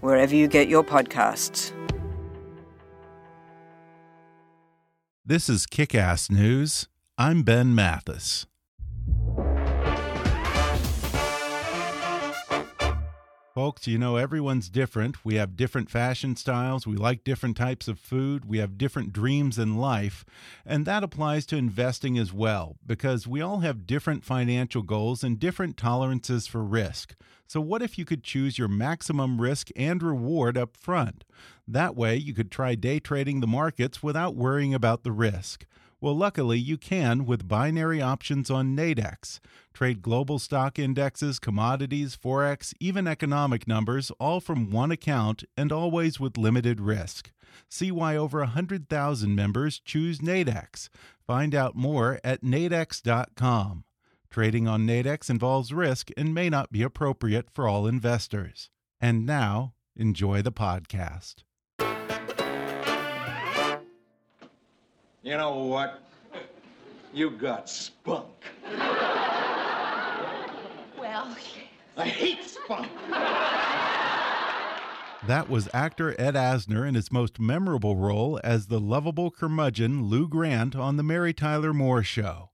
wherever 0.00 0.34
you 0.34 0.48
get 0.48 0.68
your 0.68 0.84
podcasts. 0.84 1.72
This 5.24 5.48
is 5.48 5.66
Kick 5.66 5.94
Ass 5.94 6.30
News. 6.30 6.88
I'm 7.18 7.42
Ben 7.42 7.74
Mathis. 7.74 8.46
Folks, 13.54 13.88
you 13.88 13.98
know, 13.98 14.14
everyone's 14.14 14.70
different. 14.70 15.24
We 15.24 15.34
have 15.34 15.56
different 15.56 15.90
fashion 15.90 16.36
styles. 16.36 16.86
We 16.86 16.94
like 16.94 17.24
different 17.24 17.56
types 17.56 17.88
of 17.88 17.98
food. 17.98 18.44
We 18.44 18.58
have 18.58 18.78
different 18.78 19.12
dreams 19.12 19.58
in 19.58 19.76
life. 19.76 20.24
And 20.64 20.86
that 20.86 21.02
applies 21.02 21.44
to 21.46 21.56
investing 21.56 22.16
as 22.16 22.32
well, 22.32 22.76
because 22.86 23.26
we 23.26 23.40
all 23.40 23.58
have 23.58 23.84
different 23.84 24.24
financial 24.24 24.82
goals 24.82 25.24
and 25.24 25.40
different 25.40 25.76
tolerances 25.76 26.46
for 26.46 26.62
risk. 26.62 27.16
So, 27.48 27.62
what 27.62 27.80
if 27.80 27.96
you 27.96 28.04
could 28.04 28.22
choose 28.22 28.58
your 28.58 28.68
maximum 28.68 29.40
risk 29.40 29.70
and 29.74 30.02
reward 30.02 30.58
up 30.58 30.76
front? 30.76 31.24
That 31.66 31.96
way, 31.96 32.14
you 32.14 32.34
could 32.34 32.50
try 32.50 32.74
day 32.74 33.00
trading 33.00 33.40
the 33.40 33.46
markets 33.46 34.02
without 34.02 34.36
worrying 34.36 34.74
about 34.74 35.02
the 35.02 35.12
risk. 35.12 35.64
Well, 35.98 36.14
luckily, 36.14 36.58
you 36.58 36.76
can 36.76 37.24
with 37.24 37.48
binary 37.48 38.02
options 38.02 38.50
on 38.50 38.76
Nadex. 38.76 39.40
Trade 39.72 40.02
global 40.02 40.38
stock 40.38 40.78
indexes, 40.78 41.38
commodities, 41.38 42.16
forex, 42.16 42.74
even 42.78 43.08
economic 43.08 43.66
numbers, 43.66 44.12
all 44.20 44.40
from 44.40 44.70
one 44.70 44.92
account 44.92 45.42
and 45.56 45.72
always 45.72 46.20
with 46.20 46.36
limited 46.36 46.80
risk. 46.80 47.32
See 47.70 47.90
why 47.90 48.14
over 48.14 48.40
100,000 48.40 49.34
members 49.34 49.80
choose 49.80 50.18
Nadex. 50.18 50.90
Find 51.26 51.54
out 51.54 51.74
more 51.74 52.20
at 52.22 52.42
nadex.com. 52.42 53.84
Trading 54.30 54.68
on 54.68 54.86
Nadex 54.86 55.30
involves 55.30 55.72
risk 55.72 56.10
and 56.16 56.34
may 56.34 56.50
not 56.50 56.70
be 56.70 56.82
appropriate 56.82 57.48
for 57.50 57.66
all 57.66 57.86
investors. 57.86 58.68
And 59.00 59.24
now, 59.24 59.74
enjoy 59.96 60.42
the 60.42 60.52
podcast. 60.52 61.44
You 65.22 65.36
know 65.36 65.56
what? 65.64 66.02
You 67.12 67.30
got 67.30 67.70
spunk. 67.70 68.28
Well, 70.98 71.36
I 71.96 72.06
hate 72.06 72.44
spunk. 72.44 72.88
That 75.26 75.48
was 75.48 75.68
actor 75.74 76.14
Ed 76.18 76.34
Asner 76.34 76.86
in 76.86 76.94
his 76.94 77.10
most 77.10 77.40
memorable 77.40 77.96
role 77.96 78.38
as 78.44 78.66
the 78.66 78.78
lovable 78.78 79.30
curmudgeon 79.30 80.04
Lou 80.04 80.28
Grant 80.28 80.76
on 80.76 80.96
The 80.96 81.02
Mary 81.02 81.32
Tyler 81.32 81.74
Moore 81.74 82.02
Show. 82.02 82.50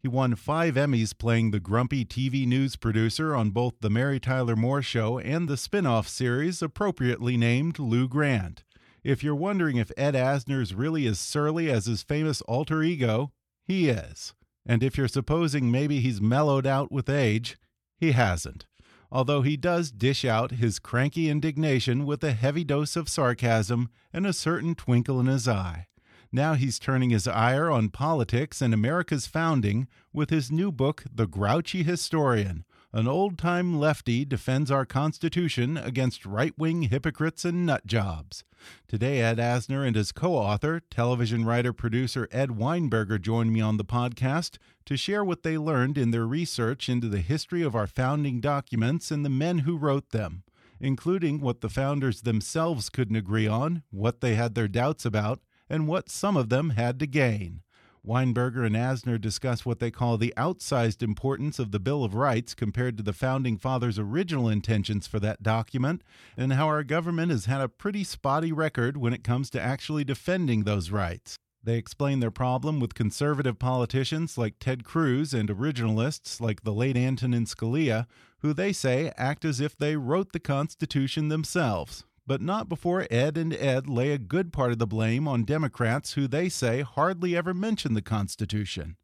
He 0.00 0.06
won 0.06 0.36
five 0.36 0.74
Emmys 0.74 1.16
playing 1.16 1.50
the 1.50 1.58
grumpy 1.58 2.04
TV 2.04 2.46
news 2.46 2.76
producer 2.76 3.34
on 3.34 3.50
both 3.50 3.80
The 3.80 3.90
Mary 3.90 4.20
Tyler 4.20 4.54
Moore 4.54 4.80
Show 4.80 5.18
and 5.18 5.48
the 5.48 5.56
spin 5.56 5.86
off 5.86 6.06
series, 6.06 6.62
appropriately 6.62 7.36
named 7.36 7.80
Lou 7.80 8.06
Grant. 8.06 8.62
If 9.02 9.24
you're 9.24 9.34
wondering 9.34 9.76
if 9.76 9.90
Ed 9.96 10.14
Asner's 10.14 10.72
really 10.72 11.08
as 11.08 11.18
surly 11.18 11.68
as 11.68 11.86
his 11.86 12.04
famous 12.04 12.42
alter 12.42 12.80
ego, 12.84 13.32
he 13.64 13.88
is. 13.88 14.34
And 14.64 14.84
if 14.84 14.96
you're 14.96 15.08
supposing 15.08 15.68
maybe 15.68 15.98
he's 15.98 16.20
mellowed 16.20 16.66
out 16.66 16.92
with 16.92 17.08
age, 17.08 17.58
he 17.96 18.12
hasn't. 18.12 18.66
Although 19.10 19.42
he 19.42 19.56
does 19.56 19.90
dish 19.90 20.24
out 20.24 20.52
his 20.52 20.78
cranky 20.78 21.28
indignation 21.28 22.06
with 22.06 22.22
a 22.22 22.32
heavy 22.32 22.62
dose 22.62 22.94
of 22.94 23.08
sarcasm 23.08 23.88
and 24.12 24.28
a 24.28 24.32
certain 24.32 24.76
twinkle 24.76 25.18
in 25.18 25.26
his 25.26 25.48
eye. 25.48 25.86
Now 26.30 26.54
he's 26.54 26.78
turning 26.78 27.08
his 27.08 27.26
ire 27.26 27.70
on 27.70 27.88
politics 27.88 28.60
and 28.60 28.74
America's 28.74 29.26
founding 29.26 29.88
with 30.12 30.28
his 30.28 30.50
new 30.50 30.70
book, 30.70 31.04
The 31.10 31.26
Grouchy 31.26 31.84
Historian. 31.84 32.64
An 32.92 33.08
old 33.08 33.38
time 33.38 33.78
lefty 33.78 34.26
defends 34.26 34.70
our 34.70 34.84
Constitution 34.84 35.78
against 35.78 36.26
right 36.26 36.52
wing 36.58 36.82
hypocrites 36.82 37.46
and 37.46 37.64
nut 37.64 37.86
jobs. 37.86 38.44
Today, 38.88 39.22
Ed 39.22 39.38
Asner 39.38 39.86
and 39.86 39.96
his 39.96 40.12
co 40.12 40.34
author, 40.34 40.82
television 40.90 41.46
writer 41.46 41.72
producer 41.72 42.28
Ed 42.30 42.50
Weinberger, 42.50 43.20
joined 43.20 43.52
me 43.52 43.62
on 43.62 43.78
the 43.78 43.84
podcast 43.84 44.58
to 44.84 44.98
share 44.98 45.24
what 45.24 45.42
they 45.42 45.56
learned 45.56 45.96
in 45.96 46.10
their 46.10 46.26
research 46.26 46.90
into 46.90 47.08
the 47.08 47.20
history 47.20 47.62
of 47.62 47.74
our 47.74 47.86
founding 47.86 48.40
documents 48.40 49.10
and 49.10 49.24
the 49.24 49.30
men 49.30 49.60
who 49.60 49.78
wrote 49.78 50.10
them, 50.10 50.42
including 50.78 51.40
what 51.40 51.62
the 51.62 51.70
founders 51.70 52.22
themselves 52.22 52.90
couldn't 52.90 53.16
agree 53.16 53.46
on, 53.46 53.82
what 53.90 54.20
they 54.20 54.34
had 54.34 54.54
their 54.54 54.68
doubts 54.68 55.06
about, 55.06 55.40
and 55.68 55.86
what 55.86 56.08
some 56.08 56.36
of 56.36 56.48
them 56.48 56.70
had 56.70 56.98
to 57.00 57.06
gain. 57.06 57.62
Weinberger 58.06 58.64
and 58.64 58.74
Asner 58.74 59.20
discuss 59.20 59.66
what 59.66 59.80
they 59.80 59.90
call 59.90 60.16
the 60.16 60.32
outsized 60.36 61.02
importance 61.02 61.58
of 61.58 61.72
the 61.72 61.80
Bill 61.80 62.04
of 62.04 62.14
Rights 62.14 62.54
compared 62.54 62.96
to 62.96 63.02
the 63.02 63.12
Founding 63.12 63.58
Fathers' 63.58 63.98
original 63.98 64.48
intentions 64.48 65.06
for 65.06 65.20
that 65.20 65.42
document, 65.42 66.02
and 66.36 66.54
how 66.54 66.66
our 66.68 66.84
government 66.84 67.30
has 67.30 67.44
had 67.44 67.60
a 67.60 67.68
pretty 67.68 68.04
spotty 68.04 68.52
record 68.52 68.96
when 68.96 69.12
it 69.12 69.24
comes 69.24 69.50
to 69.50 69.60
actually 69.60 70.04
defending 70.04 70.64
those 70.64 70.90
rights. 70.90 71.36
They 71.62 71.76
explain 71.76 72.20
their 72.20 72.30
problem 72.30 72.80
with 72.80 72.94
conservative 72.94 73.58
politicians 73.58 74.38
like 74.38 74.58
Ted 74.58 74.84
Cruz 74.84 75.34
and 75.34 75.50
originalists 75.50 76.40
like 76.40 76.62
the 76.62 76.72
late 76.72 76.96
Antonin 76.96 77.44
Scalia, 77.44 78.06
who 78.38 78.54
they 78.54 78.72
say 78.72 79.12
act 79.18 79.44
as 79.44 79.60
if 79.60 79.76
they 79.76 79.96
wrote 79.96 80.32
the 80.32 80.40
Constitution 80.40 81.28
themselves, 81.28 82.04
but 82.28 82.42
not 82.42 82.68
before 82.68 83.06
Ed 83.10 83.38
and 83.38 83.54
Ed 83.54 83.88
lay 83.88 84.12
a 84.12 84.18
good 84.18 84.52
part 84.52 84.70
of 84.70 84.78
the 84.78 84.86
blame 84.86 85.26
on 85.26 85.44
Democrats 85.44 86.12
who 86.12 86.28
they 86.28 86.50
say 86.50 86.82
hardly 86.82 87.34
ever 87.34 87.54
mention 87.54 87.94
the 87.94 88.02
Constitution. 88.02 88.96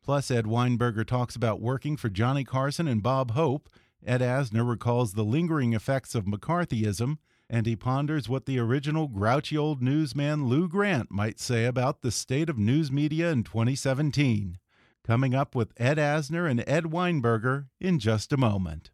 Plus, 0.00 0.30
Ed 0.30 0.44
Weinberger 0.44 1.04
talks 1.04 1.34
about 1.34 1.60
working 1.60 1.96
for 1.96 2.08
Johnny 2.08 2.44
Carson 2.44 2.86
and 2.86 3.02
Bob 3.02 3.32
Hope. 3.32 3.68
Ed 4.06 4.20
Asner 4.20 4.66
recalls 4.66 5.12
the 5.12 5.24
lingering 5.24 5.72
effects 5.72 6.14
of 6.14 6.24
McCarthyism, 6.24 7.18
and 7.50 7.66
he 7.66 7.74
ponders 7.74 8.28
what 8.28 8.46
the 8.46 8.60
original 8.60 9.08
grouchy 9.08 9.58
old 9.58 9.82
newsman 9.82 10.46
Lou 10.46 10.68
Grant 10.68 11.10
might 11.10 11.40
say 11.40 11.64
about 11.64 12.02
the 12.02 12.12
state 12.12 12.48
of 12.48 12.58
news 12.58 12.92
media 12.92 13.30
in 13.32 13.42
2017. 13.42 14.56
Coming 15.04 15.34
up 15.34 15.56
with 15.56 15.72
Ed 15.78 15.98
Asner 15.98 16.48
and 16.48 16.62
Ed 16.64 16.84
Weinberger 16.84 17.66
in 17.80 17.98
just 17.98 18.32
a 18.32 18.36
moment. 18.36 18.92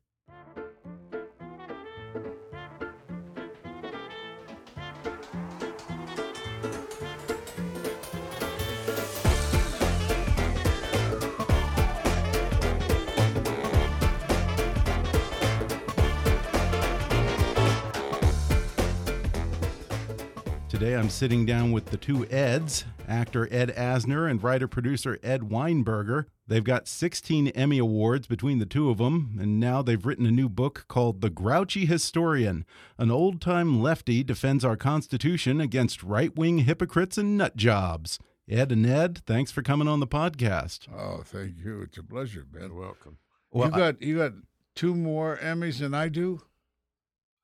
Today 20.74 20.96
I'm 20.96 21.08
sitting 21.08 21.46
down 21.46 21.70
with 21.70 21.86
the 21.86 21.96
two 21.96 22.26
Eds, 22.30 22.84
actor 23.06 23.46
Ed 23.52 23.72
Asner 23.76 24.28
and 24.28 24.42
writer 24.42 24.66
producer 24.66 25.20
Ed 25.22 25.42
Weinberger. 25.42 26.24
They've 26.48 26.64
got 26.64 26.88
16 26.88 27.46
Emmy 27.48 27.78
Awards 27.78 28.26
between 28.26 28.58
the 28.58 28.66
two 28.66 28.90
of 28.90 28.98
them, 28.98 29.38
and 29.40 29.60
now 29.60 29.82
they've 29.82 30.04
written 30.04 30.26
a 30.26 30.32
new 30.32 30.48
book 30.48 30.86
called 30.88 31.20
The 31.20 31.30
Grouchy 31.30 31.86
Historian. 31.86 32.66
An 32.98 33.12
old 33.12 33.40
time 33.40 33.80
lefty 33.80 34.24
defends 34.24 34.64
our 34.64 34.76
Constitution 34.76 35.60
against 35.60 36.02
right 36.02 36.34
wing 36.36 36.58
hypocrites 36.58 37.16
and 37.16 37.38
nut 37.38 37.54
jobs. 37.54 38.18
Ed 38.50 38.72
and 38.72 38.84
Ed, 38.84 39.22
thanks 39.26 39.52
for 39.52 39.62
coming 39.62 39.86
on 39.86 40.00
the 40.00 40.08
podcast. 40.08 40.88
Oh, 40.92 41.22
thank 41.24 41.54
you. 41.64 41.82
It's 41.82 41.98
a 41.98 42.02
pleasure, 42.02 42.44
Ben. 42.52 42.74
Welcome. 42.74 43.18
Well, 43.52 43.68
you 43.68 43.76
got 43.76 44.02
you 44.02 44.18
got 44.18 44.32
two 44.74 44.96
more 44.96 45.38
Emmys 45.40 45.78
than 45.78 45.94
I 45.94 46.08
do. 46.08 46.40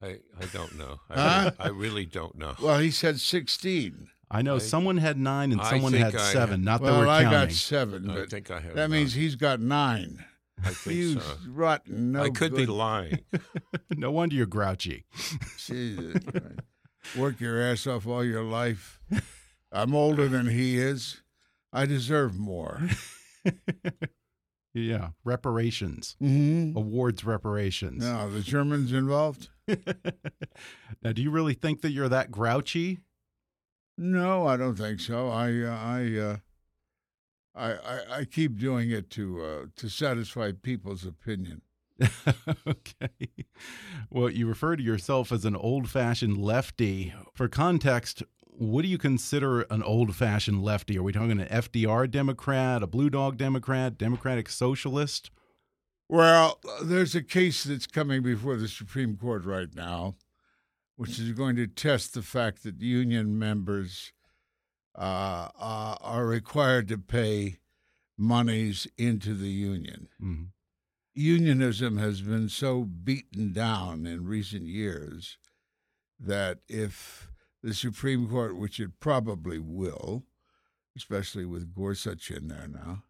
I, 0.02 0.18
I 0.40 0.44
don't 0.52 0.76
know. 0.78 1.00
I, 1.10 1.14
Huh? 1.20 1.50
I 1.58 1.68
really 1.68 2.06
don't 2.06 2.36
know. 2.36 2.54
Well, 2.62 2.78
he 2.78 2.90
said 2.90 3.20
16. 3.20 4.08
I 4.30 4.42
know 4.42 4.56
I- 4.56 4.58
someone 4.58 4.96
had 4.96 5.18
nine 5.18 5.52
and 5.52 5.60
I 5.60 5.70
someone 5.70 5.92
had 5.92 6.14
I 6.14 6.32
seven. 6.32 6.60
had- 6.60 6.64
Not 6.64 6.80
that 6.82 6.90
well, 6.90 7.00
we're 7.00 7.06
counting. 7.06 7.26
I 7.28 7.30
counting. 7.32 7.48
got 7.48 7.54
seven, 7.54 8.10
I 8.10 8.26
think 8.26 8.50
I 8.50 8.60
have. 8.60 8.74
that 8.76 8.90
means 8.90 9.12
he's 9.14 9.36
got 9.36 9.60
nine. 9.60 10.24
I 10.62 10.70
think 10.74 10.96
He's 10.96 11.14
so. 11.22 11.36
rotten. 11.48 12.12
No 12.12 12.22
I 12.24 12.28
could 12.30 12.54
be 12.54 12.66
lying. 12.66 13.20
no 13.96 14.10
wonder 14.10 14.34
you're 14.34 14.44
grouchy. 14.46 15.04
Jesus 15.56 16.22
Christ. 16.22 16.60
Work 17.16 17.40
your 17.40 17.60
ass 17.62 17.86
off 17.86 18.06
all 18.06 18.22
your 18.22 18.42
life. 18.44 19.00
I'm 19.72 19.94
older 19.94 20.28
than 20.28 20.48
he 20.50 20.76
is. 20.78 21.22
I 21.72 21.86
deserve 21.86 22.38
more. 22.38 22.82
Yeah, 24.72 25.10
reparations, 25.24 26.16
Mm-hmm. 26.22 26.76
awards 26.78 27.24
reparations. 27.24 28.04
Now, 28.04 28.28
the 28.28 28.40
Germans 28.40 28.92
involved? 28.92 29.48
now, 29.68 31.12
do 31.12 31.20
you 31.22 31.30
really 31.30 31.54
think 31.54 31.80
that 31.82 31.90
you're 31.90 32.08
that 32.08 32.30
grouchy? 32.30 33.00
No, 33.98 34.46
I 34.46 34.56
don't 34.56 34.76
think 34.76 35.00
so. 35.00 35.28
I, 35.28 35.52
uh, 35.60 35.76
I, 35.76 36.18
uh, 36.18 36.36
I, 37.54 37.72
I, 37.72 38.00
I 38.20 38.24
keep 38.24 38.58
doing 38.58 38.90
it 38.90 39.10
to 39.10 39.42
uh, 39.44 39.64
to 39.76 39.88
satisfy 39.90 40.52
people's 40.52 41.04
opinion. 41.04 41.62
okay. 42.66 43.28
Well, 44.08 44.30
you 44.30 44.46
refer 44.46 44.76
to 44.76 44.82
yourself 44.82 45.32
as 45.32 45.44
an 45.44 45.56
old 45.56 45.90
fashioned 45.90 46.38
lefty. 46.38 47.12
For 47.34 47.48
context, 47.48 48.22
what 48.60 48.82
do 48.82 48.88
you 48.88 48.98
consider 48.98 49.62
an 49.62 49.82
old 49.82 50.14
fashioned 50.14 50.62
lefty? 50.62 50.98
Are 50.98 51.02
we 51.02 51.12
talking 51.12 51.40
an 51.40 51.48
FDR 51.48 52.10
Democrat, 52.10 52.82
a 52.82 52.86
Blue 52.86 53.08
Dog 53.08 53.38
Democrat, 53.38 53.96
Democratic 53.96 54.50
Socialist? 54.50 55.30
Well, 56.10 56.60
there's 56.84 57.14
a 57.14 57.22
case 57.22 57.64
that's 57.64 57.86
coming 57.86 58.22
before 58.22 58.56
the 58.56 58.68
Supreme 58.68 59.16
Court 59.16 59.46
right 59.46 59.74
now, 59.74 60.16
which 60.96 61.18
is 61.18 61.32
going 61.32 61.56
to 61.56 61.66
test 61.66 62.12
the 62.12 62.20
fact 62.20 62.62
that 62.64 62.82
union 62.82 63.38
members 63.38 64.12
uh, 64.94 65.48
uh, 65.58 65.96
are 66.02 66.26
required 66.26 66.86
to 66.88 66.98
pay 66.98 67.60
monies 68.18 68.86
into 68.98 69.32
the 69.32 69.48
union. 69.48 70.08
Mhm. 70.22 70.48
Unionism 71.14 71.96
has 71.96 72.20
been 72.20 72.50
so 72.50 72.84
beaten 72.84 73.54
down 73.54 74.04
in 74.04 74.26
recent 74.26 74.66
years 74.66 75.38
that 76.18 76.58
if 76.68 77.30
the 77.62 77.74
Supreme 77.74 78.28
Court, 78.28 78.56
which 78.56 78.80
it 78.80 79.00
probably 79.00 79.58
will, 79.58 80.24
especially 80.96 81.44
with 81.44 81.74
Gorsuch 81.74 82.30
in 82.30 82.48
there 82.48 82.68
now, 82.68 83.04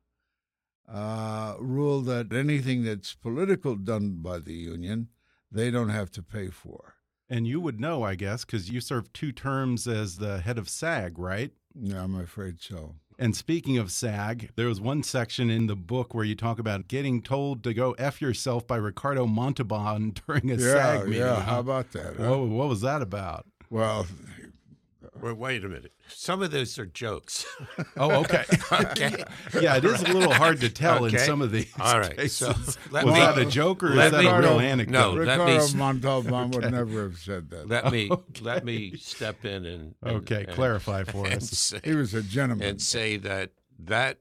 uh, 0.93 1.55
rule 1.61 2.01
that 2.03 2.33
anything 2.33 2.85
that's 2.85 3.15
political 3.15 3.77
done 3.77 4.19
by 4.23 4.39
the 4.39 4.55
union, 4.55 5.09
they 5.51 5.71
don't 5.71 5.91
have 5.91 6.11
to 6.13 6.23
pay 6.23 6.49
for. 6.49 6.95
And 7.29 7.47
you 7.47 7.61
would 7.61 7.81
know, 7.81 8.03
I 8.03 8.17
guess, 8.17 8.45
because 8.45 8.71
you 8.71 8.81
served 8.81 9.15
two 9.15 9.31
terms 9.31 9.87
as 9.87 10.17
the 10.17 10.41
head 10.41 10.59
of 10.59 10.69
SAG, 10.69 11.17
right? 11.17 11.53
Yeah, 11.75 12.03
I'm 12.03 12.19
afraid 12.19 12.61
so. 12.61 12.97
And 13.21 13.37
speaking 13.37 13.79
of 13.79 13.93
SAG, 13.93 14.51
there 14.57 14.67
was 14.67 14.81
one 14.81 15.03
section 15.05 15.51
in 15.51 15.67
the 15.67 15.77
book 15.77 16.15
where 16.15 16.25
you 16.25 16.35
talk 16.35 16.59
about 16.59 16.89
getting 16.89 17.23
told 17.23 17.63
to 17.65 17.75
go 17.75 17.93
F 17.93 18.21
yourself 18.21 18.67
by 18.67 18.77
Ricardo 18.77 19.27
Montalban 19.27 20.15
during 20.27 20.51
a 20.51 20.55
yeah, 20.55 20.73
SAG 20.73 21.05
meeting. 21.07 21.21
yeah. 21.21 21.41
How 21.43 21.61
about 21.61 21.93
that? 21.93 22.17
huh? 22.17 22.39
What, 22.39 22.49
what 22.49 22.69
was 22.69 22.81
that 22.81 23.03
about? 23.03 23.47
Well, 23.69 24.07
Well, 25.21 25.35
wait 25.35 25.65
a 25.65 25.69
minute. 25.69 25.93
Some 26.09 26.43
of 26.43 26.51
those 26.51 26.79
are 26.79 26.87
jokes. 26.87 27.45
Oh, 27.97 28.11
okay. 28.23 28.45
okay. 28.73 29.23
yeah, 29.61 29.77
it 29.77 29.85
is 29.85 30.03
a 30.03 30.13
little 30.13 30.33
hard 30.33 30.61
to 30.61 30.71
tell 30.71 31.05
in 31.05 31.19
some 31.19 31.43
of 31.43 31.53
these 31.53 31.71
All 31.79 31.99
right, 32.01 32.17
cases. 32.17 32.37
so 32.37 32.55
let 32.91 33.05
was 33.05 33.15
me- 33.15 33.21
that 33.21 33.39
a 33.39 33.45
joke 33.45 33.83
or 33.83 33.91
is 33.91 34.11
that 34.11 34.13
me- 34.25 34.27
a 34.27 34.39
real 34.41 34.59
anecdote? 34.61 34.93
No, 34.93 35.11
let 35.13 35.39
Ricardo 35.39 35.57
s- 35.57 35.75
Montalban 35.75 36.51
would 36.53 36.71
never 36.71 37.03
have 37.03 37.19
said 37.19 37.51
that. 37.51 37.69
Let 37.69 37.93
me 37.93 38.11
let 38.41 38.65
me 38.65 38.97
step 38.97 39.45
in 39.45 39.67
and, 39.67 39.95
and 40.03 40.17
Okay, 40.19 40.45
and- 40.45 40.53
clarify 40.55 41.05
for 41.05 41.27
and 41.27 41.37
us. 41.37 41.51
say, 41.51 41.81
he 41.85 41.95
was 41.95 42.15
a 42.15 42.23
gentleman. 42.23 42.67
and 42.67 42.81
say 42.83 43.17
that 43.19 43.51
that 43.79 44.19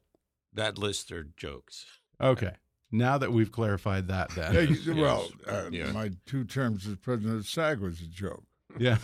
that 0.54 0.78
list 0.78 1.12
are 1.12 1.24
jokes. 1.38 1.86
Okay. 2.22 2.52
Now 2.92 3.18
that 3.20 3.32
we've 3.32 3.52
clarified 3.52 4.08
that, 4.08 4.32
Yeah, 4.36 4.52
then. 4.52 4.78
you- 4.84 4.96
well, 5.02 5.30
uh, 5.48 5.70
Yeah. 5.72 5.92
my 5.92 6.12
two 6.26 6.44
terms 6.44 6.88
as 6.88 6.96
president 6.98 7.38
of 7.40 7.48
SAG 7.48 7.80
was 7.80 8.02
a 8.02 8.08
joke. 8.08 8.44
Yeah. 8.78 8.98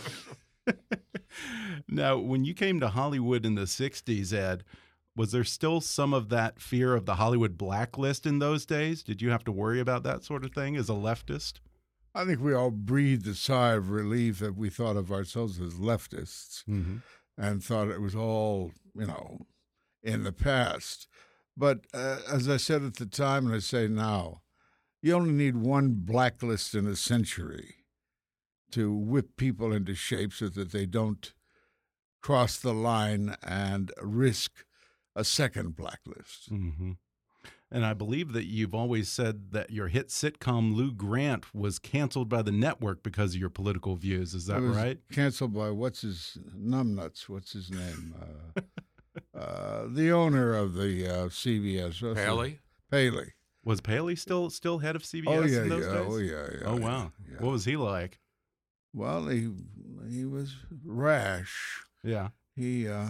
now, 1.88 2.18
when 2.18 2.44
you 2.44 2.54
came 2.54 2.80
to 2.80 2.88
Hollywood 2.88 3.44
in 3.46 3.54
the 3.54 3.62
60s, 3.62 4.32
Ed, 4.32 4.64
was 5.16 5.32
there 5.32 5.44
still 5.44 5.80
some 5.80 6.12
of 6.12 6.28
that 6.28 6.60
fear 6.60 6.94
of 6.94 7.06
the 7.06 7.14
Hollywood 7.14 7.56
blacklist 7.56 8.26
in 8.26 8.38
those 8.38 8.66
days? 8.66 9.02
Did 9.02 9.22
you 9.22 9.30
have 9.30 9.44
to 9.44 9.52
worry 9.52 9.80
about 9.80 10.02
that 10.02 10.24
sort 10.24 10.44
of 10.44 10.52
thing 10.52 10.76
as 10.76 10.88
a 10.88 10.92
leftist? 10.94 11.54
I 12.14 12.24
think 12.24 12.40
we 12.40 12.54
all 12.54 12.70
breathed 12.70 13.26
a 13.26 13.34
sigh 13.34 13.72
of 13.74 13.90
relief 13.90 14.38
that 14.38 14.56
we 14.56 14.70
thought 14.70 14.96
of 14.96 15.12
ourselves 15.12 15.60
as 15.60 15.74
leftists 15.74 16.64
Mm-hmm. 16.64 16.96
and 17.38 17.62
thought 17.62 17.88
it 17.88 18.00
was 18.00 18.14
all, 18.14 18.72
you 18.94 19.06
know, 19.06 19.46
in 20.02 20.24
the 20.24 20.32
past. 20.32 21.08
But 21.56 21.86
uh, 21.94 22.18
as 22.30 22.48
I 22.48 22.58
said 22.58 22.82
at 22.82 22.96
the 22.96 23.06
time, 23.06 23.46
and 23.46 23.54
I 23.54 23.58
say 23.60 23.88
now, 23.88 24.42
you 25.02 25.14
only 25.14 25.32
need 25.32 25.56
one 25.56 25.94
blacklist 25.98 26.74
in 26.74 26.86
a 26.86 26.96
century 26.96 27.75
to 28.72 28.92
whip 28.94 29.36
people 29.36 29.72
into 29.72 29.94
shape 29.94 30.32
so 30.32 30.48
that 30.48 30.72
they 30.72 30.86
don't 30.86 31.32
cross 32.22 32.58
the 32.58 32.74
line 32.74 33.36
and 33.42 33.92
risk 34.02 34.64
a 35.14 35.24
second 35.24 35.76
blacklist. 35.76 36.52
Mm-hmm. 36.52 36.92
And 37.70 37.84
I 37.84 37.94
believe 37.94 38.32
that 38.32 38.46
you've 38.46 38.74
always 38.74 39.08
said 39.08 39.50
that 39.50 39.70
your 39.70 39.88
hit 39.88 40.08
sitcom 40.08 40.74
Lou 40.74 40.92
Grant 40.92 41.52
was 41.52 41.78
canceled 41.78 42.28
by 42.28 42.42
the 42.42 42.52
network 42.52 43.02
because 43.02 43.34
of 43.34 43.40
your 43.40 43.50
political 43.50 43.96
views. 43.96 44.34
Is 44.34 44.46
that 44.46 44.58
It 44.58 44.68
was 44.68 44.76
right? 44.76 44.98
Canceled 45.10 45.52
by 45.52 45.70
what's 45.70 46.02
his 46.02 46.38
numbnuts? 46.56 47.28
What's 47.28 47.52
his 47.52 47.70
name? 47.70 48.14
Uh, 48.56 48.60
uh, 49.38 49.86
the 49.88 50.12
owner 50.12 50.54
of 50.54 50.74
the 50.74 51.06
uh, 51.08 51.26
CBS. 51.26 52.02
What's 52.02 52.20
Paley? 52.20 52.60
Paley. 52.90 53.32
Was 53.64 53.80
Paley 53.80 54.14
still 54.14 54.48
still 54.50 54.78
head 54.78 54.94
of 54.94 55.02
CBS 55.02 55.24
Oh 55.26 55.42
yeah, 55.42 55.62
in 55.62 55.68
those 55.68 55.86
yeah. 55.86 55.92
days? 55.92 56.06
Oh 56.08 56.16
yeah, 56.18 56.46
yeah. 56.52 56.66
Oh 56.66 56.76
wow. 56.76 57.12
yeah. 57.28 57.38
What 57.40 57.50
was 57.50 57.64
he 57.64 57.76
like? 57.76 58.20
Well, 58.96 59.26
he 59.28 59.50
he 60.10 60.24
was 60.24 60.56
rash. 60.84 61.82
Yeah. 62.02 62.28
He 62.56 62.88
uh, 62.88 63.08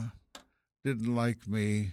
didn't 0.84 1.14
like 1.14 1.46
me 1.46 1.92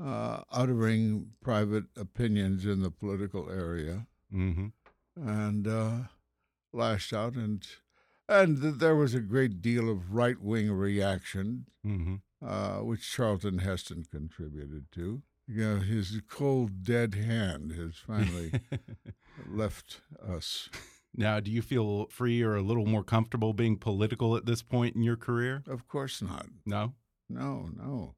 uh, 0.00 0.42
uttering 0.52 1.30
private 1.42 1.84
opinions 1.96 2.64
in 2.64 2.82
the 2.82 2.90
political 2.90 3.50
area, 3.50 4.06
Mm-hmm. 4.32 4.66
and 5.28 5.66
uh, 5.66 5.96
lashed 6.72 7.12
out, 7.12 7.34
and 7.34 7.66
and 8.28 8.58
there 8.78 8.94
was 8.94 9.14
a 9.14 9.20
great 9.20 9.60
deal 9.62 9.90
of 9.90 10.12
right 10.14 10.40
wing 10.40 10.70
reaction 10.70 11.66
Mm-hmm. 11.84 12.16
uh, 12.46 12.82
which 12.84 13.10
Charlton 13.10 13.58
Heston 13.58 14.04
contributed 14.10 14.92
to. 14.92 15.22
You 15.50 15.64
know, 15.64 15.76
his 15.80 16.20
cold, 16.28 16.84
dead 16.84 17.14
hand 17.14 17.72
has 17.72 17.96
finally 17.96 18.52
left 19.50 20.02
us. 20.22 20.68
Now, 21.14 21.40
do 21.40 21.50
you 21.50 21.62
feel 21.62 22.06
free 22.10 22.42
or 22.42 22.54
a 22.56 22.62
little 22.62 22.86
more 22.86 23.02
comfortable 23.02 23.52
being 23.52 23.76
political 23.76 24.36
at 24.36 24.46
this 24.46 24.62
point 24.62 24.94
in 24.94 25.02
your 25.02 25.16
career? 25.16 25.62
Of 25.66 25.88
course 25.88 26.22
not. 26.22 26.46
No. 26.66 26.94
No, 27.28 27.68
no. 27.76 28.14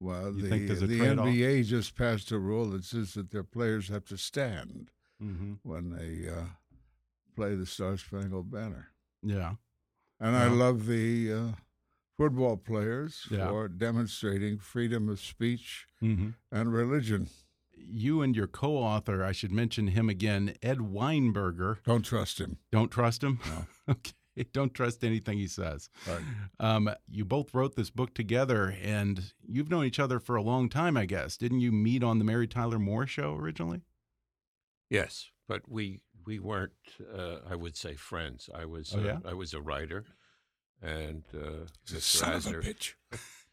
Well, 0.00 0.32
You 0.34 0.42
the, 0.42 0.48
think 0.48 0.66
there's 0.68 0.82
a 0.82 0.86
the? 0.86 1.00
NBA 1.00 1.66
just 1.66 1.96
passed 1.96 2.30
a 2.30 2.38
rule 2.38 2.66
that 2.70 2.84
says 2.84 3.14
that 3.14 3.30
their 3.30 3.42
players 3.44 3.88
have 3.88 4.04
to 4.06 4.16
stand 4.16 4.90
Mm-hmm. 5.20 5.54
when 5.64 5.90
they 5.90 6.30
uh, 6.30 6.44
play 7.34 7.56
the 7.56 7.66
Star 7.66 7.96
Spangled 7.96 8.52
Banner. 8.52 8.90
Yeah. 9.20 9.54
And 10.20 10.36
I 10.36 10.46
love 10.46 10.86
the 10.86 11.32
uh, 11.32 11.46
football 12.16 12.56
players 12.56 13.26
Yeah. 13.28 13.48
for 13.48 13.66
demonstrating 13.66 14.58
freedom 14.58 15.08
of 15.08 15.18
speech 15.18 15.86
Mm-hmm. 16.00 16.28
and 16.52 16.72
religion. 16.72 17.28
You 17.86 18.22
and 18.22 18.34
your 18.34 18.46
co-author, 18.46 19.24
I 19.24 19.32
should 19.32 19.52
mention 19.52 19.88
him 19.88 20.08
again, 20.08 20.54
Ed 20.62 20.78
Weinberger. 20.78 21.82
Don't 21.84 22.02
trust 22.02 22.40
him. 22.40 22.58
Don't 22.70 22.90
trust 22.90 23.22
him. 23.22 23.40
No. 23.46 23.66
okay. 23.92 24.12
Don't 24.52 24.72
trust 24.72 25.02
anything 25.02 25.38
he 25.38 25.48
says. 25.48 25.90
Right. 26.06 26.20
Um, 26.60 26.90
you 27.10 27.24
both 27.24 27.52
wrote 27.52 27.74
this 27.74 27.90
book 27.90 28.14
together, 28.14 28.76
and 28.82 29.32
you've 29.48 29.70
known 29.70 29.84
each 29.84 29.98
other 29.98 30.20
for 30.20 30.36
a 30.36 30.42
long 30.42 30.68
time, 30.68 30.96
I 30.96 31.06
guess. 31.06 31.36
Didn't 31.36 31.60
you 31.60 31.72
meet 31.72 32.04
on 32.04 32.18
the 32.18 32.24
Mary 32.24 32.46
Tyler 32.46 32.78
Moore 32.78 33.06
show 33.06 33.34
originally? 33.34 33.82
Yes, 34.90 35.30
but 35.48 35.68
we 35.68 36.02
we 36.24 36.38
weren't. 36.38 36.72
Uh, 37.12 37.38
I 37.48 37.56
would 37.56 37.76
say 37.76 37.94
friends. 37.94 38.48
I 38.54 38.64
was. 38.64 38.94
Oh, 38.96 39.00
uh, 39.00 39.02
yeah? 39.02 39.18
I 39.24 39.34
was 39.34 39.54
a 39.54 39.60
writer, 39.60 40.04
and 40.82 41.24
uh, 41.34 41.66
Mr. 41.86 42.00
son 42.00 42.34
of 42.34 42.46
a 42.46 42.50
Asner 42.50 42.64
bitch. 42.64 42.92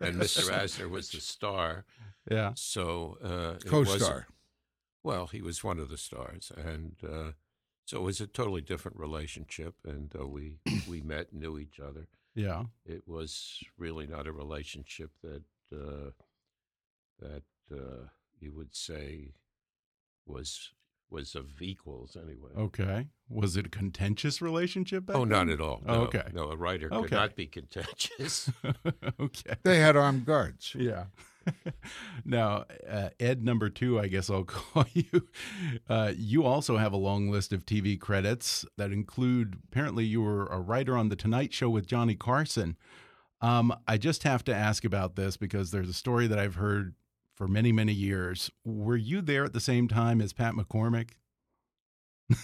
and 0.00 0.16
Mr. 0.16 0.50
Asner 0.50 0.88
was 0.88 1.10
the 1.10 1.20
star. 1.20 1.84
Yeah. 2.30 2.52
So 2.54 3.18
uh, 3.22 3.68
Co-star. 3.68 4.26
Well, 5.02 5.26
he 5.26 5.42
was 5.42 5.64
one 5.64 5.80
of 5.80 5.88
the 5.88 5.98
stars, 5.98 6.52
and 6.56 6.94
uh, 7.02 7.32
so 7.84 7.98
it 7.98 8.02
was 8.02 8.20
a 8.20 8.26
totally 8.26 8.60
different 8.60 8.98
relationship. 8.98 9.74
And 9.84 10.14
uh, 10.18 10.26
we 10.26 10.58
we 10.88 11.00
met, 11.00 11.32
knew 11.32 11.58
each 11.58 11.80
other. 11.80 12.06
Yeah. 12.34 12.64
It 12.86 13.06
was 13.06 13.62
really 13.76 14.06
not 14.06 14.26
a 14.26 14.32
relationship 14.32 15.10
that 15.22 15.42
uh, 15.74 16.10
that 17.20 17.42
uh, 17.70 18.08
you 18.38 18.52
would 18.54 18.74
say 18.74 19.32
was 20.26 20.70
was 21.12 21.34
of 21.34 21.60
equals 21.60 22.16
anyway. 22.16 22.50
Okay. 22.56 23.06
Was 23.28 23.56
it 23.56 23.66
a 23.66 23.68
contentious 23.68 24.42
relationship? 24.42 25.06
Back 25.06 25.16
Oh, 25.16 25.24
not 25.24 25.48
at 25.48 25.60
all. 25.60 25.82
Oh, 25.86 26.02
okay. 26.02 26.24
No, 26.32 26.50
a 26.50 26.56
writer 26.56 26.88
could 26.88 27.10
not 27.10 27.36
be 27.36 27.46
contentious. 27.46 28.50
okay. 29.20 29.54
They 29.62 29.78
had 29.78 29.96
armed 29.96 30.24
guards. 30.24 30.74
Yeah. 30.76 31.04
now, 32.24 32.64
uh, 32.88 33.10
Ed 33.20 33.44
number 33.44 33.68
two, 33.68 33.98
I 33.98 34.08
guess 34.08 34.30
I'll 34.30 34.44
call 34.44 34.86
you. 34.92 35.28
Uh, 35.88 36.12
you 36.16 36.44
also 36.44 36.76
have 36.76 36.92
a 36.92 36.96
long 36.98 37.30
list 37.30 37.52
of 37.52 37.66
TV 37.66 37.98
credits 37.98 38.64
that 38.76 38.92
include 38.92 39.58
apparently 39.68 40.04
you 40.04 40.22
were 40.22 40.46
a 40.46 40.60
writer 40.60 40.96
on 40.96 41.08
The 41.08 41.16
Tonight 41.16 41.52
Show 41.52 41.70
with 41.70 41.86
Johnny 41.86 42.14
Carson. 42.14 42.76
Um, 43.40 43.74
I 43.88 43.98
just 43.98 44.22
have 44.22 44.44
to 44.44 44.54
ask 44.54 44.84
about 44.84 45.16
this 45.16 45.36
because 45.36 45.72
there's 45.72 45.88
a 45.88 45.94
story 45.94 46.28
that 46.28 46.38
I've 46.38 46.54
heard 46.54 46.94
for 47.34 47.48
many, 47.48 47.72
many 47.72 47.92
years. 47.92 48.50
Were 48.64 48.96
you 48.96 49.20
there 49.20 49.44
at 49.44 49.52
the 49.52 49.60
same 49.60 49.88
time 49.88 50.20
as 50.20 50.32
Pat 50.32 50.54
McCormick? 50.54 51.10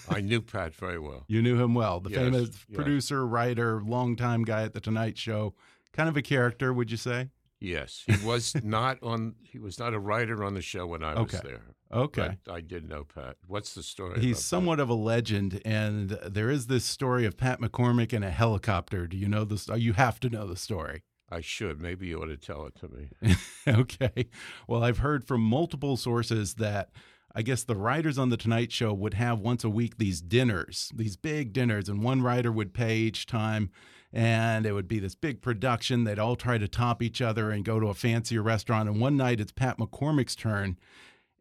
I 0.09 0.21
knew 0.23 0.41
Pat 0.41 0.75
very 0.75 0.99
well. 0.99 1.25
You 1.29 1.43
knew 1.43 1.61
him 1.61 1.75
well, 1.75 2.01
the 2.01 2.11
Yes, 2.11 2.19
famous 2.21 2.49
yes. 2.49 2.65
producer, 2.75 3.27
writer, 3.27 3.81
longtime 3.83 4.45
guy 4.45 4.63
at 4.63 4.75
The 4.75 4.81
Tonight 4.81 5.17
Show. 5.19 5.55
Kind 5.93 6.09
of 6.09 6.17
a 6.17 6.23
character, 6.23 6.73
would 6.73 6.91
you 6.91 6.97
say? 6.97 7.31
Yes, 7.61 8.05
he 8.07 8.25
was 8.25 8.55
not 8.63 8.99
on. 9.03 9.35
He 9.43 9.59
was 9.59 9.79
not 9.81 9.93
a 9.93 9.99
writer 9.99 10.45
on 10.45 10.55
the 10.55 10.63
show 10.63 10.87
when 10.87 11.03
I 11.03 11.21
was 11.21 11.33
there. 11.33 11.63
Okay. 11.93 12.37
But 12.45 12.53
I 12.53 12.61
did 12.61 12.89
know 12.89 13.03
Pat. 13.03 13.37
What's 13.49 13.75
the 13.75 13.83
story? 13.83 14.21
He's 14.21 14.45
somewhat 14.45 14.79
of 14.79 14.89
a 14.91 14.95
legend, 14.95 15.61
and 15.65 16.11
there 16.25 16.51
is 16.51 16.69
this 16.69 16.85
story 16.85 17.25
of 17.25 17.37
Pat 17.37 17.61
McCormick 17.61 18.13
in 18.13 18.23
a 18.23 18.31
helicopter. 18.31 19.09
Do 19.09 19.17
you 19.17 19.27
know 19.27 19.45
this? 19.45 19.69
You 19.75 19.95
have 19.95 20.21
to 20.21 20.31
know 20.31 20.47
the 20.47 20.55
story. 20.57 21.03
I 21.31 21.41
should. 21.41 21.81
Maybe 21.81 22.07
you 22.07 22.23
ought 22.23 22.27
to 22.27 22.37
tell 22.37 22.67
it 22.67 22.75
to 22.77 22.89
me. 22.89 23.37
okay. 23.69 24.29
Well, 24.67 24.83
I've 24.83 24.99
heard 24.99 25.25
from 25.25 25.43
multiple 25.43 25.97
sources 25.97 26.55
that 26.55 26.91
I 27.35 27.43
guess 27.43 27.63
the 27.63 27.77
writers 27.77 28.19
on 28.19 28.31
the 28.31 28.37
Tonight 28.37 28.73
Show 28.73 28.93
would 28.95 29.15
have 29.15 29.39
once 29.39 29.63
a 29.63 29.71
week 29.71 29.99
these 29.99 30.21
dinners, 30.21 30.91
these 30.95 31.17
big 31.17 31.53
dinners, 31.53 31.89
and 31.89 32.03
one 32.03 32.23
writer 32.23 32.51
would 32.51 32.73
pay 32.73 32.97
each 32.97 33.27
time. 33.27 33.71
And 34.11 34.65
it 34.65 34.73
would 34.73 34.89
be 34.89 34.99
this 34.99 35.15
big 35.15 35.43
production. 35.43 36.05
They'd 36.05 36.19
all 36.19 36.35
try 36.35 36.57
to 36.57 36.67
top 36.67 37.03
each 37.03 37.21
other 37.21 37.51
and 37.51 37.63
go 37.65 37.79
to 37.79 37.89
a 37.89 37.95
fancier 37.95 38.43
restaurant. 38.43 38.89
And 38.89 39.01
one 39.01 39.19
night 39.19 39.39
it's 39.39 39.53
Pat 39.53 39.79
McCormick's 39.79 40.35
turn. 40.35 40.79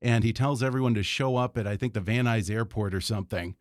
And 0.02 0.26
he 0.26 0.34
tells 0.34 0.62
everyone 0.62 0.94
to 0.96 1.04
show 1.04 1.38
up 1.38 1.58
at, 1.58 1.66
I 1.66 1.78
think, 1.78 1.94
the 1.94 2.02
Van 2.02 2.26
Nuys 2.26 2.52
Airport 2.52 2.94
or 2.94 3.02
something. 3.02 3.56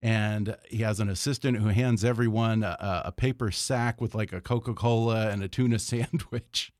And 0.00 0.56
he 0.68 0.78
has 0.78 1.00
an 1.00 1.08
assistant 1.08 1.58
who 1.58 1.68
hands 1.68 2.04
everyone 2.04 2.62
a, 2.62 3.02
a 3.06 3.12
paper 3.12 3.50
sack 3.50 4.00
with 4.00 4.14
like 4.14 4.32
a 4.32 4.40
Coca 4.40 4.72
Cola 4.74 5.28
and 5.30 5.42
a 5.42 5.48
tuna 5.48 5.78
sandwich. 5.80 6.72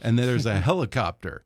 And 0.00 0.18
then 0.18 0.26
there's 0.26 0.46
a 0.46 0.60
helicopter. 0.60 1.44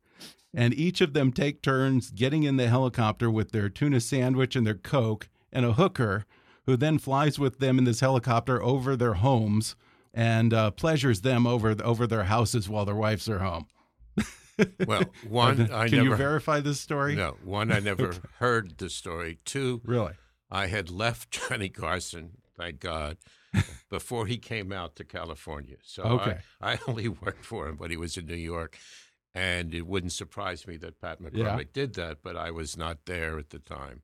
And 0.57 0.73
each 0.75 1.01
of 1.01 1.15
them 1.15 1.33
take 1.33 1.63
turns 1.63 2.11
getting 2.11 2.43
in 2.45 2.57
the 2.59 2.69
helicopter 2.69 3.31
with 3.31 3.53
their 3.53 3.69
tuna 3.69 4.01
sandwich 4.01 4.55
and 4.55 4.67
their 4.67 4.75
Coke 4.75 5.29
and 5.53 5.65
a 5.65 5.73
hooker 5.73 6.27
who 6.67 6.77
then 6.77 6.99
flies 6.99 7.39
with 7.39 7.59
them 7.59 7.79
in 7.79 7.85
this 7.85 8.01
helicopter 8.01 8.63
over 8.63 8.95
their 8.97 9.15
homes 9.15 9.75
and 10.13 10.55
uh, 10.55 10.71
pleasures 10.71 11.23
them 11.23 11.47
over 11.47 11.75
over 11.83 12.07
their 12.07 12.25
houses 12.25 12.69
while 12.69 12.85
their 12.85 12.95
wives 12.95 13.29
are 13.29 13.41
home. 13.41 13.67
Well, 14.87 15.03
one, 15.29 15.73
I 15.73 15.89
Can 15.89 15.99
never. 15.99 16.11
you 16.11 16.15
verify 16.17 16.61
this 16.61 16.81
story? 16.81 17.17
No, 17.17 17.37
one, 17.43 17.73
I 17.73 17.81
never 17.81 18.15
heard 18.39 18.79
the 18.79 18.89
story. 18.89 19.39
Two, 19.45 19.81
Really? 19.85 20.13
I 20.51 20.67
had 20.67 20.91
left 20.91 21.31
Johnny 21.49 21.69
Carson, 21.69 22.39
thank 22.57 22.81
God, 22.81 23.17
before 23.91 24.27
he 24.27 24.39
came 24.39 24.73
out 24.73 24.97
to 24.97 25.05
California. 25.05 25.77
So 25.83 26.03
Okay. 26.05 26.39
I, 26.61 26.73
I 26.75 26.79
only 26.89 27.09
worked 27.09 27.45
for 27.45 27.69
him 27.69 27.77
when 27.77 27.91
he 27.91 27.97
was 27.97 28.17
in 28.17 28.27
New 28.27 28.35
York. 28.37 28.79
And 29.37 29.75
it 29.75 29.85
wouldn't 29.89 30.13
surprise 30.13 30.65
me 30.65 30.77
that 30.77 31.01
Pat 31.01 31.21
McCormick 31.21 31.35
Yeah. 31.35 31.63
did 31.73 31.95
that, 31.95 32.19
but 32.23 32.37
I 32.37 32.53
was 32.53 32.77
not 32.77 32.99
there 33.05 33.37
at 33.37 33.51
the 33.51 33.59
time. 33.59 34.03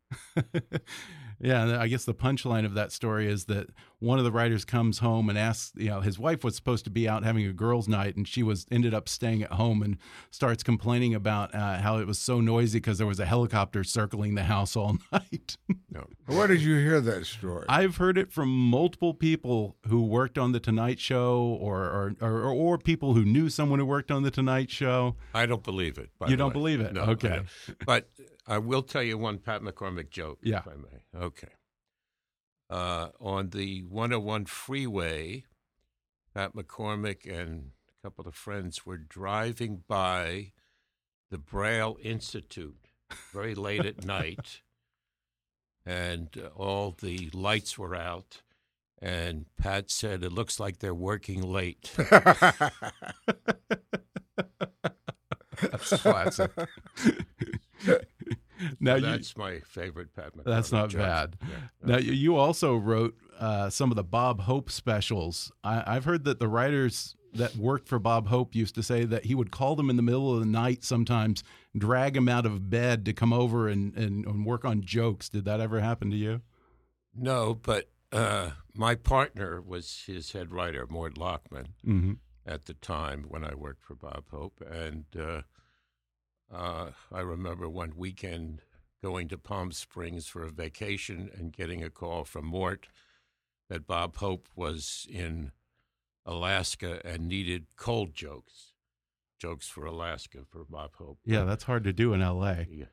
Yeah, 1.40 1.80
I 1.80 1.88
guess 1.88 2.04
the 2.04 2.14
punchline 2.14 2.64
of 2.66 2.74
that 2.74 2.92
story 2.92 3.26
is 3.26 3.46
that 3.46 3.68
one 3.98 4.18
of 4.18 4.24
the 4.24 4.32
writers 4.32 4.64
comes 4.64 4.98
home 5.00 5.28
and 5.28 5.38
asks, 5.38 5.72
you 5.76 5.88
know, 5.88 6.00
his 6.00 6.18
wife 6.18 6.42
was 6.42 6.56
supposed 6.56 6.84
to 6.84 6.90
be 6.90 7.06
out 7.08 7.22
having 7.22 7.44
a 7.46 7.52
girls' 7.52 7.86
night, 7.88 8.16
and 8.16 8.26
she 8.26 8.42
was 8.42 8.66
ended 8.70 8.94
up 8.94 9.08
staying 9.08 9.42
at 9.42 9.52
home 9.52 9.82
and 9.82 9.98
starts 10.30 10.62
complaining 10.62 11.14
about 11.14 11.54
uh, 11.54 11.78
how 11.78 11.98
it 11.98 12.06
was 12.06 12.18
so 12.18 12.40
noisy 12.40 12.78
because 12.78 12.98
there 12.98 13.06
was 13.06 13.20
a 13.20 13.26
helicopter 13.26 13.84
circling 13.84 14.34
the 14.36 14.44
house 14.44 14.74
all 14.76 14.96
night. 15.12 15.56
No. 15.90 16.06
Where 16.26 16.46
did 16.46 16.62
you 16.62 16.76
hear 16.76 17.00
that 17.02 17.26
story? 17.26 17.66
I've 17.68 17.96
heard 17.96 18.16
it 18.16 18.32
from 18.32 18.48
multiple 18.48 19.12
people 19.14 19.76
who 19.86 20.02
worked 20.02 20.38
on 20.38 20.52
the 20.52 20.60
Tonight 20.60 20.98
Show, 21.00 21.42
or 21.60 21.80
or, 21.84 22.16
or 22.22 22.42
or 22.50 22.78
people 22.78 23.14
who 23.14 23.24
knew 23.24 23.50
someone 23.50 23.78
who 23.80 23.86
worked 23.86 24.10
on 24.10 24.22
the 24.22 24.30
Tonight 24.30 24.70
Show. 24.70 25.16
I 25.34 25.46
don't 25.46 25.62
believe 25.62 25.98
it. 25.98 26.10
by 26.18 26.26
You 26.26 26.32
the 26.32 26.36
don't 26.38 26.48
way. 26.50 26.52
believe 26.54 26.80
it? 26.80 26.92
No, 26.94 27.02
Okay. 27.02 27.40
But 27.84 28.08
I 28.50 28.58
will 28.58 28.82
tell 28.82 29.02
you 29.02 29.16
one 29.16 29.38
Pat 29.38 29.62
McCormick 29.62 30.10
joke, 30.10 30.40
Yeah. 30.42 30.58
if 30.58 30.66
I 30.68 30.74
may. 30.74 31.04
Okay. 31.26 31.48
Uh, 32.68 33.10
on 33.20 33.50
the 33.50 33.82
101 33.84 34.44
freeway, 34.46 35.44
Pat 36.34 36.54
McCormick 36.54 37.24
and 37.26 37.70
a 37.88 38.02
couple 38.06 38.26
of 38.26 38.34
friends 38.34 38.84
were 38.84 38.98
driving 38.98 39.84
by 39.86 40.52
the 41.30 41.38
Braille 41.38 41.96
Institute 42.02 42.88
very 43.32 43.54
late 43.54 43.86
at 43.86 44.04
night, 44.18 44.62
and 45.86 46.28
uh, 46.36 46.48
all 46.56 46.90
the 47.00 47.30
lights 47.32 47.78
were 47.78 47.94
out. 47.94 48.42
And 49.02 49.46
Pat 49.56 49.90
said, 49.90 50.22
It 50.24 50.32
looks 50.32 50.58
like 50.60 50.78
they're 50.80 50.92
working 50.94 51.40
late. 51.42 51.90
That's 55.60 56.02
classic. 56.02 56.50
now 58.80 58.94
you, 58.96 59.02
That's 59.02 59.36
my 59.36 59.60
favorite 59.60 60.14
Pat 60.14 60.36
McCormick. 60.36 60.44
That's 60.44 60.72
not 60.72 60.92
bad. 60.92 61.36
Yeah, 61.42 61.48
Now 61.82 61.86
that's- 61.96 62.04
you 62.04 62.12
you 62.12 62.36
also 62.36 62.76
wrote 62.76 63.16
uh, 63.38 63.70
some 63.70 63.90
of 63.90 63.96
the 63.96 64.04
Bob 64.04 64.42
Hope 64.42 64.70
specials. 64.70 65.50
I, 65.64 65.82
I've 65.86 66.04
heard 66.04 66.24
that 66.24 66.38
the 66.40 66.48
writers 66.48 67.16
that 67.32 67.56
worked 67.56 67.88
for 67.88 67.98
Bob 67.98 68.26
Hope 68.26 68.54
used 68.56 68.74
to 68.74 68.82
say 68.82 69.04
that 69.04 69.24
he 69.26 69.34
would 69.34 69.50
call 69.52 69.76
them 69.76 69.88
in 69.88 69.96
the 69.96 70.02
middle 70.02 70.34
of 70.34 70.40
the 70.40 70.46
night 70.46 70.82
sometimes, 70.84 71.44
drag 71.76 72.14
them 72.14 72.28
out 72.28 72.44
of 72.44 72.68
bed 72.68 73.04
to 73.04 73.12
come 73.12 73.32
over 73.32 73.68
and, 73.68 73.94
and, 73.96 74.26
and 74.26 74.44
work 74.44 74.64
on 74.64 74.82
jokes. 74.82 75.28
Did 75.28 75.44
that 75.44 75.60
ever 75.60 75.80
happen 75.80 76.10
to 76.10 76.16
you? 76.16 76.40
No, 77.14 77.54
but 77.54 77.88
uh, 78.12 78.50
my 78.74 78.94
partner 78.96 79.60
was 79.62 80.02
his 80.06 80.32
head 80.32 80.52
writer, 80.52 80.86
Mort 80.90 81.14
Lachman, 81.14 81.66
Mm-hmm. 81.86 82.12
at 82.46 82.64
the 82.66 82.74
time 82.74 83.24
when 83.28 83.44
I 83.44 83.54
worked 83.54 83.84
for 83.84 83.94
Bob 83.94 84.24
Hope. 84.32 84.60
And 84.68 85.04
uh, 85.18 85.42
uh, 86.54 86.90
I 87.12 87.20
remember 87.20 87.68
one 87.68 87.92
weekend 87.96 88.62
going 89.02 89.28
to 89.28 89.38
Palm 89.38 89.72
Springs 89.72 90.26
for 90.26 90.42
a 90.44 90.50
vacation 90.50 91.30
and 91.36 91.52
getting 91.52 91.82
a 91.82 91.90
call 91.90 92.24
from 92.24 92.46
Mort 92.46 92.88
that 93.68 93.86
Bob 93.86 94.16
Hope 94.16 94.48
was 94.54 95.06
in 95.10 95.52
Alaska 96.26 97.00
and 97.04 97.28
needed 97.28 97.66
cold 97.76 98.14
jokes, 98.14 98.72
jokes 99.38 99.68
for 99.68 99.84
Alaska 99.86 100.40
for 100.48 100.64
Bob 100.64 100.94
Hope. 100.96 101.18
Yeah, 101.24 101.44
that's 101.44 101.64
hard 101.64 101.84
to 101.84 101.92
do 101.92 102.12
in 102.12 102.20
L.A. 102.22 102.66
Yeah. 102.70 102.84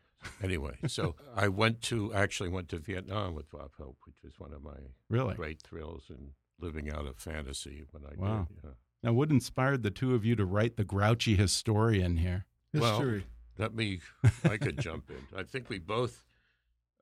Anyway, 0.42 0.78
so 0.88 1.16
I 1.36 1.48
went 1.48 1.82
to 1.84 2.14
actually 2.14 2.50
went 2.50 2.70
to 2.70 2.80
Vietnam 2.80 3.36
with 3.36 3.50
Bob 3.52 3.72
Hope, 3.78 3.98
which 4.06 4.18
was 4.24 4.34
one 4.40 4.52
of 4.54 4.64
my 4.64 4.78
Really? 5.10 5.36
great 5.36 5.62
thrills 5.62 6.06
and 6.10 6.32
living 6.60 6.90
out 6.92 7.06
a 7.08 7.14
fantasy 7.14 7.84
when 7.92 8.04
I 8.04 8.16
Wow. 8.18 8.48
did. 8.50 8.58
Yeah. 8.64 8.70
Now, 9.04 9.14
what 9.14 9.30
inspired 9.30 9.84
the 9.84 9.92
two 9.92 10.16
of 10.16 10.26
you 10.26 10.36
to 10.36 10.46
write 10.46 10.76
the 10.76 10.84
grouchy 10.84 11.36
historian 11.36 12.18
here? 12.18 12.46
Well, 12.74 12.98
History. 13.00 13.26
Let 13.58 13.74
me. 13.76 14.00
I 14.44 14.58
could 14.58 14.80
jump 14.88 15.10
in. 15.10 15.26
I 15.38 15.44
think 15.44 15.70
we 15.70 15.80
both 15.80 16.24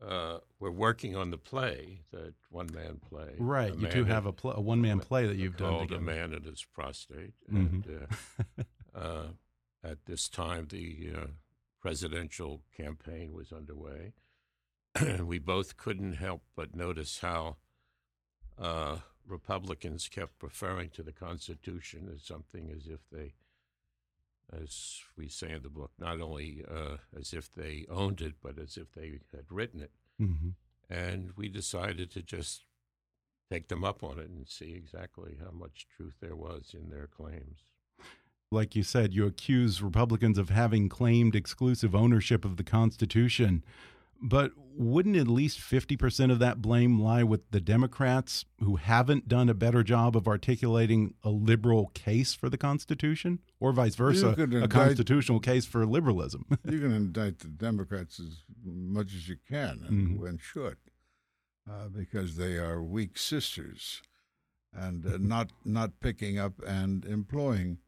uh, 0.06 0.40
were 0.60 0.72
working 0.72 1.16
on 1.16 1.32
the 1.32 1.38
play, 1.38 2.02
the 2.12 2.34
one-man 2.50 3.00
play. 3.10 3.36
Right, 3.40 3.72
A 3.72 3.76
you 3.76 3.82
Man 3.82 3.98
and- 3.98 4.08
have 4.08 4.26
a, 4.26 4.34
pl 4.34 4.52
a 4.52 4.62
one-man 4.62 5.00
play 5.00 5.26
that 5.28 5.38
you've 5.38 5.58
done 5.58 5.72
called 5.72 5.92
"A 5.92 6.00
Man 6.02 6.34
and 6.34 6.46
His 6.46 6.64
Prostate," 6.74 7.34
Mhm. 7.52 7.56
and 7.86 7.88
uh, 8.96 8.98
uh, 8.98 9.28
at 9.84 10.06
this 10.06 10.28
time 10.30 10.68
the 10.70 11.10
uh, 11.16 11.28
presidential 11.82 12.62
campaign 12.76 13.34
was 13.34 13.52
underway. 13.52 14.14
And 14.96 15.28
we 15.34 15.40
both 15.40 15.78
couldn't 15.78 16.14
help 16.14 16.42
but 16.56 16.76
notice 16.76 17.20
how 17.20 17.58
uh, 18.58 18.98
Republicans 19.28 20.08
kept 20.08 20.42
referring 20.42 20.90
to 20.92 21.04
the 21.04 21.12
Constitution 21.12 22.10
as 22.14 22.24
something 22.24 22.72
as 22.76 22.88
if 22.88 23.02
they, 23.12 23.34
as 24.52 25.00
we 25.18 25.28
say 25.28 25.52
in 25.52 25.64
the 25.64 25.70
book, 25.70 25.92
not 26.00 26.22
only 26.22 26.64
uh, 26.70 26.98
as 27.18 27.34
if 27.34 27.54
they 27.54 27.86
owned 27.90 28.22
it, 28.22 28.36
but 28.42 28.58
as 28.60 28.78
if 28.78 28.92
they 28.94 29.20
had 29.32 29.46
written 29.50 29.82
it. 29.82 29.92
hmm 30.18 30.50
And 30.90 31.32
we 31.36 31.50
decided 31.50 32.12
to 32.12 32.22
just 32.22 32.64
take 33.52 33.68
them 33.68 33.84
up 33.84 34.04
on 34.04 34.20
it 34.20 34.30
and 34.30 34.48
see 34.48 34.74
exactly 34.74 35.38
how 35.44 35.52
much 35.52 35.88
truth 35.96 36.16
there 36.20 36.36
was 36.36 36.74
in 36.74 36.90
their 36.90 37.08
claims. 37.08 37.60
like 38.52 38.76
you 38.76 38.84
said, 38.84 39.14
you 39.14 39.26
accuse 39.26 39.82
Republicans 39.82 40.38
of 40.38 40.50
having 40.50 40.90
claimed 40.90 41.36
exclusive 41.36 41.94
ownership 41.96 42.46
of 42.46 42.58
the 42.58 42.64
Constitution. 42.64 43.64
But 44.22 44.52
wouldn't 44.78 45.16
at 45.16 45.28
least 45.28 45.60
50% 45.60 46.32
of 46.32 46.40
that 46.40 46.62
blame 46.62 47.00
lie 47.00 47.24
with 47.24 47.50
the 47.52 47.62
Democrats 47.62 48.46
who 48.60 48.76
haven't 48.76 49.28
done 49.28 49.50
a 49.50 49.54
better 49.54 49.84
job 49.84 50.16
of 50.18 50.28
articulating 50.28 51.14
a 51.24 51.30
liberal 51.30 51.88
case 51.94 52.34
for 52.34 52.50
the 52.50 52.58
Constitution? 52.58 53.40
Or 53.60 53.72
vice 53.72 53.96
versa, 53.96 54.36
a 54.38 54.68
constitutional 54.68 55.40
case 55.40 55.66
for 55.66 55.86
liberalism? 55.86 56.46
you 56.66 56.80
can 56.80 56.92
indict 56.92 57.40
the 57.40 57.48
Democrats 57.48 58.20
as 58.20 58.44
much 58.64 59.14
as 59.14 59.30
you 59.30 59.38
can 59.48 59.84
and, 59.88 60.08
mm 60.08 60.18
-hmm. 60.18 60.30
and 60.30 60.42
should, 60.42 60.78
uh, 61.70 61.88
because 61.90 62.36
they 62.36 62.58
are 62.58 62.84
weak 62.84 63.18
sisters 63.18 64.02
and 64.74 65.06
uh, 65.06 65.18
not, 65.18 65.52
not 65.64 66.00
picking 66.00 66.38
up 66.38 66.62
and 66.68 67.06
employing 67.06 67.80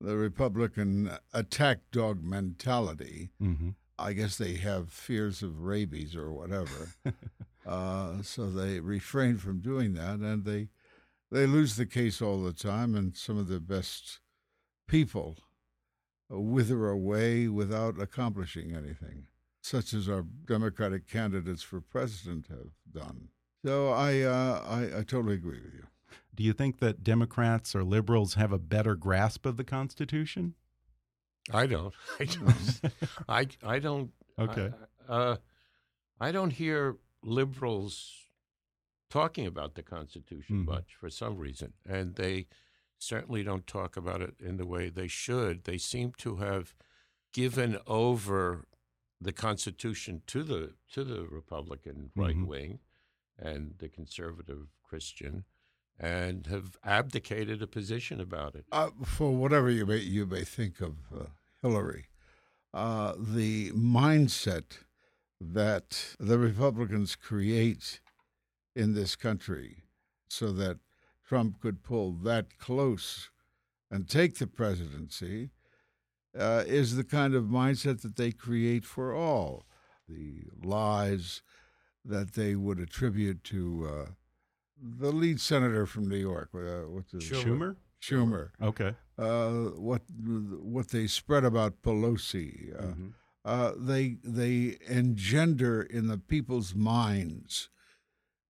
the 0.00 0.16
Republican 0.16 1.10
attack 1.32 1.78
dog 1.90 2.22
mentality. 2.22 3.30
Mm 3.40 3.56
-hmm 3.56 3.74
I 3.98 4.12
guess 4.12 4.36
they 4.36 4.54
have 4.54 4.92
fears 4.92 5.42
of 5.42 5.62
rabies 5.62 6.14
or 6.14 6.32
whatever. 6.32 6.94
uh, 7.66 8.22
so 8.22 8.50
they 8.50 8.80
refrain 8.80 9.38
from 9.38 9.60
doing 9.60 9.94
that, 9.94 10.20
and 10.20 10.44
they 10.44 10.68
they 11.30 11.46
lose 11.46 11.76
the 11.76 11.86
case 11.86 12.22
all 12.22 12.42
the 12.42 12.52
time, 12.52 12.94
and 12.94 13.16
some 13.16 13.38
of 13.38 13.48
the 13.48 13.60
best 13.60 14.20
people 14.86 15.36
wither 16.30 16.88
away 16.88 17.48
without 17.48 18.00
accomplishing 18.00 18.74
anything, 18.74 19.26
such 19.60 19.94
as 19.94 20.08
our 20.08 20.22
Democratic 20.22 21.06
candidates 21.06 21.62
for 21.62 21.80
president 21.80 22.46
have 22.48 22.70
done. 22.90 23.28
So 23.64 23.88
I, 23.88 24.20
uh, 24.20 24.62
I, 24.66 24.98
I 24.98 25.02
totally 25.02 25.34
agree 25.34 25.60
with 25.60 25.74
you. 25.74 25.86
Do 26.34 26.44
you 26.44 26.52
think 26.52 26.78
that 26.78 27.02
Democrats 27.02 27.74
or 27.74 27.82
liberals 27.82 28.34
have 28.34 28.52
a 28.52 28.58
better 28.58 28.94
grasp 28.94 29.44
of 29.44 29.56
the 29.56 29.64
Constitution? 29.64 30.54
I 31.52 31.66
don't. 31.66 31.94
I 32.20 32.24
don't. 32.24 32.80
I, 33.28 33.46
I 33.62 33.78
don't. 33.78 34.10
Okay. 34.38 34.70
I, 35.08 35.12
uh, 35.12 35.36
I 36.20 36.32
don't 36.32 36.52
hear 36.52 36.96
liberals 37.22 38.12
talking 39.10 39.46
about 39.46 39.74
the 39.74 39.82
Constitution 39.82 40.58
mm-hmm. 40.58 40.70
much 40.70 40.96
for 40.98 41.10
some 41.10 41.36
reason, 41.36 41.72
and 41.88 42.16
they 42.16 42.46
certainly 42.98 43.42
don't 43.42 43.66
talk 43.66 43.96
about 43.96 44.20
it 44.20 44.34
in 44.40 44.56
the 44.56 44.66
way 44.66 44.88
they 44.88 45.08
should. 45.08 45.64
They 45.64 45.78
seem 45.78 46.12
to 46.18 46.36
have 46.36 46.74
given 47.32 47.78
over 47.86 48.66
the 49.20 49.32
Constitution 49.32 50.22
to 50.26 50.42
the 50.42 50.74
to 50.92 51.04
the 51.04 51.26
Republican 51.26 52.10
right 52.14 52.34
mm-hmm. 52.34 52.46
wing 52.46 52.78
and 53.38 53.74
the 53.78 53.88
conservative 53.88 54.68
Christian, 54.82 55.44
and 56.00 56.46
have 56.46 56.76
abdicated 56.84 57.62
a 57.62 57.66
position 57.66 58.20
about 58.20 58.54
it. 58.54 58.64
Uh, 58.70 58.90
for 59.04 59.32
whatever 59.32 59.70
you 59.70 59.84
may 59.84 59.98
you 59.98 60.26
may 60.26 60.44
think 60.44 60.80
of 60.80 60.94
uh, 61.14 61.24
Hillary, 61.62 62.06
uh, 62.72 63.14
the 63.18 63.70
mindset 63.72 64.78
that 65.40 66.14
the 66.18 66.38
Republicans 66.38 67.16
create 67.16 68.00
in 68.74 68.94
this 68.94 69.16
country, 69.16 69.84
so 70.28 70.52
that 70.52 70.78
Trump 71.26 71.60
could 71.60 71.82
pull 71.82 72.12
that 72.12 72.58
close 72.58 73.30
and 73.90 74.08
take 74.08 74.38
the 74.38 74.46
presidency, 74.46 75.50
uh, 76.38 76.62
is 76.66 76.96
the 76.96 77.04
kind 77.04 77.34
of 77.34 77.44
mindset 77.44 78.02
that 78.02 78.16
they 78.16 78.30
create 78.30 78.84
for 78.84 79.12
all. 79.14 79.64
The 80.08 80.44
lies 80.62 81.42
that 82.04 82.32
they 82.32 82.54
would 82.54 82.78
attribute 82.78 83.44
to 83.44 83.88
uh, 83.90 84.10
the 84.80 85.12
lead 85.12 85.40
senator 85.40 85.86
from 85.86 86.08
New 86.08 86.16
York. 86.16 86.50
Uh, 86.54 86.88
what's 86.88 87.12
his 87.12 87.24
Schumer? 87.24 87.76
Schumer. 88.00 88.50
Okay. 88.62 88.94
Uh, 89.18 89.70
what 89.76 90.02
what 90.16 90.88
they 90.88 91.06
spread 91.06 91.44
about 91.44 91.82
Pelosi. 91.82 92.78
Uh, 92.78 92.82
mm-hmm. 92.82 93.08
uh, 93.44 93.72
they 93.76 94.16
they 94.22 94.76
engender 94.88 95.82
in 95.82 96.06
the 96.06 96.18
people's 96.18 96.74
minds 96.74 97.68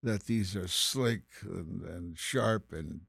that 0.02 0.24
these 0.24 0.54
are 0.54 0.68
slick 0.68 1.22
and, 1.42 1.82
and 1.82 2.18
sharp 2.18 2.72
and 2.72 3.00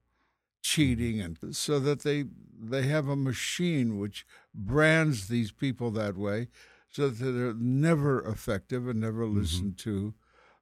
cheating, 0.62 1.20
and 1.20 1.38
so 1.56 1.80
that 1.80 2.04
they 2.04 2.26
they 2.62 2.84
have 2.84 3.08
a 3.08 3.16
machine 3.16 3.98
which 3.98 4.26
brands 4.54 5.28
these 5.28 5.52
people 5.52 5.92
that 5.92 6.16
way, 6.16 6.48
so 6.90 7.10
that 7.10 7.24
they're 7.24 7.54
never 7.54 8.26
effective 8.26 8.88
and 8.88 9.02
never 9.02 9.26
mm-hmm. 9.26 9.40
listened 9.40 9.78
to 9.80 10.14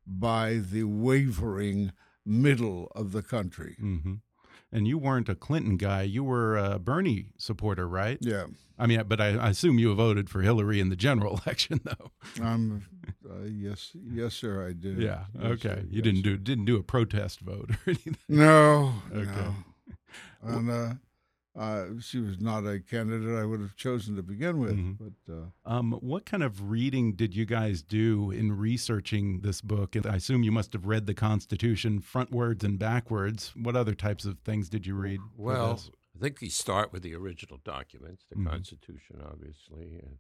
by 0.07 0.55
the 0.55 0.83
wavering 0.83 1.91
middle 2.27 2.91
of 2.95 3.11
the 3.11 3.23
country. 3.23 3.77
Mm-hmm. 3.81 4.15
And 4.69 4.85
you 4.85 4.97
weren't 4.97 5.29
a 5.29 5.35
Clinton 5.35 5.77
guy; 5.77 6.01
you 6.01 6.25
were 6.25 6.57
a 6.57 6.77
Bernie 6.77 7.27
supporter, 7.37 7.87
right? 7.87 8.17
Yeah. 8.19 8.47
I 8.77 8.85
mean, 8.85 9.01
but 9.07 9.21
I, 9.21 9.29
I 9.29 9.49
assume 9.49 9.79
you 9.79 9.93
voted 9.95 10.29
for 10.29 10.41
Hillary 10.41 10.81
in 10.81 10.89
the 10.89 10.95
general 10.97 11.39
election, 11.45 11.79
though. 11.85 12.11
Um, 12.43 12.83
uh, 13.27 13.45
yes, 13.45 13.91
yes, 13.95 14.33
sir, 14.33 14.67
I 14.67 14.73
did. 14.73 14.99
Yeah. 14.99 15.23
Yes, 15.33 15.51
okay. 15.53 15.69
Sir, 15.69 15.83
you 15.89 15.95
yes, 15.97 16.03
didn't 16.03 16.21
do 16.21 16.37
didn't 16.37 16.65
do 16.65 16.75
a 16.75 16.83
protest 16.83 17.39
vote 17.39 17.71
or 17.71 17.77
anything. 17.87 18.17
No. 18.27 18.93
Okay. 19.13 19.25
No. 19.25 19.55
And 20.43 20.69
uh, 20.69 20.93
uh, 21.57 21.85
she 21.99 22.19
was 22.19 22.39
not 22.39 22.67
a 22.67 22.79
candidate 22.79 23.35
I 23.35 23.43
would 23.43 23.59
have 23.59 23.75
chosen 23.75 24.15
to 24.15 24.23
begin 24.23 24.59
with. 24.59 24.75
Mm 24.75 24.97
-hmm. 24.97 24.97
But 24.97 25.33
uh, 25.33 25.77
um, 25.77 25.91
what 26.01 26.25
kind 26.25 26.43
of 26.43 26.69
reading 26.71 27.15
did 27.15 27.35
you 27.35 27.45
guys 27.45 27.81
do 27.81 28.31
in 28.31 28.61
researching 28.61 29.41
this 29.41 29.61
book? 29.61 29.95
And 29.95 30.05
I 30.05 30.15
assume 30.15 30.43
you 30.43 30.51
must 30.51 30.73
have 30.73 30.85
read 30.87 31.05
the 31.07 31.13
Constitution 31.13 32.01
frontwards 32.01 32.63
and 32.63 32.79
backwards. 32.79 33.53
What 33.55 33.75
other 33.75 33.95
types 33.95 34.25
of 34.25 34.39
things 34.43 34.69
did 34.69 34.85
you 34.85 35.01
read? 35.01 35.19
Well, 35.35 35.79
I 36.15 36.19
think 36.19 36.41
we 36.41 36.49
start 36.49 36.91
with 36.93 37.03
the 37.03 37.15
original 37.15 37.59
documents, 37.63 38.25
the 38.25 38.35
mm 38.35 38.43
-hmm. 38.43 38.51
Constitution, 38.51 39.21
obviously, 39.21 39.99
and 40.03 40.19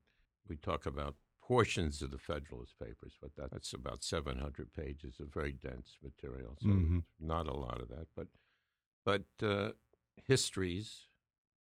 we 0.49 0.57
talk 0.57 0.85
about 0.85 1.15
portions 1.47 2.01
of 2.01 2.09
the 2.09 2.17
Federalist 2.17 2.77
Papers, 2.77 3.17
but 3.21 3.35
that, 3.35 3.51
that's 3.51 3.73
about 3.73 4.03
700 4.03 4.73
pages 4.73 5.19
of 5.19 5.33
very 5.33 5.53
dense 5.53 5.97
material. 6.01 6.55
So 6.59 6.67
mm 6.67 6.87
-hmm. 6.87 7.03
not 7.17 7.47
a 7.47 7.57
lot 7.65 7.81
of 7.81 7.87
that, 7.87 8.07
but 8.15 8.27
but 9.03 9.27
uh, 9.41 9.71
histories 10.27 11.06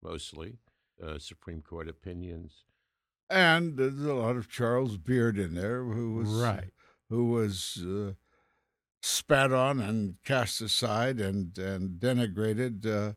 mostly, 0.05 0.57
uh, 1.03 1.17
Supreme 1.19 1.61
Court 1.61 1.89
opinions. 1.89 2.63
And 3.29 3.77
there's 3.77 4.05
a 4.05 4.13
lot 4.13 4.35
of 4.35 4.49
Charles 4.49 4.97
Beard 4.97 5.37
in 5.37 5.55
there, 5.55 5.83
who 5.83 6.13
was 6.13 6.29
right, 6.29 6.71
who 7.09 7.31
was 7.31 7.83
uh, 7.83 8.13
spat 9.01 9.51
on 9.51 9.79
and 9.79 10.15
cast 10.23 10.61
aside 10.61 11.19
and 11.19 11.57
and 11.57 11.99
denigrated 11.99 12.85
uh, 12.85 13.13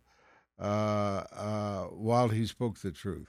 uh, 0.62 1.24
uh 1.33 1.85
while 1.85 2.29
he 2.29 2.46
spoke 2.46 2.79
the 2.79 2.90
truth. 2.90 3.29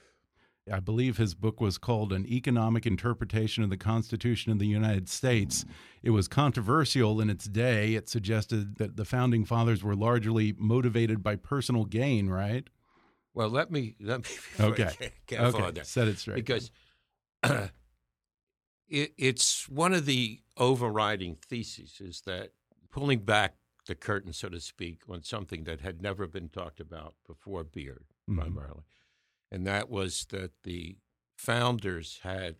I 0.72 0.78
believe 0.78 1.16
his 1.16 1.34
book 1.34 1.60
was 1.60 1.78
called 1.78 2.12
An 2.12 2.26
Economic 2.26 2.86
Interpretation 2.86 3.64
of 3.64 3.70
the 3.70 3.76
Constitution 3.76 4.52
of 4.52 4.58
the 4.58 4.66
United 4.66 5.08
States. 5.08 5.64
It 6.02 6.10
was 6.10 6.28
controversial 6.28 7.20
in 7.20 7.28
its 7.28 7.46
day. 7.46 7.94
It 7.94 8.08
suggested 8.08 8.76
that 8.76 8.96
the 8.96 9.04
founding 9.04 9.44
fathers 9.44 9.82
were 9.82 9.96
largely 9.96 10.54
motivated 10.58 11.22
by 11.22 11.36
personal 11.36 11.86
gain, 11.86 12.28
right? 12.28 12.68
Well, 13.34 13.48
let 13.48 13.70
me 13.70 13.94
let 14.00 14.20
me 14.20 14.30
okay. 14.60 14.90
Get, 14.98 15.12
get 15.26 15.40
okay. 15.40 15.80
Set 15.82 16.08
it 16.08 16.18
straight 16.18 16.36
because 16.36 16.70
uh, 17.42 17.68
it, 18.88 19.12
it's 19.16 19.68
one 19.68 19.94
of 19.94 20.06
the 20.06 20.40
overriding 20.56 21.36
theses 21.36 22.00
is 22.00 22.22
that 22.26 22.50
pulling 22.90 23.20
back 23.20 23.54
the 23.86 23.94
curtain, 23.94 24.32
so 24.32 24.48
to 24.48 24.60
speak, 24.60 25.02
on 25.08 25.22
something 25.22 25.64
that 25.64 25.80
had 25.80 26.02
never 26.02 26.26
been 26.26 26.48
talked 26.48 26.80
about 26.80 27.14
before 27.26 27.64
Beard, 27.64 28.04
mm-hmm. 28.28 28.40
primarily, 28.40 28.82
and 29.50 29.66
that 29.66 29.88
was 29.88 30.26
that 30.30 30.50
the 30.64 30.98
founders 31.36 32.20
had 32.22 32.56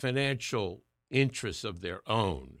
financial 0.00 0.84
interests 1.10 1.64
of 1.64 1.80
their 1.80 2.00
own 2.08 2.58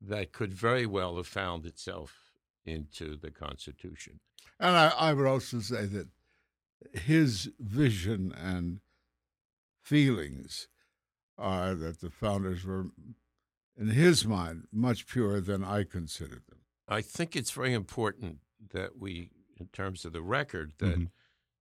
that 0.00 0.32
could 0.32 0.52
very 0.52 0.86
well 0.86 1.16
have 1.16 1.26
found 1.26 1.66
itself 1.66 2.27
into 2.68 3.16
the 3.16 3.30
Constitution. 3.30 4.20
And 4.60 4.76
I, 4.76 4.88
I 4.88 5.12
would 5.12 5.26
also 5.26 5.60
say 5.60 5.86
that 5.86 6.08
his 6.92 7.50
vision 7.58 8.32
and 8.36 8.80
feelings 9.82 10.68
are 11.36 11.74
that 11.74 12.00
the 12.00 12.10
founders 12.10 12.64
were, 12.64 12.86
in 13.76 13.88
his 13.88 14.26
mind, 14.26 14.66
much 14.72 15.06
purer 15.06 15.40
than 15.40 15.64
I 15.64 15.84
considered 15.84 16.42
them. 16.48 16.58
I 16.88 17.00
think 17.02 17.36
it's 17.36 17.50
very 17.50 17.72
important 17.72 18.38
that 18.72 18.98
we, 18.98 19.30
in 19.58 19.66
terms 19.68 20.04
of 20.04 20.12
the 20.12 20.22
record, 20.22 20.72
that 20.78 20.98
mm-hmm. 20.98 21.04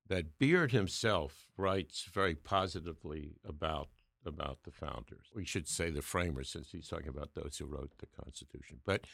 that 0.08 0.39
Beard 0.39 0.72
himself 0.72 1.48
writes 1.58 2.08
very 2.12 2.36
positively 2.36 3.36
about 3.48 3.89
about 4.26 4.60
the 4.63 4.72
founders. 4.72 5.28
We 5.34 5.46
should 5.46 5.67
say 5.67 5.89
the 5.89 6.02
framers, 6.02 6.50
since 6.50 6.72
he's 6.72 6.88
talking 6.88 7.08
about 7.08 7.34
those 7.34 7.58
who 7.58 7.65
wrote 7.65 7.91
the 8.00 8.08
Constitution. 8.24 8.80
But 8.86 9.06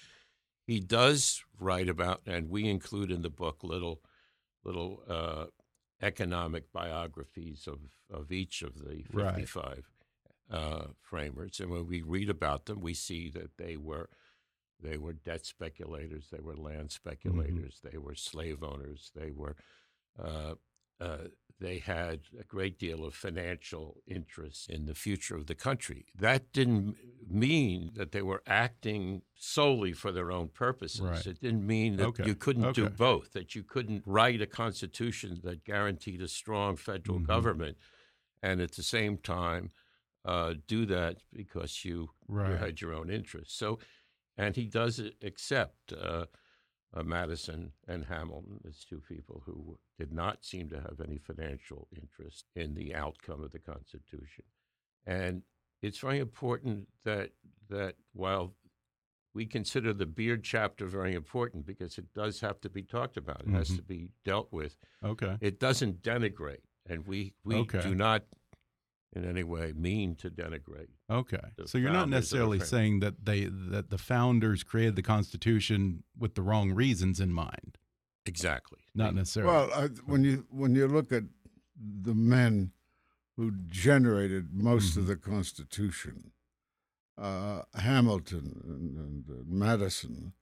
he 0.65 0.79
does 0.79 1.43
write 1.59 1.89
about, 1.89 2.21
and 2.25 2.49
we 2.49 2.69
include 2.69 3.11
in 3.11 3.21
the 3.21 3.29
book 3.29 3.63
little 3.63 4.01
little 4.63 5.01
uh, 5.09 5.45
economic 6.01 6.71
biographies 6.71 7.67
of, 7.67 7.79
of 8.11 8.31
each 8.31 8.61
of 8.61 8.75
the 8.75 9.03
55 9.13 9.83
right. 10.51 10.57
uh, 10.57 10.87
framers. 11.01 11.59
And 11.59 11.69
when 11.69 11.87
we 11.87 12.01
read 12.01 12.29
about 12.29 12.65
them, 12.65 12.81
we 12.81 12.93
see 12.93 13.29
that 13.31 13.57
they 13.57 13.77
were 13.77 14.09
they 14.81 14.97
were 14.97 15.13
debt 15.13 15.45
speculators, 15.45 16.27
they 16.29 16.41
were 16.41 16.57
land 16.57 16.89
mm-hmm. 16.89 17.09
speculators, 17.09 17.75
mm-hmm. 17.79 17.89
they 17.91 17.97
were 17.97 18.15
slave 18.15 18.63
owners, 18.63 19.11
they 19.15 19.31
were 19.31 19.55
uh, 20.21 20.55
uh, 20.99 21.27
they 21.59 21.79
had 21.79 22.21
a 22.37 22.43
great 22.43 22.77
deal 22.77 23.05
of 23.05 23.13
financial 23.15 24.01
interest 24.07 24.69
in 24.69 24.85
the 24.85 24.95
future 24.95 25.35
of 25.35 25.47
the 25.47 25.55
country. 25.55 26.07
That 26.15 26.51
didn't 26.51 26.97
mean 27.27 27.91
that 27.93 28.11
they 28.11 28.21
were 28.21 28.43
acting 28.45 29.23
solely 29.35 29.93
for 29.93 30.11
their 30.11 30.31
own 30.31 30.49
purposes. 30.49 30.99
Right. 31.01 31.25
It 31.25 31.39
didn't 31.39 31.65
mean 31.65 31.97
that 31.97 32.09
Okay. 32.09 32.25
you 32.25 32.35
couldn't 32.35 32.73
do 32.73 32.87
both, 32.87 33.31
that 33.33 33.55
you 33.55 33.63
couldn't 33.63 34.03
write 34.05 34.41
a 34.41 34.47
constitution 34.47 35.39
that 35.43 35.63
guaranteed 35.63 36.21
a 36.21 36.27
strong 36.27 36.75
federal 36.75 37.19
Mhm. 37.19 37.19
government 37.19 37.77
and 38.41 38.61
at 38.61 38.73
the 38.73 38.83
same 38.83 39.17
time 39.17 39.71
uh, 40.25 40.55
do 40.67 40.85
that 40.85 41.17
because 41.33 41.85
you, 41.85 42.09
you 42.43 42.55
had 42.55 42.81
your 42.81 42.93
own 42.93 43.09
interests. 43.09 43.55
So, 43.55 43.79
and 44.37 44.55
he 44.55 44.65
does 44.67 44.99
accept 45.21 45.93
uh, 45.93 46.27
uh, 46.93 47.03
Madison 47.03 47.71
and 47.87 48.05
Hamilton 48.05 48.59
as 48.67 48.83
two 48.85 49.01
people 49.07 49.41
who 49.45 49.77
did 49.97 50.11
not 50.13 50.43
seem 50.45 50.69
to 50.69 50.79
have 50.79 50.99
any 51.05 51.17
financial 51.17 51.87
interest 51.95 52.45
in 52.55 52.75
the 52.75 52.93
outcome 52.93 53.43
of 53.43 53.51
the 53.51 53.59
Constitution. 53.59 54.45
And 55.05 55.41
it's 55.81 55.99
very 55.99 56.19
important 56.19 56.87
that 57.03 57.31
that 57.69 57.95
while 58.13 58.53
we 59.33 59.45
consider 59.45 59.93
the 59.93 60.05
Beard 60.05 60.43
chapter 60.43 60.85
very 60.85 61.15
important 61.15 61.65
because 61.65 61.97
it 61.97 62.05
does 62.13 62.39
have 62.41 62.61
to 62.61 62.69
be 62.69 62.83
talked 62.83 63.17
about, 63.17 63.41
it 63.41 63.47
has 63.49 63.69
Mhm. 63.71 63.75
to 63.77 63.81
be 63.81 64.11
dealt 64.23 64.51
with. 64.51 64.77
Okay. 65.03 65.37
It 65.41 65.59
doesn't 65.59 66.03
denigrate, 66.03 66.61
and 66.85 67.07
we 67.07 67.33
we 67.43 67.55
Okay. 67.55 67.81
do 67.81 67.95
not 67.95 68.25
in 69.15 69.23
any 69.25 69.43
way 69.43 69.73
mean 69.75 70.15
to 70.15 70.29
denigrate. 70.29 70.87
Okay. 71.09 71.37
So 71.65 71.77
you're 71.77 71.91
not 71.91 72.01
founders 72.01 72.03
of 72.05 72.09
the 72.11 72.15
necessarily 72.17 72.59
saying 72.59 72.99
that 73.01 73.25
they 73.25 73.45
that 73.45 73.89
the 73.89 73.97
founders 73.97 74.63
created 74.63 74.95
the 74.95 75.03
Constitution 75.03 76.03
with 76.17 76.35
the 76.35 76.41
wrong 76.41 76.71
reasons 76.71 77.19
in 77.19 77.31
mind. 77.33 77.77
Exactly. 78.25 78.79
Not 78.95 79.13
necessarily. 79.15 79.51
Well, 79.53 79.69
I, 79.73 79.87
when 80.05 80.23
you 80.23 80.45
when 80.49 80.75
you 80.75 80.87
look 80.87 81.11
at 81.11 81.23
the 81.79 82.15
men 82.15 82.71
who 83.35 83.51
generated 83.67 84.53
most 84.53 84.95
of 84.97 85.03
Mhm. 85.03 85.07
the 85.07 85.15
Constitution, 85.15 86.31
uh, 87.17 87.63
Hamilton 87.75 88.61
and, 88.63 88.97
and, 88.97 89.29
uh, 89.29 89.43
Madison, 89.45 90.33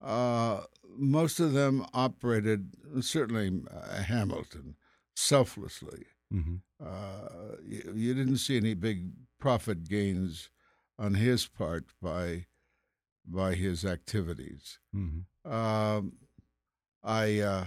uh, 0.00 0.64
most 0.96 1.40
of 1.40 1.52
them 1.52 1.84
operated 1.94 2.72
certainly 3.00 3.62
uh, 3.70 4.02
Hamilton 4.02 4.76
selflessly. 5.14 6.04
Mhm. 6.32 6.60
Uh, 6.84 7.56
you, 7.62 7.92
you 7.94 8.14
didn't 8.14 8.36
see 8.38 8.56
any 8.56 8.74
big 8.74 9.10
profit 9.40 9.84
gains 9.88 10.50
on 10.98 11.14
his 11.14 11.46
part 11.46 11.86
by 12.02 12.46
by 13.28 13.54
his 13.54 13.84
activities. 13.84 14.78
Mhm. 14.94 15.24
Um, 15.44 16.12
I 17.02 17.40
uh, 17.40 17.66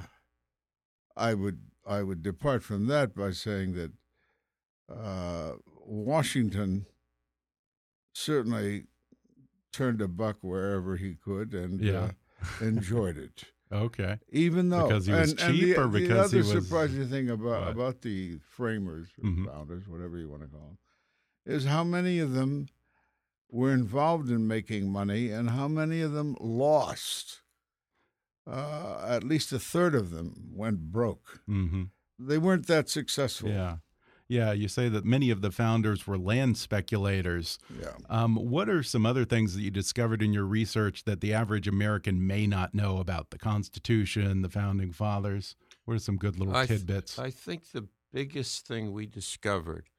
I 1.18 1.34
would 1.34 1.62
I 1.86 2.04
would 2.04 2.22
depart 2.22 2.64
from 2.64 2.88
that 2.88 3.16
by 3.16 3.32
saying 3.32 3.74
that 3.74 3.92
uh, 4.94 5.54
Washington 5.86 6.86
certainly 8.14 8.86
turned 9.72 10.02
a 10.02 10.08
buck 10.08 10.38
wherever 10.42 10.98
he 10.98 11.16
could 11.16 11.54
and 11.54 11.80
Yeah. 11.82 12.12
uh, 12.62 12.66
enjoyed 12.66 13.18
it. 13.18 13.46
Okay. 13.72 14.18
Even 14.32 14.70
though 14.70 14.88
Because 14.88 15.06
he 15.06 15.12
was 15.14 15.32
and, 15.34 15.42
and 15.42 15.60
the, 15.60 15.76
or 15.78 15.88
because 15.88 16.32
the 16.32 16.38
he 16.38 16.44
other 16.44 16.56
was- 16.56 16.66
surprising 16.66 17.08
thing 17.08 17.30
about 17.30 17.62
What? 17.66 17.72
about 17.72 18.02
the 18.02 18.40
framers 18.50 19.10
or 19.22 19.30
Mhm. 19.30 19.46
founders, 19.46 19.88
whatever 19.88 20.18
you 20.18 20.28
want 20.28 20.42
to 20.42 20.48
call 20.48 20.60
them, 20.68 20.78
is 21.46 21.66
how 21.66 21.84
many 21.84 22.18
of 22.20 22.32
them 22.34 22.68
were 23.52 23.72
involved 23.74 24.30
in 24.32 24.48
making 24.48 24.92
money 24.92 25.30
and 25.32 25.52
how 25.52 25.68
many 25.68 26.02
of 26.02 26.12
them 26.14 26.36
lost. 26.40 27.42
Uh, 28.48 29.06
at 29.08 29.24
least 29.24 29.52
a 29.52 29.60
third 29.60 29.94
of 29.94 30.10
them 30.10 30.52
went 30.56 30.92
broke. 30.92 31.42
hmm 31.46 31.84
They 32.18 32.38
weren't 32.40 32.66
that 32.68 32.90
successful. 32.90 33.50
Yeah. 33.50 33.78
Yeah. 34.30 34.54
You 34.54 34.68
say 34.70 34.88
that 34.90 35.04
many 35.04 35.30
of 35.32 35.42
the 35.42 35.52
founders 35.52 36.08
were 36.08 36.18
land 36.18 36.58
speculators. 36.58 37.60
Yeah. 37.82 37.92
Um, 38.10 38.36
what 38.36 38.70
are 38.70 38.84
some 38.84 39.06
other 39.06 39.26
things 39.26 39.56
that 39.56 39.62
you 39.62 39.72
discovered 39.72 40.22
in 40.22 40.32
your 40.32 40.46
research 40.46 41.04
that 41.04 41.20
the 41.20 41.34
average 41.34 41.68
American 41.68 42.26
may 42.26 42.48
not 42.48 42.74
know 42.74 43.00
about 43.00 43.32
the 43.32 43.38
Constitution, 43.40 44.42
the 44.42 44.50
founding 44.50 44.92
fathers? 44.94 45.56
What 45.86 45.96
are 45.96 46.00
some 46.00 46.18
good 46.18 46.40
little 46.40 46.56
I 46.56 46.66
th- 46.66 46.80
tidbits? 46.82 47.20
I 47.20 47.32
think 47.32 47.72
the 47.72 47.88
biggest 48.14 48.66
thing 48.68 48.92
we 48.92 49.06
discovered 49.08 49.90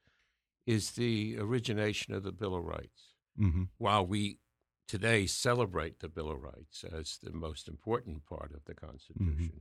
is 0.66 0.92
the 0.92 1.36
origination 1.38 2.14
of 2.14 2.22
the 2.22 2.32
Bill 2.32 2.54
of 2.54 2.64
Rights. 2.64 3.14
hmm 3.36 3.64
While 3.78 4.06
we 4.06 4.38
today 4.86 5.26
celebrate 5.26 6.00
the 6.00 6.08
Bill 6.08 6.30
of 6.30 6.40
Rights 6.42 6.84
as 6.84 7.18
the 7.22 7.32
most 7.32 7.66
important 7.68 8.24
part 8.26 8.52
of 8.54 8.64
the 8.64 8.74
Constitution, 8.74 9.60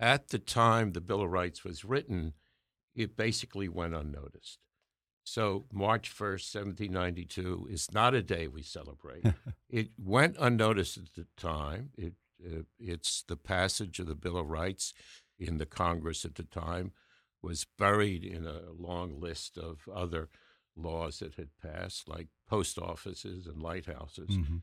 at 0.00 0.28
the 0.28 0.38
time 0.38 0.92
the 0.92 1.00
Bill 1.00 1.22
of 1.22 1.30
Rights 1.30 1.64
was 1.64 1.84
written, 1.84 2.32
it 2.96 3.16
basically 3.16 3.68
went 3.68 3.94
unnoticed. 3.94 4.58
So 5.22 5.66
March 5.72 6.10
1st, 6.10 6.54
1792 6.54 7.68
is 7.70 7.92
not 7.92 8.14
a 8.14 8.22
day 8.22 8.48
we 8.48 8.62
celebrate. 8.62 9.24
it 9.68 9.90
went 9.98 10.36
unnoticed 10.38 10.96
at 10.96 11.14
the 11.14 11.26
time. 11.36 11.90
It, 11.96 12.14
uh, 12.44 12.62
it's 12.78 13.22
the 13.26 13.36
passage 13.36 13.98
of 13.98 14.06
the 14.06 14.14
Bill 14.14 14.38
of 14.38 14.48
Rights 14.48 14.94
in 15.38 15.58
the 15.58 15.66
Congress 15.66 16.24
at 16.24 16.36
the 16.36 16.44
time 16.44 16.92
was 17.42 17.66
buried 17.78 18.24
in 18.24 18.46
a 18.46 18.72
long 18.76 19.20
list 19.20 19.58
of 19.58 19.88
other 19.92 20.28
laws 20.76 21.18
that 21.18 21.34
had 21.34 21.50
passed, 21.62 22.08
like 22.08 22.28
post 22.48 22.78
offices 22.78 23.46
and 23.46 23.62
lighthouses. 23.62 24.28
hmm 24.30 24.56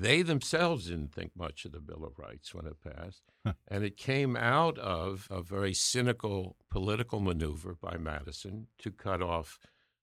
They 0.00 0.22
themselves 0.22 0.86
didn't 0.86 1.12
think 1.12 1.32
much 1.34 1.64
of 1.64 1.72
the 1.72 1.80
Bill 1.80 2.04
of 2.04 2.18
Rights 2.18 2.54
when 2.54 2.66
it 2.66 2.76
passed. 2.80 3.22
Huh. 3.44 3.54
And 3.66 3.82
it 3.82 3.96
came 3.96 4.36
out 4.36 4.78
of 4.78 5.26
a 5.30 5.42
very 5.42 5.74
cynical 5.74 6.56
political 6.70 7.18
maneuver 7.20 7.74
by 7.74 7.96
Madison 7.96 8.68
to 8.78 8.90
cut 8.92 9.20
off 9.22 9.58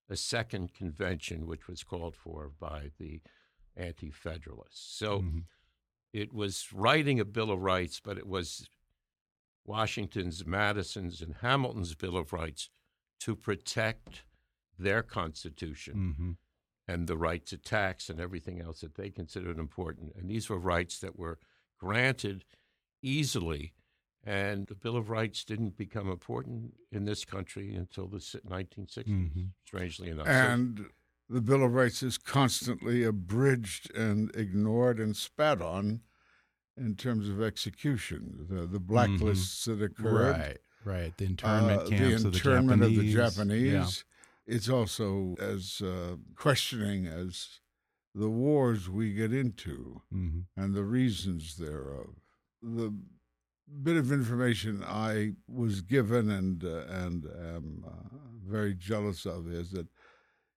a 0.08 0.16
second 0.16 0.74
convention, 0.74 1.46
which 1.46 1.66
was 1.66 1.82
called 1.82 2.14
for 2.14 2.50
by 2.60 2.90
the 2.98 3.20
Anti 3.74 4.10
Federalists. 4.10 4.80
So 4.98 5.20
Mhm. 5.22 5.44
it 6.12 6.32
was 6.32 6.72
writing 6.72 7.18
a 7.18 7.24
Bill 7.24 7.50
of 7.50 7.60
Rights, 7.60 7.98
but 8.00 8.18
it 8.18 8.26
was 8.26 8.68
Washington's, 9.64 10.44
Madison's, 10.46 11.20
and 11.22 11.36
Hamilton's 11.36 11.94
Bill 11.94 12.16
of 12.16 12.32
Rights 12.32 12.70
to 13.20 13.34
protect 13.34 14.24
their 14.78 15.02
Constitution 15.02 16.14
hmm 16.14 16.32
and 16.88 17.06
the 17.06 17.16
right 17.16 17.44
to 17.46 17.56
tax 17.56 18.08
and 18.08 18.20
everything 18.20 18.60
else 18.60 18.80
that 18.80 18.94
they 18.94 19.10
considered 19.10 19.58
important. 19.58 20.12
And 20.16 20.28
these 20.30 20.48
were 20.48 20.58
rights 20.58 20.98
that 21.00 21.18
were 21.18 21.38
granted 21.78 22.44
easily. 23.02 23.72
And 24.24 24.66
the 24.66 24.74
Bill 24.74 24.96
of 24.96 25.08
Rights 25.10 25.44
didn't 25.44 25.76
become 25.76 26.10
important 26.10 26.74
in 26.90 27.04
this 27.04 27.24
country 27.24 27.74
until 27.74 28.08
the 28.08 28.20
si- 28.20 28.40
1960s, 28.44 29.06
Mhm. 29.36 29.50
strangely 29.64 30.08
enough. 30.10 30.26
So- 30.26 30.32
And 30.32 30.86
the 31.28 31.40
Bill 31.40 31.64
of 31.64 31.74
Rights 31.74 32.02
is 32.02 32.18
constantly 32.18 33.04
abridged 33.04 33.94
and 33.94 34.34
ignored 34.34 34.98
and 34.98 35.16
spat 35.16 35.62
on 35.62 36.00
in 36.76 36.96
terms 36.96 37.28
of 37.28 37.40
execution. 37.40 38.46
The, 38.48 38.66
the 38.66 38.80
blacklists 38.80 39.64
that 39.66 39.80
occurred. 39.82 40.34
Mm-hmm. 40.34 40.40
Right. 40.40 40.58
Right. 40.84 41.16
The 41.16 41.24
internment 41.24 41.82
uh, 41.82 41.88
camps 41.88 42.22
the 42.22 42.28
of 42.28 42.32
the 42.34 42.38
Japanese. 42.40 42.98
of 42.98 43.04
the 43.04 43.12
Japanese. 43.12 43.72
Yeah. 43.72 43.88
It's 44.46 44.68
also 44.68 45.34
as 45.40 45.80
uh, 45.82 46.16
questioning 46.36 47.06
as 47.06 47.60
the 48.14 48.30
wars 48.30 48.88
we 48.88 49.12
get 49.12 49.32
into 49.32 50.02
hmm 50.10 50.40
and 50.56 50.74
the 50.74 50.84
reasons 50.84 51.56
thereof. 51.56 52.14
The 52.62 52.94
bit 53.82 53.96
of 53.96 54.12
information 54.12 54.82
I 54.84 55.32
was 55.48 55.80
given 55.82 56.30
and 56.30 56.64
uh, 56.64 56.84
and 56.88 57.24
am 57.24 57.84
uh, 57.86 58.08
very 58.44 58.74
jealous 58.74 59.26
of 59.26 59.50
is 59.50 59.72
that 59.72 59.88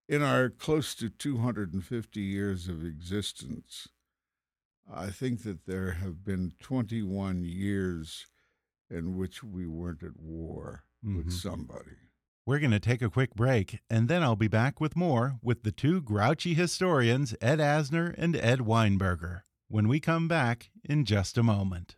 in 0.08 0.22
our 0.22 0.50
close 0.50 0.96
to 0.96 1.10
250 1.10 2.20
years 2.22 2.68
of 2.68 2.84
existence, 2.86 3.88
I 4.92 5.10
think 5.12 5.44
that 5.44 5.66
there 5.66 5.92
have 5.94 6.24
been 6.24 6.54
21 6.60 7.44
years 7.44 8.26
in 8.90 9.18
which 9.18 9.44
we 9.44 9.68
weren't 9.68 10.04
at 10.04 10.20
war 10.20 10.84
Mhm. 11.04 11.18
with 11.18 11.32
somebody. 11.32 11.98
We're 12.50 12.58
going 12.58 12.72
to 12.72 12.80
take 12.80 13.04
a 13.04 13.12
quick 13.12 13.36
break, 13.36 13.78
and 13.92 14.08
then 14.08 14.24
I'll 14.24 14.36
be 14.36 14.48
back 14.48 14.82
with 14.82 14.96
more 14.96 15.38
with 15.44 15.62
the 15.62 15.72
two 15.72 16.02
grouchy 16.02 16.56
historians, 16.56 17.36
Ed 17.40 17.60
Asner 17.60 18.16
and 18.18 18.36
Ed 18.36 18.62
Weinberger, 18.62 19.42
when 19.68 19.88
we 19.88 20.00
come 20.00 20.28
back 20.28 20.72
in 20.84 21.06
just 21.06 21.38
a 21.38 21.44
moment. 21.44 21.96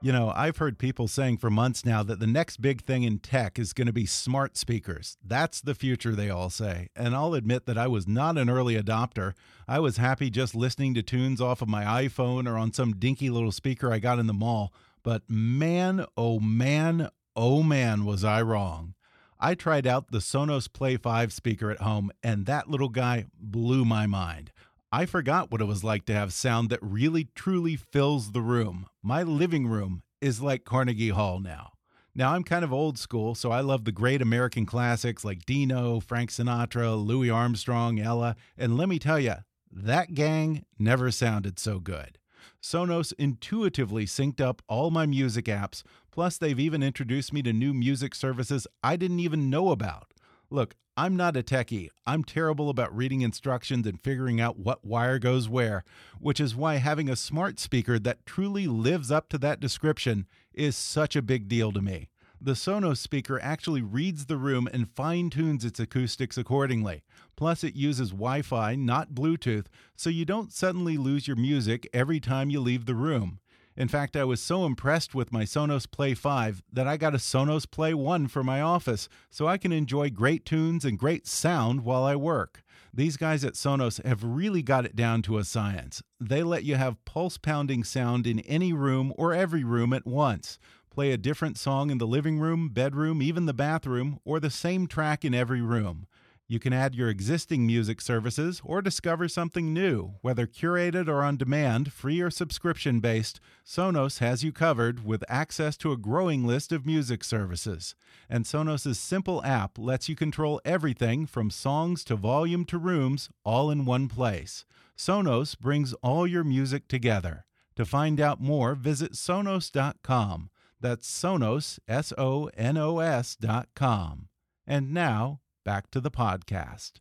You 0.00 0.12
know, 0.12 0.32
I've 0.32 0.58
heard 0.58 0.78
people 0.78 1.08
saying 1.08 1.38
for 1.38 1.50
months 1.50 1.84
now 1.84 2.04
that 2.04 2.20
the 2.20 2.26
next 2.28 2.58
big 2.58 2.82
thing 2.82 3.02
in 3.02 3.18
tech 3.18 3.58
is 3.58 3.72
going 3.72 3.88
to 3.88 3.92
be 3.92 4.06
smart 4.06 4.56
speakers. 4.56 5.16
That's 5.26 5.60
the 5.60 5.74
future, 5.74 6.14
they 6.14 6.30
all 6.30 6.50
say. 6.50 6.90
And 6.94 7.16
I'll 7.16 7.34
admit 7.34 7.66
that 7.66 7.76
I 7.76 7.88
was 7.88 8.06
not 8.06 8.38
an 8.38 8.48
early 8.48 8.80
adopter. 8.80 9.32
I 9.66 9.80
was 9.80 9.96
happy 9.96 10.30
just 10.30 10.54
listening 10.54 10.94
to 10.94 11.02
tunes 11.02 11.40
off 11.40 11.62
of 11.62 11.68
my 11.68 11.82
iPhone 11.82 12.48
or 12.48 12.56
on 12.56 12.72
some 12.72 12.94
dinky 12.94 13.28
little 13.28 13.50
speaker 13.50 13.92
I 13.92 13.98
got 13.98 14.20
in 14.20 14.28
the 14.28 14.32
mall. 14.32 14.72
But 15.08 15.22
man, 15.26 16.04
oh 16.18 16.38
man, 16.38 17.08
oh 17.34 17.62
man, 17.62 18.04
was 18.04 18.24
I 18.24 18.42
wrong. 18.42 18.92
I 19.40 19.54
tried 19.54 19.86
out 19.86 20.10
the 20.10 20.18
Sonos 20.18 20.70
Play 20.70 20.98
5 20.98 21.32
speaker 21.32 21.70
at 21.70 21.80
home, 21.80 22.10
and 22.22 22.44
that 22.44 22.68
little 22.68 22.90
guy 22.90 23.24
blew 23.40 23.86
my 23.86 24.06
mind. 24.06 24.52
I 24.92 25.06
forgot 25.06 25.50
what 25.50 25.62
it 25.62 25.66
was 25.66 25.82
like 25.82 26.04
to 26.04 26.12
have 26.12 26.34
sound 26.34 26.68
that 26.68 26.82
really 26.82 27.28
truly 27.34 27.74
fills 27.74 28.32
the 28.32 28.42
room. 28.42 28.84
My 29.02 29.22
living 29.22 29.66
room 29.66 30.02
is 30.20 30.42
like 30.42 30.66
Carnegie 30.66 31.08
Hall 31.08 31.40
now. 31.40 31.70
Now, 32.14 32.34
I'm 32.34 32.44
kind 32.44 32.62
of 32.62 32.74
old 32.74 32.98
school, 32.98 33.34
so 33.34 33.50
I 33.50 33.62
love 33.62 33.86
the 33.86 33.92
great 33.92 34.20
American 34.20 34.66
classics 34.66 35.24
like 35.24 35.46
Dino, 35.46 36.00
Frank 36.00 36.28
Sinatra, 36.28 37.02
Louis 37.02 37.30
Armstrong, 37.30 37.98
Ella, 37.98 38.36
and 38.58 38.76
let 38.76 38.90
me 38.90 38.98
tell 38.98 39.18
you, 39.18 39.36
that 39.72 40.12
gang 40.12 40.66
never 40.78 41.10
sounded 41.10 41.58
so 41.58 41.80
good. 41.80 42.18
Sonos 42.62 43.12
intuitively 43.18 44.04
synced 44.04 44.40
up 44.40 44.62
all 44.68 44.90
my 44.90 45.06
music 45.06 45.46
apps, 45.46 45.82
plus, 46.10 46.38
they've 46.38 46.58
even 46.58 46.82
introduced 46.82 47.32
me 47.32 47.42
to 47.42 47.52
new 47.52 47.72
music 47.72 48.14
services 48.14 48.66
I 48.82 48.96
didn't 48.96 49.20
even 49.20 49.48
know 49.48 49.70
about. 49.70 50.12
Look, 50.50 50.74
I'm 50.96 51.16
not 51.16 51.36
a 51.36 51.44
techie. 51.44 51.90
I'm 52.06 52.24
terrible 52.24 52.70
about 52.70 52.96
reading 52.96 53.20
instructions 53.20 53.86
and 53.86 54.00
figuring 54.00 54.40
out 54.40 54.58
what 54.58 54.84
wire 54.84 55.20
goes 55.20 55.48
where, 55.48 55.84
which 56.18 56.40
is 56.40 56.56
why 56.56 56.76
having 56.76 57.08
a 57.08 57.14
smart 57.14 57.60
speaker 57.60 58.00
that 58.00 58.26
truly 58.26 58.66
lives 58.66 59.12
up 59.12 59.28
to 59.28 59.38
that 59.38 59.60
description 59.60 60.26
is 60.52 60.76
such 60.76 61.14
a 61.14 61.22
big 61.22 61.46
deal 61.46 61.70
to 61.70 61.80
me. 61.80 62.08
The 62.40 62.52
Sonos 62.52 62.98
speaker 62.98 63.40
actually 63.42 63.82
reads 63.82 64.26
the 64.26 64.36
room 64.36 64.68
and 64.72 64.88
fine 64.88 65.28
tunes 65.28 65.64
its 65.64 65.80
acoustics 65.80 66.38
accordingly. 66.38 67.02
Plus, 67.36 67.64
it 67.64 67.74
uses 67.74 68.10
Wi 68.10 68.42
Fi, 68.42 68.76
not 68.76 69.10
Bluetooth, 69.10 69.66
so 69.96 70.08
you 70.08 70.24
don't 70.24 70.52
suddenly 70.52 70.96
lose 70.96 71.26
your 71.26 71.36
music 71.36 71.88
every 71.92 72.20
time 72.20 72.48
you 72.48 72.60
leave 72.60 72.86
the 72.86 72.94
room. 72.94 73.40
In 73.76 73.88
fact, 73.88 74.16
I 74.16 74.22
was 74.24 74.40
so 74.40 74.64
impressed 74.64 75.16
with 75.16 75.32
my 75.32 75.42
Sonos 75.42 75.90
Play 75.90 76.14
5 76.14 76.62
that 76.72 76.86
I 76.86 76.96
got 76.96 77.14
a 77.14 77.18
Sonos 77.18 77.68
Play 77.68 77.92
1 77.92 78.28
for 78.28 78.44
my 78.44 78.60
office 78.60 79.08
so 79.30 79.48
I 79.48 79.58
can 79.58 79.72
enjoy 79.72 80.10
great 80.10 80.44
tunes 80.44 80.84
and 80.84 80.98
great 80.98 81.26
sound 81.26 81.82
while 81.84 82.04
I 82.04 82.14
work. 82.14 82.62
These 82.92 83.16
guys 83.16 83.44
at 83.44 83.54
Sonos 83.54 84.04
have 84.04 84.24
really 84.24 84.62
got 84.62 84.84
it 84.84 84.96
down 84.96 85.22
to 85.22 85.38
a 85.38 85.44
science. 85.44 86.02
They 86.18 86.42
let 86.42 86.64
you 86.64 86.74
have 86.74 87.04
pulse 87.04 87.38
pounding 87.38 87.84
sound 87.84 88.26
in 88.26 88.40
any 88.40 88.72
room 88.72 89.12
or 89.16 89.32
every 89.32 89.62
room 89.62 89.92
at 89.92 90.06
once. 90.06 90.58
Play 90.98 91.12
a 91.12 91.16
different 91.16 91.56
song 91.56 91.90
in 91.90 91.98
the 91.98 92.08
living 92.08 92.40
room, 92.40 92.70
bedroom, 92.70 93.22
even 93.22 93.46
the 93.46 93.54
bathroom, 93.54 94.18
or 94.24 94.40
the 94.40 94.50
same 94.50 94.88
track 94.88 95.24
in 95.24 95.32
every 95.32 95.62
room. 95.62 96.08
You 96.48 96.58
can 96.58 96.72
add 96.72 96.96
your 96.96 97.08
existing 97.08 97.64
music 97.64 98.00
services 98.00 98.60
or 98.64 98.82
discover 98.82 99.28
something 99.28 99.72
new, 99.72 100.14
whether 100.22 100.44
curated 100.44 101.06
or 101.06 101.22
on 101.22 101.36
demand, 101.36 101.92
free 101.92 102.20
or 102.20 102.30
subscription 102.30 102.98
based. 102.98 103.38
Sonos 103.64 104.18
has 104.18 104.42
you 104.42 104.50
covered 104.50 105.04
with 105.04 105.22
access 105.28 105.76
to 105.76 105.92
a 105.92 105.96
growing 105.96 106.44
list 106.44 106.72
of 106.72 106.84
music 106.84 107.22
services. 107.22 107.94
And 108.28 108.44
Sonos' 108.44 108.96
simple 108.96 109.40
app 109.44 109.78
lets 109.78 110.08
you 110.08 110.16
control 110.16 110.60
everything 110.64 111.26
from 111.26 111.52
songs 111.52 112.02
to 112.06 112.16
volume 112.16 112.64
to 112.64 112.76
rooms 112.76 113.30
all 113.44 113.70
in 113.70 113.84
one 113.84 114.08
place. 114.08 114.64
Sonos 114.96 115.56
brings 115.56 115.92
all 116.02 116.26
your 116.26 116.42
music 116.42 116.88
together. 116.88 117.44
To 117.76 117.84
find 117.84 118.20
out 118.20 118.40
more, 118.40 118.74
visit 118.74 119.12
Sonos.com. 119.12 120.50
That's 120.80 121.10
Sonos, 121.10 121.78
S 121.88 122.12
O 122.16 122.50
N 122.56 122.76
O 122.76 123.00
S.com. 123.00 124.28
And 124.66 124.94
now, 124.94 125.40
back 125.64 125.90
to 125.90 126.00
the 126.00 126.10
podcast. 126.10 127.00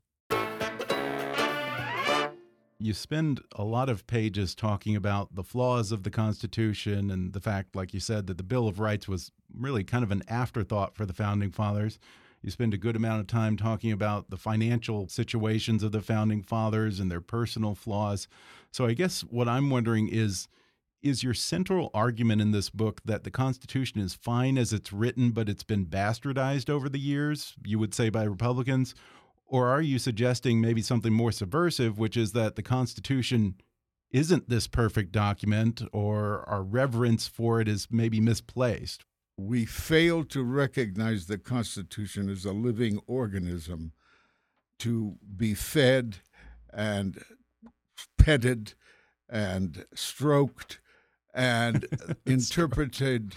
You 2.80 2.94
spend 2.94 3.42
a 3.56 3.64
lot 3.64 3.90
of 3.90 4.06
pages 4.08 4.54
talking 4.54 4.96
about 4.96 5.36
the 5.36 5.44
flaws 5.44 5.92
of 5.92 6.04
the 6.04 6.12
Constitution 6.12 7.10
and 7.10 7.34
the 7.34 7.42
fact, 7.42 7.76
like 7.76 7.94
you 7.94 8.00
said, 8.00 8.28
that 8.28 8.38
the 8.38 8.44
Bill 8.44 8.68
of 8.68 8.80
Rights 8.80 9.08
was 9.08 9.32
really 9.56 9.84
kind 9.84 10.04
of 10.04 10.12
an 10.12 10.24
afterthought 10.28 10.96
for 10.96 11.06
the 11.06 11.14
Founding 11.14 11.52
Fathers. 11.52 12.00
You 12.42 12.52
spend 12.52 12.74
a 12.74 12.78
good 12.78 12.96
amount 12.96 13.22
of 13.22 13.28
time 13.28 13.58
talking 13.58 13.92
about 13.92 14.30
the 14.30 14.38
financial 14.38 15.08
situations 15.08 15.82
of 15.82 15.92
the 15.92 16.02
Founding 16.02 16.44
Fathers 16.44 17.00
and 17.00 17.12
their 17.12 17.22
personal 17.22 17.74
flaws. 17.74 18.28
So, 18.72 18.86
I 18.86 18.94
guess 18.94 19.22
what 19.22 19.48
I'm 19.48 19.70
wondering 19.70 20.08
is 20.08 20.48
is 21.08 21.24
your 21.24 21.34
central 21.34 21.90
argument 21.94 22.42
in 22.42 22.52
this 22.52 22.70
book 22.70 23.02
that 23.06 23.24
the 23.24 23.32
Constitution 23.32 24.00
is 24.00 24.14
fine 24.14 24.58
as 24.58 24.74
it's 24.74 24.94
written, 24.94 25.32
but 25.32 25.50
it's 25.50 25.64
been 25.64 25.86
bastardized 25.86 26.70
over 26.70 26.90
the 26.90 27.00
years, 27.00 27.56
you 27.66 27.80
would 27.80 27.94
say 27.94 28.10
by 28.10 28.24
Republicans? 28.24 28.94
Or 29.46 29.68
are 29.68 29.82
you 29.82 29.98
suggesting 29.98 30.60
maybe 30.60 30.82
something 30.82 31.14
more 31.14 31.32
subversive, 31.32 31.98
which 31.98 32.18
is 32.18 32.34
that 32.34 32.56
the 32.56 32.64
Constitution 32.64 33.56
isn't 34.12 34.50
this 34.50 34.68
perfect 34.68 35.12
document 35.12 35.82
or 35.92 36.48
our 36.48 36.64
reverence 36.64 37.28
for 37.28 37.60
it 37.60 37.68
is 37.68 37.88
maybe 37.92 38.20
misplaced? 38.20 39.04
We 39.38 39.66
fail 39.66 40.24
to 40.26 40.44
recognize 40.44 41.28
the 41.28 41.38
Constitution 41.38 42.30
as 42.30 42.46
a 42.46 42.54
living 42.54 43.00
organism 43.06 43.92
to 44.80 45.18
be 45.36 45.54
fed 45.54 46.18
and 46.74 47.24
petted 48.18 48.74
and 49.30 49.86
stroked 49.94 50.80
and 51.38 51.86
interpreted 52.26 53.36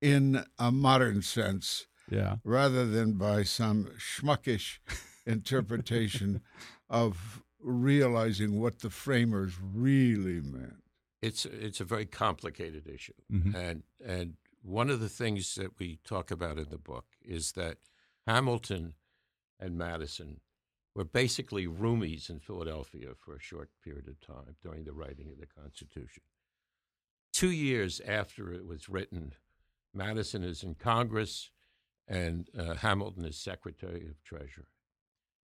in 0.00 0.44
a 0.58 0.72
modern 0.72 1.22
sense 1.22 1.86
yeah. 2.10 2.36
rather 2.42 2.86
than 2.86 3.12
by 3.14 3.42
some 3.44 3.90
schmuckish 3.98 4.78
interpretation 5.26 6.40
of 6.90 7.42
realizing 7.60 8.60
what 8.60 8.80
the 8.80 8.90
framers 8.90 9.52
really 9.60 10.40
meant. 10.40 10.82
It's 11.22 11.46
it's 11.46 11.80
a 11.80 11.84
very 11.84 12.04
complicated 12.06 12.86
issue, 12.86 13.14
Mhm. 13.32 13.54
and 13.54 13.82
and 14.04 14.36
one 14.62 14.90
of 14.90 15.00
the 15.00 15.08
things 15.08 15.54
that 15.54 15.78
we 15.78 15.98
talk 16.04 16.30
about 16.30 16.58
in 16.58 16.68
the 16.70 16.78
book 16.78 17.06
is 17.22 17.52
that 17.52 17.78
Hamilton 18.26 18.94
and 19.58 19.78
Madison 19.78 20.40
were 20.94 21.04
basically 21.04 21.66
roomies 21.66 22.28
in 22.28 22.40
Philadelphia 22.40 23.14
for 23.14 23.34
a 23.34 23.40
short 23.40 23.70
period 23.82 24.06
of 24.08 24.20
time 24.20 24.56
during 24.62 24.84
the 24.84 24.92
writing 24.92 25.30
of 25.32 25.38
the 25.38 25.46
Constitution. 25.46 26.22
Two 27.34 27.50
years 27.50 28.00
after 28.00 28.52
it 28.52 28.64
was 28.64 28.88
written, 28.88 29.34
Madison 29.92 30.44
is 30.44 30.62
in 30.62 30.76
Congress, 30.76 31.50
and 32.06 32.48
uh, 32.56 32.74
Hamilton 32.74 33.24
is 33.24 33.36
Secretary 33.36 34.06
of 34.08 34.22
Treasury, 34.22 34.66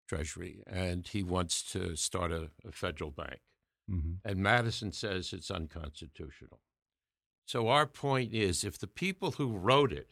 Treasury, 0.09 0.63
and 0.69 1.09
he 1.09 1.25
wants 1.25 1.65
to 1.73 1.97
start 1.97 2.31
a, 2.31 2.51
a 2.65 2.71
federal 2.71 3.11
bank. 3.11 3.41
hmm 3.89 4.15
And 4.25 4.39
Madison 4.39 4.93
says 4.93 5.33
it's 5.33 5.51
unconstitutional. 5.51 6.61
So 7.45 7.67
our 7.67 7.87
point 7.87 8.33
is 8.33 8.63
if 8.63 8.79
the 8.79 8.87
people 8.87 9.33
who 9.33 9.59
wrote 9.59 9.93
it 9.93 10.11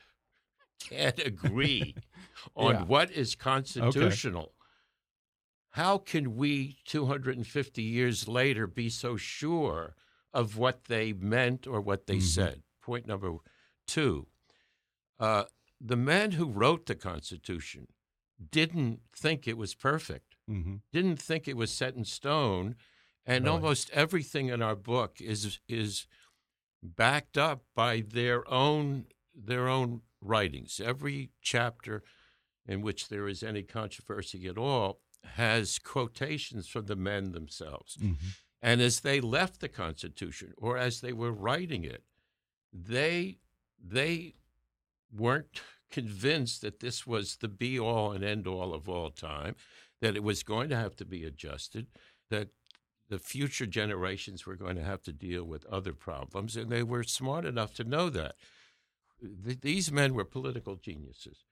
can't 0.81 1.21
agree 1.21 1.95
on 2.57 2.75
Yeah. 2.75 2.85
what 2.87 3.13
is 3.13 3.37
constitutional, 3.37 4.55
how 5.71 5.99
can 5.99 6.35
we 6.37 6.79
250 6.85 7.83
years 7.83 8.27
later 8.27 8.67
be 8.67 8.89
so 8.89 9.17
sure 9.17 9.95
of 10.41 10.57
what 10.57 10.85
they 10.87 11.13
meant 11.13 11.67
or 11.67 11.81
what 11.81 12.07
they 12.07 12.19
Mhm. 12.19 12.23
said? 12.37 12.63
Point 12.83 13.07
number 13.07 13.31
two 13.87 14.29
uh, 15.19 15.45
the 15.81 15.97
men 15.97 16.33
who 16.33 16.47
wrote 16.61 16.87
the 16.87 16.95
Constitution 16.95 17.89
didn't 18.51 19.01
think 19.25 19.47
it 19.49 19.57
was 19.59 19.75
perfect 19.75 20.37
hmm 20.47 20.77
didn't 20.93 21.21
think 21.21 21.47
it 21.49 21.57
was 21.57 21.71
set 21.73 21.95
in 21.97 22.05
stone, 22.05 22.77
and 23.27 23.45
Really? 23.45 23.55
almost 23.57 23.91
everything 23.91 24.49
in 24.49 24.63
our 24.63 24.77
book 24.77 25.21
is 25.21 25.61
is 25.69 26.07
backed 26.83 27.37
up 27.39 27.65
by 27.75 28.01
their 28.03 28.49
own 28.49 29.07
their 29.35 29.69
own 29.69 30.03
writings. 30.21 30.81
Every 30.81 31.31
chapter 31.43 32.03
in 32.67 32.83
which 32.83 33.09
there 33.09 33.29
is 33.29 33.43
any 33.43 33.63
controversy 33.65 34.47
at 34.49 34.59
all 34.59 35.01
has 35.25 35.79
quotations 35.79 36.69
from 36.69 36.87
the 36.87 36.97
men 36.97 37.33
themselves. 37.33 37.97
hmm 38.01 38.15
And 38.61 38.81
as 38.81 39.01
they 39.01 39.21
left 39.21 39.61
the 39.61 39.69
Constitution, 39.69 40.53
or 40.57 40.77
as 40.77 41.01
they 41.01 41.13
were 41.13 41.33
writing 41.33 41.85
it, 41.85 42.03
they 42.73 43.39
they 43.83 44.35
weren't 45.17 45.61
convinced 45.91 46.61
that 46.63 46.81
this 46.81 47.07
was 47.07 47.37
the 47.37 47.49
be 47.49 47.79
all 47.79 48.13
and 48.13 48.25
end 48.25 48.47
all 48.47 48.75
of 48.75 48.89
all 48.89 49.11
time, 49.11 49.55
that 50.01 50.17
it 50.17 50.23
was 50.23 50.43
going 50.43 50.69
to 50.69 50.77
have 50.77 50.97
to 50.97 51.05
be 51.05 51.25
adjusted, 51.25 51.87
that 52.31 52.49
the 53.09 53.19
future 53.19 53.67
generations 53.67 54.45
were 54.45 54.57
going 54.57 54.77
to 54.77 54.85
have 54.85 55.03
to 55.03 55.13
deal 55.13 55.45
with 55.45 55.65
other 55.67 55.95
problems, 55.95 56.57
and 56.57 56.71
they 56.71 56.83
were 56.83 57.03
smart 57.03 57.45
enough 57.45 57.73
to 57.75 57.85
know 57.85 58.11
that. 58.11 58.35
Th- 59.45 59.61
these 59.61 59.91
men 59.91 60.15
were 60.15 60.25
political 60.25 60.77
geniuses, 60.77 61.45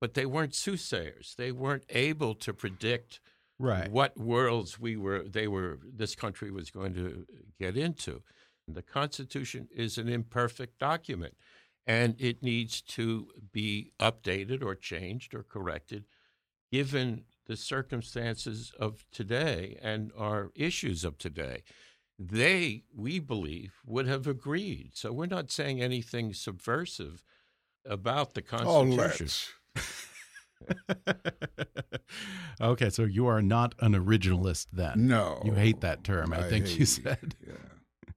but 0.00 0.14
they 0.14 0.26
weren't 0.26 0.54
soothsayers. 0.54 1.34
They 1.36 1.52
weren't 1.52 1.84
able 1.90 2.34
to 2.36 2.52
predict 2.52 3.20
Right. 3.60 3.90
what 3.90 4.16
worlds 4.16 4.80
we 4.80 4.96
were 4.96 5.22
they 5.22 5.46
were 5.46 5.78
this 5.84 6.14
country 6.14 6.50
was 6.50 6.70
going 6.70 6.94
to 6.94 7.26
get 7.58 7.76
into. 7.76 8.22
The 8.66 8.82
Constitution 8.82 9.68
is 9.70 9.98
an 9.98 10.08
imperfect 10.08 10.78
document, 10.78 11.34
and 11.86 12.14
it 12.18 12.42
needs 12.42 12.80
to 12.82 13.28
be 13.52 13.92
updated 14.00 14.62
or 14.62 14.74
changed 14.74 15.34
or 15.34 15.42
corrected, 15.42 16.04
given 16.72 17.24
the 17.46 17.56
circumstances 17.56 18.72
of 18.78 19.04
today 19.12 19.76
and 19.82 20.10
our 20.16 20.52
issues 20.54 21.04
of 21.04 21.18
today. 21.18 21.62
They, 22.18 22.84
we 22.94 23.18
believe, 23.18 23.74
would 23.84 24.06
have 24.06 24.26
agreed. 24.26 24.92
So 24.94 25.12
we're 25.12 25.26
not 25.26 25.50
saying 25.50 25.82
anything 25.82 26.32
subversive 26.32 27.24
about 27.84 28.34
the 28.34 28.42
Constitution. 28.42 28.92
Oh, 28.92 28.96
Constitution. 28.96 29.54
let's. 29.74 29.96
okay, 32.60 32.90
so 32.90 33.04
you 33.04 33.26
are 33.26 33.42
not 33.42 33.74
an 33.80 33.92
originalist 33.94 34.66
then. 34.72 35.06
No. 35.06 35.40
You 35.44 35.52
hate 35.52 35.80
that 35.80 36.04
term, 36.04 36.32
I, 36.32 36.38
I 36.46 36.48
think 36.48 36.66
you 36.70 36.78
hate- 36.78 36.88
said. 36.88 37.34
Yeah. 37.46 37.54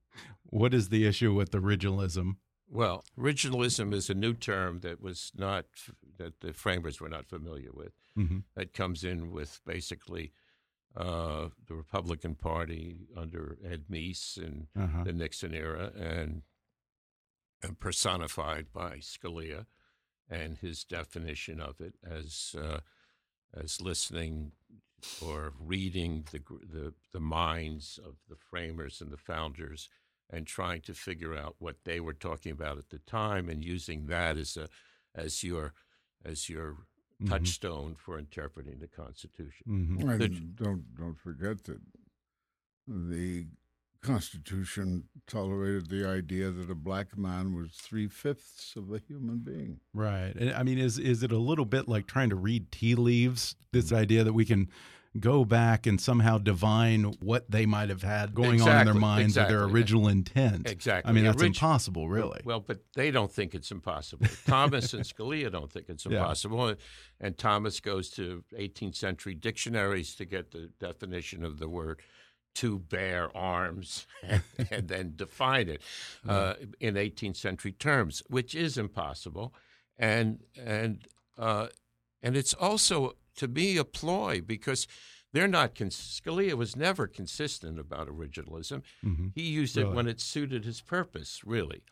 What 0.50 0.72
is 0.72 0.88
the 0.90 1.04
issue 1.04 1.34
with 1.34 1.50
originalism? 1.50 2.36
Well, 2.70 3.02
originalism 3.18 3.92
is 3.92 4.08
a 4.08 4.14
new 4.14 4.34
term 4.34 4.80
that 4.80 5.00
was 5.00 5.32
not 5.36 5.64
that 6.18 6.40
the 6.42 6.52
framers 6.52 7.00
were 7.00 7.08
not 7.08 7.26
familiar 7.26 7.70
with. 7.72 7.92
hmm 8.14 8.38
That 8.54 8.72
comes 8.72 9.02
in 9.02 9.32
with 9.32 9.60
basically 9.66 10.30
uh, 10.96 11.48
the 11.66 11.74
Republican 11.74 12.36
Party 12.36 13.08
under 13.16 13.58
Ed 13.68 13.86
Meese 13.90 14.36
and 14.36 14.68
Uh-huh. 14.78 15.02
the 15.02 15.12
Nixon 15.12 15.54
era, 15.54 15.90
and, 15.98 16.42
and 17.60 17.80
personified 17.80 18.66
by 18.72 18.98
Scalia 18.98 19.66
and 20.30 20.58
his 20.58 20.84
definition 20.84 21.60
of 21.60 21.80
it 21.80 21.94
as 22.04 22.54
uh, 22.58 22.80
as 23.54 23.80
listening 23.80 24.52
or 25.20 25.52
reading 25.58 26.26
the, 26.32 26.40
the 26.72 26.94
the 27.12 27.20
minds 27.20 27.98
of 28.04 28.16
the 28.28 28.36
framers 28.36 29.00
and 29.00 29.10
the 29.10 29.16
founders 29.16 29.88
and 30.30 30.46
trying 30.46 30.80
to 30.82 30.94
figure 30.94 31.36
out 31.36 31.56
what 31.58 31.76
they 31.84 32.00
were 32.00 32.14
talking 32.14 32.52
about 32.52 32.78
at 32.78 32.90
the 32.90 32.98
time 33.00 33.48
and 33.48 33.64
using 33.64 34.06
that 34.06 34.36
as 34.36 34.56
a 34.56 34.68
as 35.14 35.42
your 35.44 35.74
as 36.24 36.48
your 36.48 36.76
Mhm. 37.20 37.54
touchstone 37.54 37.94
for 37.96 38.18
interpreting 38.18 38.78
the 38.80 38.88
Constitution. 38.88 39.66
hmm 39.66 39.96
And 39.96 40.18
Good. 40.18 40.34
don't 40.56 40.94
don't 40.96 41.18
forget 41.18 41.64
that 41.64 41.80
the 42.86 43.46
Constitution 44.04 45.04
tolerated 45.26 45.88
the 45.88 46.06
idea 46.06 46.50
that 46.50 46.70
a 46.70 46.74
black 46.74 47.16
man 47.16 47.54
was 47.54 47.72
three 47.72 48.08
fifths 48.08 48.74
of 48.76 48.92
a 48.92 48.98
human 48.98 49.38
being. 49.38 49.80
Right. 49.92 50.34
And 50.36 50.52
I 50.54 50.62
mean, 50.62 50.78
is 50.78 50.98
is 50.98 51.22
it 51.22 51.32
a 51.32 51.38
little 51.38 51.64
bit 51.64 51.88
like 51.88 52.06
trying 52.06 52.30
to 52.30 52.36
read 52.36 52.70
tea 52.70 52.94
leaves? 52.94 53.56
This 53.72 53.90
Mm. 53.90 53.96
idea 53.96 54.24
that 54.24 54.32
we 54.32 54.44
can 54.44 54.68
go 55.20 55.44
back 55.44 55.86
and 55.86 56.00
somehow 56.00 56.38
divine 56.38 57.04
what 57.20 57.48
they 57.48 57.66
might 57.66 57.88
have 57.88 58.02
had 58.02 58.34
going 58.34 58.60
on 58.60 58.68
in 58.68 58.74
their 58.74 58.80
Exactly, 58.82 59.00
minds 59.00 59.38
or 59.38 59.46
their 59.46 59.62
original 59.62 60.08
intent. 60.08 60.68
Exactly. 60.68 61.08
I 61.08 61.12
mean, 61.12 61.22
that's 61.22 61.40
Orig- 61.40 61.54
impossible, 61.54 62.08
really. 62.08 62.40
Well, 62.44 62.58
but 62.58 62.80
they 62.96 63.12
don't 63.12 63.30
think 63.30 63.54
it's 63.54 63.70
impossible. 63.70 64.26
Thomas 64.44 64.92
and 64.92 65.04
Scalia 65.04 65.52
don't 65.52 65.70
think 65.70 65.88
it's 65.88 66.04
Yeah. 66.10 66.18
impossible. 66.18 66.74
And 67.20 67.38
Thomas 67.38 67.78
goes 67.78 68.10
to 68.10 68.42
18th 68.58 68.96
century 68.96 69.34
dictionaries 69.34 70.16
to 70.16 70.24
get 70.24 70.50
the 70.50 70.70
definition 70.80 71.44
of 71.44 71.60
the 71.60 71.68
word 71.68 72.00
to 72.54 72.78
bear 72.78 73.34
arms 73.36 74.06
and, 74.22 74.42
and 74.70 74.88
then 74.88 75.12
define 75.16 75.68
it 75.68 75.82
uh, 76.28 76.54
in 76.80 76.94
18th 76.94 77.36
century 77.36 77.72
terms, 77.72 78.22
which 78.28 78.54
is 78.54 78.78
impossible. 78.78 79.54
And, 79.98 80.40
and, 80.56 81.06
uh, 81.38 81.68
and 82.22 82.36
it's 82.36 82.54
also, 82.54 83.16
to 83.36 83.48
me, 83.48 83.76
a 83.76 83.84
ploy 83.84 84.40
because 84.40 84.86
they're 85.32 85.48
not, 85.48 85.74
cons- 85.74 86.20
Scalia 86.24 86.54
was 86.54 86.76
never 86.76 87.06
consistent 87.06 87.78
about 87.78 88.08
originalism. 88.08 88.82
Mhm. 89.04 89.32
He 89.34 89.42
used 89.42 89.76
it 89.76 89.88
when 89.90 90.06
it 90.06 90.20
suited 90.20 90.64
his 90.64 90.80
purpose, 90.80 91.42
really. 91.44 91.82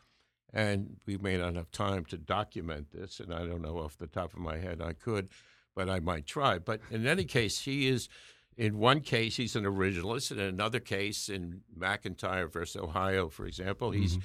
And 0.53 0.97
we 1.05 1.17
may 1.17 1.37
not 1.37 1.55
have 1.55 1.71
time 1.71 2.05
to 2.05 2.17
document 2.17 2.91
this, 2.93 3.19
and 3.19 3.33
I 3.33 3.39
don't 3.45 3.61
know 3.61 3.79
off 3.79 3.97
the 3.97 4.07
top 4.07 4.33
of 4.33 4.39
my 4.39 4.59
head 4.59 4.81
I 4.81 4.93
could, 4.93 5.29
but 5.75 5.89
I 5.89 5.99
might 5.99 6.25
try. 6.27 6.59
But 6.59 6.79
in 6.91 7.07
any 7.07 7.25
case, 7.25 7.61
he 7.61 7.87
is, 7.89 8.07
in 8.57 8.77
one 8.77 9.01
case, 9.01 9.37
he's 9.37 9.55
an 9.55 9.65
originalist. 9.65 10.31
In 10.31 10.39
another 10.39 10.79
case, 10.79 11.29
in 11.29 11.61
McIntyre 11.77 12.51
versus 12.51 12.81
Ohio, 12.81 13.29
for 13.29 13.45
example, 13.45 13.91
he's 13.91 14.17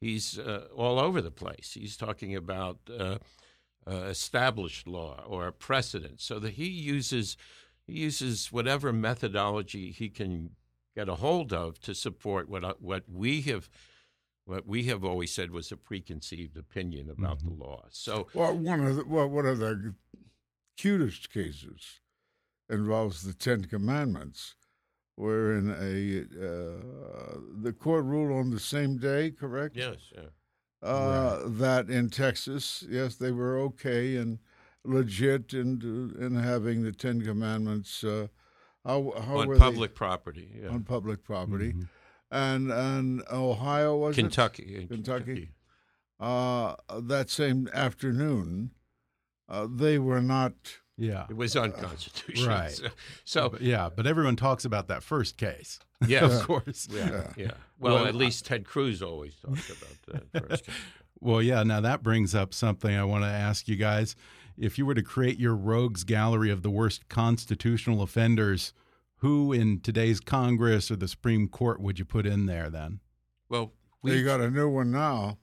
he's 0.00 0.38
uh, 0.38 0.66
all 0.76 0.98
over 0.98 1.20
the 1.20 1.30
place. 1.30 1.72
He's 1.74 1.96
talking 1.96 2.34
about 2.36 2.78
uh, 2.90 3.18
uh, 3.86 3.94
established 4.04 4.86
law 4.86 5.22
or 5.26 5.46
a 5.46 5.52
precedent, 5.52 6.20
so 6.20 6.38
that 6.38 6.54
he 6.54 6.68
uses 6.68 7.36
he 7.86 7.94
uses 7.94 8.52
whatever 8.52 8.92
methodology 8.92 9.90
he 9.90 10.08
can 10.08 10.50
get 10.96 11.08
a 11.08 11.16
hold 11.16 11.52
of 11.52 11.80
to 11.80 11.94
support 11.94 12.48
what 12.48 12.64
uh, 12.64 12.74
what 12.78 13.04
we 13.12 13.42
have 13.42 13.68
what 14.46 14.66
we 14.66 14.84
have 14.84 15.04
always 15.04 15.32
said 15.32 15.50
was 15.50 15.72
a 15.72 15.76
preconceived 15.76 16.56
opinion 16.56 17.08
about 17.08 17.42
the 17.42 17.50
law. 17.50 17.84
So 17.90 18.28
Well, 18.34 18.54
one 18.54 18.84
of 18.84 18.96
the, 18.96 19.04
well, 19.06 19.28
one 19.28 19.46
of 19.46 19.58
the 19.58 19.94
cutest 20.76 21.32
cases 21.32 22.00
involves 22.70 23.22
the 23.22 23.34
Ten 23.34 23.64
Commandments, 23.64 24.54
wherein 25.16 25.70
a 25.70 26.22
uh, 26.44 27.38
the 27.62 27.72
court 27.72 28.04
ruled 28.04 28.32
on 28.32 28.50
the 28.50 28.60
same 28.60 28.96
day, 28.98 29.30
correct? 29.30 29.76
yes, 29.76 29.96
yeah. 30.14 30.22
Uh, 30.82 31.40
That 31.46 31.88
in 31.88 32.10
Texas, 32.10 32.84
yes, 32.88 33.16
they 33.16 33.30
were 33.32 33.58
okay 33.58 34.16
and 34.16 34.38
legit 34.84 35.54
in 35.54 36.14
in 36.20 36.34
having 36.36 36.82
the 36.82 36.92
Ten 36.92 37.22
Commandments. 37.22 38.04
Uh, 38.04 38.28
how 38.84 39.12
how 39.26 39.38
on 39.38 39.48
were 39.48 39.56
public 39.58 39.94
property, 39.94 40.60
yeah. 40.62 40.68
on 40.68 40.84
public 40.84 41.22
property, 41.24 41.72
Mhm. 41.72 41.88
and 42.30 42.70
and 42.70 43.22
Ohio 43.32 43.96
was 43.96 44.18
it? 44.18 44.20
Kentucky, 44.20 44.86
Kentucky? 44.86 45.52
uh, 46.20 46.76
that 47.00 47.30
same 47.30 47.68
afternoon, 47.72 48.72
uh, 49.48 49.66
they 49.70 49.98
were 49.98 50.20
not. 50.22 50.80
Yeah. 50.96 51.26
It 51.28 51.36
was 51.36 51.56
unconstitutional. 51.56 52.48
Right. 52.48 52.70
So, 52.72 52.88
so 53.24 53.48
But- 53.50 53.62
yeah, 53.62 53.88
but 53.94 54.06
everyone 54.06 54.36
talks 54.36 54.64
about 54.64 54.88
that 54.88 55.02
first 55.02 55.36
case. 55.36 55.78
Yeah, 56.06 56.26
of 56.26 56.42
course. 56.46 56.86
yeah, 56.90 57.28
yeah. 57.36 57.52
Well, 57.78 57.94
Well, 57.94 58.06
at 58.06 58.14
least 58.14 58.44
Ted 58.44 58.66
Cruz 58.66 59.00
always 59.02 59.36
talked 59.36 59.70
about 59.70 60.28
that 60.32 60.48
first. 60.48 60.66
case. 60.66 60.74
Well, 61.20 61.40
yeah, 61.40 61.62
now 61.62 61.80
that 61.80 62.02
brings 62.02 62.34
up 62.34 62.52
something 62.52 62.94
I 62.94 63.04
want 63.04 63.24
to 63.24 63.28
ask 63.30 63.66
you 63.68 63.76
guys. 63.76 64.14
If 64.58 64.76
you 64.76 64.84
were 64.84 64.94
to 64.94 65.02
create 65.02 65.38
your 65.40 65.54
rogues 65.56 66.04
gallery 66.04 66.50
of 66.50 66.60
the 66.62 66.68
worst 66.70 67.08
constitutional 67.08 68.02
offenders, 68.02 68.74
who 69.18 69.52
in 69.52 69.80
today's 69.80 70.20
Congress 70.20 70.90
or 70.90 70.96
the 70.96 71.08
Supreme 71.08 71.48
Court 71.48 71.80
would 71.80 71.98
you 71.98 72.04
put 72.04 72.26
in 72.26 72.44
there 72.46 72.68
then? 72.68 73.00
Well, 73.48 73.72
They 74.02 74.16
we 74.16 74.22
got 74.22 74.40
a 74.42 74.50
new 74.50 74.68
one 74.68 74.90
now. 74.90 75.38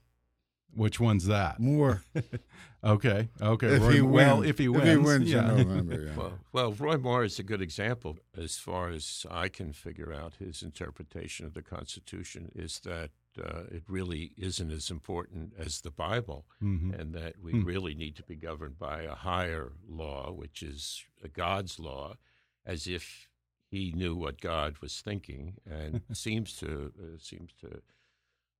Which 0.74 1.00
one's 1.00 1.26
that? 1.28 1.60
Moore 1.60 2.04
Okay, 2.84 3.30
okay. 3.40 3.68
if 3.76 3.82
Roy- 3.84 3.92
he 3.94 4.02
well, 4.02 4.42
if 4.42 4.58
he 4.58 4.68
wins, 4.68 4.84
if 4.88 4.90
he 4.92 4.98
wins 4.98 5.32
yeah. 5.32 5.52
in 5.52 5.58
November. 5.58 6.04
Yeah. 6.06 6.14
Well, 6.18 6.34
well, 6.52 6.72
Roy 6.74 6.98
Moore 6.98 7.24
is 7.24 7.38
a 7.38 7.44
good 7.44 7.62
example 7.62 8.18
as 8.36 8.58
far 8.58 8.90
as 8.90 9.26
I 9.30 9.50
can 9.50 9.72
figure 9.72 10.12
out 10.12 10.34
his 10.40 10.64
interpretation 10.64 11.46
of 11.46 11.54
the 11.54 11.62
Constitution 11.62 12.52
is 12.56 12.80
that 12.80 13.12
uh, 13.40 13.64
it 13.72 13.84
really 13.88 14.32
isn't 14.36 14.72
as 14.72 14.90
important 14.90 15.54
as 15.60 15.82
the 15.82 15.92
Bible, 15.92 16.46
Mhm. 16.62 17.00
and 17.00 17.14
that 17.14 17.36
we 17.40 17.52
Hmm. 17.52 17.64
really 17.66 17.94
need 17.94 18.16
to 18.16 18.24
be 18.24 18.36
governed 18.36 18.78
by 18.80 19.04
a 19.04 19.14
higher 19.16 19.74
law, 19.88 20.32
which 20.32 20.64
is 20.64 21.06
a 21.24 21.28
God's 21.30 21.80
law, 21.80 22.18
as 22.66 22.88
if 22.88 23.30
he 23.70 23.92
knew 23.94 24.16
what 24.16 24.42
God 24.42 24.80
was 24.80 25.00
thinking, 25.02 25.58
and 25.70 26.02
seems 26.14 26.58
to 26.58 26.92
uh, 27.00 27.18
seems 27.20 27.52
to 27.62 27.82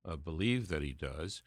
uh, 0.04 0.16
believe 0.16 0.68
that 0.68 0.82
he 0.82 0.92
does 0.92 1.42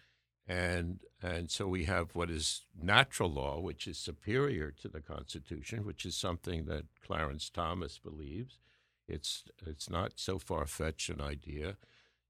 and 0.47 0.99
and 1.21 1.49
so 1.49 1.67
we 1.67 1.85
have 1.85 2.15
what 2.15 2.29
is 2.29 2.65
natural 2.79 3.31
law, 3.31 3.59
which 3.59 3.87
is 3.87 3.97
superior 3.97 4.71
to 4.71 4.87
the 4.87 5.01
Constitution, 5.01 5.85
which 5.85 6.05
is 6.05 6.15
something 6.15 6.65
that 6.65 6.85
Clarence 7.05 7.49
Thomas 7.49 7.97
believes. 7.99 8.59
It's 9.07 9.43
it's 9.65 9.89
not 9.89 10.13
so 10.15 10.37
far 10.39 10.65
fetched 10.67 11.09
an 11.09 11.21
idea. 11.21 11.77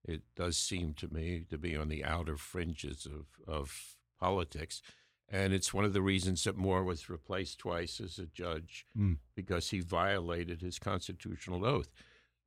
It 0.08 0.22
does 0.36 0.58
seem 0.58 0.94
to 0.96 1.14
me 1.14 1.46
to 1.50 1.58
be 1.58 1.76
on 1.76 1.90
the 1.90 2.04
outer 2.06 2.38
fringes 2.38 3.06
of 3.06 3.26
of 3.48 3.96
politics, 4.20 4.82
and 5.28 5.54
it's 5.54 5.74
one 5.74 5.84
of 5.86 5.94
the 5.94 6.02
reasons 6.02 6.44
that 6.44 6.56
Moore 6.58 6.84
was 6.84 7.10
replaced 7.10 7.60
twice 7.60 8.00
as 8.00 8.18
a 8.20 8.26
judge 8.28 8.86
Mm. 8.98 9.18
because 9.36 9.70
he 9.72 9.80
violated 9.82 10.62
his 10.62 10.80
constitutional 10.80 11.66
oath. 11.66 11.90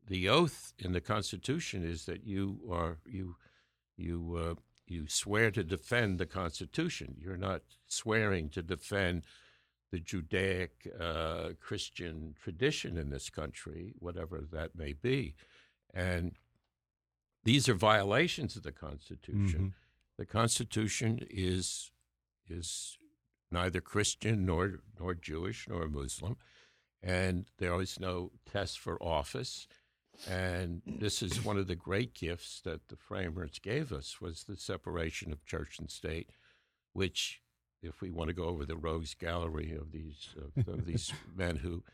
The 0.06 0.28
oath 0.28 0.72
in 0.78 0.92
the 0.92 1.00
Constitution 1.02 1.84
is 1.84 2.04
that 2.06 2.24
you 2.24 2.60
are 2.70 2.98
you 3.06 3.36
you 3.96 4.36
uh, 4.36 4.54
you 4.90 5.08
swear 5.08 5.50
to 5.50 5.62
defend 5.64 6.18
the 6.18 6.26
Constitution. 6.26 7.16
You're 7.18 7.36
not 7.36 7.62
swearing 7.86 8.48
to 8.50 8.62
defend 8.62 9.24
the 9.90 10.00
Judaic 10.00 10.88
uh, 11.00 11.50
Christian 11.60 12.34
tradition 12.42 12.98
in 12.98 13.10
this 13.10 13.30
country, 13.30 13.94
whatever 13.98 14.44
that 14.52 14.76
may 14.76 14.92
be, 14.92 15.34
and 15.94 16.32
these 17.44 17.68
are 17.68 17.74
violations 17.74 18.56
of 18.56 18.62
the 18.62 18.72
Constitution. 18.72 19.74
The 20.18 20.26
Constitution 20.26 21.20
is 21.30 21.90
is 22.48 22.98
neither 23.50 23.80
Christian 23.80 24.44
nor 24.44 24.80
nor 24.98 25.14
Jewish 25.14 25.66
nor 25.68 25.88
Muslim, 25.88 26.36
and 27.02 27.46
there 27.58 27.80
is 27.80 27.98
no 27.98 28.32
test 28.50 28.78
for 28.78 29.02
office. 29.02 29.66
And 30.28 30.82
this 30.86 31.22
is 31.22 31.44
one 31.44 31.58
of 31.58 31.66
the 31.68 31.76
great 31.76 32.14
gifts 32.14 32.60
that 32.64 32.88
the 32.88 32.96
framers 32.96 33.58
gave 33.60 33.92
us 33.92 34.20
was 34.20 34.44
the 34.44 34.56
separation 34.56 35.32
of 35.32 35.44
church 35.44 35.78
and 35.78 35.90
state, 35.90 36.30
which, 36.92 37.40
if 37.82 38.00
we 38.00 38.10
want 38.10 38.28
to 38.28 38.34
go 38.34 38.44
over 38.44 38.64
the 38.66 38.76
rogues 38.76 39.14
gallery 39.14 39.72
of 39.78 39.92
these 39.92 40.28
of, 40.36 40.66
of 40.68 40.86
these 40.86 41.12
men 41.36 41.56
who 41.56 41.84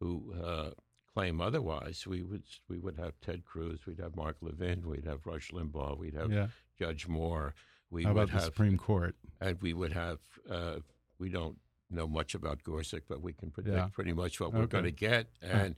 who 0.00 0.34
uh, 0.44 0.70
claim 1.14 1.40
otherwise, 1.40 2.06
we 2.06 2.22
would 2.22 2.42
we 2.68 2.78
would 2.78 2.98
have 2.98 3.14
Ted 3.20 3.44
Cruz, 3.44 3.86
we'd 3.86 4.00
have 4.00 4.16
Mark 4.16 4.36
Levin, 4.42 4.82
we'd 4.86 5.06
have 5.06 5.24
Rush 5.26 5.50
Limbaugh, 5.50 5.96
we'd 5.96 6.14
have 6.14 6.30
Yeah. 6.30 6.48
Judge 6.78 7.06
Moore, 7.08 7.54
we 7.90 8.02
How 8.02 8.12
would 8.12 8.22
about 8.24 8.26
the 8.28 8.32
have 8.34 8.44
Supreme 8.44 8.76
Court? 8.76 9.14
and 9.40 9.60
we 9.62 9.72
would 9.72 9.92
have 9.92 10.18
uh, 10.50 10.80
we 11.18 11.30
don't 11.30 11.56
know 11.90 12.06
much 12.06 12.34
about 12.34 12.62
Gorsuch, 12.64 13.04
but 13.08 13.22
we 13.22 13.32
can 13.32 13.50
predict 13.50 13.76
Yeah. 13.76 13.88
pretty 13.92 14.12
much 14.12 14.40
what 14.40 14.52
we're 14.52 14.66
going 14.66 14.84
to 14.84 14.90
get. 14.90 15.28
And 15.42 15.76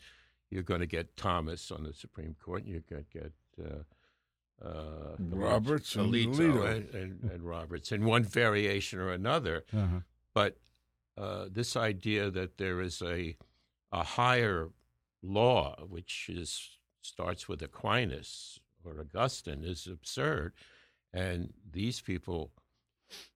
you're 0.51 0.63
going 0.63 0.81
to 0.81 0.87
get 0.87 1.17
Thomas 1.17 1.71
on 1.71 1.85
the 1.85 1.93
Supreme 1.93 2.35
Court, 2.45 2.63
and 2.65 2.71
you're 2.73 2.83
going 2.89 3.05
to 3.13 3.19
get 3.19 3.33
uh, 3.65 4.65
uh, 4.67 5.17
Roberts 5.19 5.97
and 5.97 6.13
Alito 6.13 6.65
and, 6.71 6.95
and, 6.95 7.31
and 7.31 7.43
Roberts 7.43 7.93
in 7.93 8.05
one 8.05 8.23
variation 8.25 8.99
or 9.01 9.11
another. 9.13 9.65
Uh-huh. 9.77 10.01
But 10.33 10.57
uh, 11.17 11.47
this 11.51 11.77
idea 11.77 12.31
that 12.31 12.59
there 12.59 12.81
is 12.81 13.03
a 13.03 13.37
a 13.93 14.03
higher 14.03 14.71
law, 15.23 15.77
which 15.89 16.29
is 16.29 16.79
starts 17.03 17.49
with 17.49 17.63
Aquinas 17.63 18.59
or 18.85 19.01
Augustine, 19.01 19.63
is 19.65 19.87
absurd, 19.87 20.53
and 21.13 21.53
these 21.71 22.01
people 22.01 22.51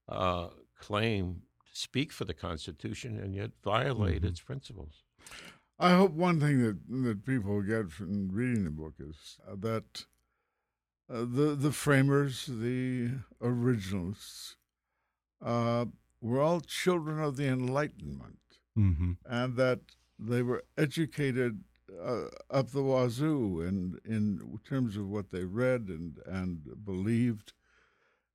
uh, 0.09 0.49
claim 0.79 1.43
to 1.71 1.79
speak 1.79 2.11
for 2.13 2.25
the 2.25 2.35
Constitution 2.35 3.19
and 3.21 3.35
yet 3.35 3.51
violate 3.63 4.23
Mhm. 4.23 4.29
its 4.31 4.41
principles. 4.41 5.05
I 5.79 5.95
hope 5.95 6.12
one 6.12 6.41
thing 6.41 6.61
that, 6.62 6.79
that 7.05 7.24
people 7.24 7.62
get 7.62 7.91
from 7.93 8.31
reading 8.33 8.64
the 8.64 8.70
book 8.70 8.95
is 8.99 9.39
uh, 9.49 9.55
that 9.61 10.07
uh, 11.11 11.20
the 11.20 11.55
the 11.59 11.72
framers, 11.72 12.47
the 12.47 13.11
originalists, 13.41 14.57
uh, 15.41 15.87
were 16.20 16.41
all 16.41 16.61
children 16.61 17.20
of 17.20 17.37
the 17.37 17.47
Enlightenment, 17.49 18.39
Mm-hmm. 18.76 19.12
and 19.26 19.57
that 19.57 19.81
they 20.20 20.43
were 20.43 20.64
educated 20.76 21.64
uh, 22.01 22.26
up 22.51 22.70
the 22.70 22.83
wazoo 22.83 23.61
in 23.61 23.99
in 24.05 24.59
terms 24.68 24.97
of 24.97 25.09
what 25.09 25.31
they 25.31 25.45
read 25.45 25.89
and 25.89 26.18
and 26.26 26.85
believed, 26.85 27.53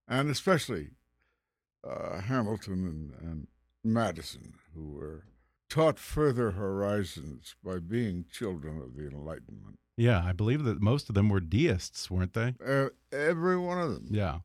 and 0.08 0.30
especially 0.30 0.90
uh, 1.88 2.20
Hamilton 2.22 2.88
and, 2.88 3.30
and 3.30 3.48
Madison, 3.84 4.54
who 4.74 4.94
were 4.94 5.26
taught 5.74 5.98
further 5.98 6.52
horizons 6.52 7.56
by 7.64 7.80
being 7.80 8.26
children 8.32 8.80
of 8.80 8.96
the 8.96 9.08
Enlightenment. 9.08 9.80
Yeah, 9.98 10.24
I 10.24 10.32
believe 10.32 10.64
that 10.66 10.80
most 10.80 11.10
of 11.10 11.16
them 11.16 11.30
were 11.30 11.40
deists, 11.40 12.12
weren't 12.12 12.34
they? 12.34 12.54
Uh, 12.64 12.90
every 13.12 13.58
one 13.58 13.80
of 13.80 13.90
them. 13.90 14.08
Yeah. 14.12 14.40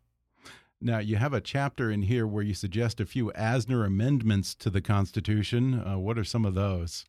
Now, 0.81 1.01
you 1.01 1.16
have 1.16 1.35
a 1.35 1.43
chapter 1.43 1.91
in 1.91 2.01
here 2.03 2.26
where 2.26 2.43
you 2.43 2.55
suggest 2.55 2.99
a 2.99 3.05
few 3.05 3.31
Asner 3.33 3.87
amendments 3.87 4.55
to 4.55 4.70
the 4.70 4.81
Constitution. 4.81 5.74
Uh, 5.87 5.99
what 5.99 6.18
are 6.18 6.24
some 6.24 6.47
of 6.47 6.55
those? 6.55 7.05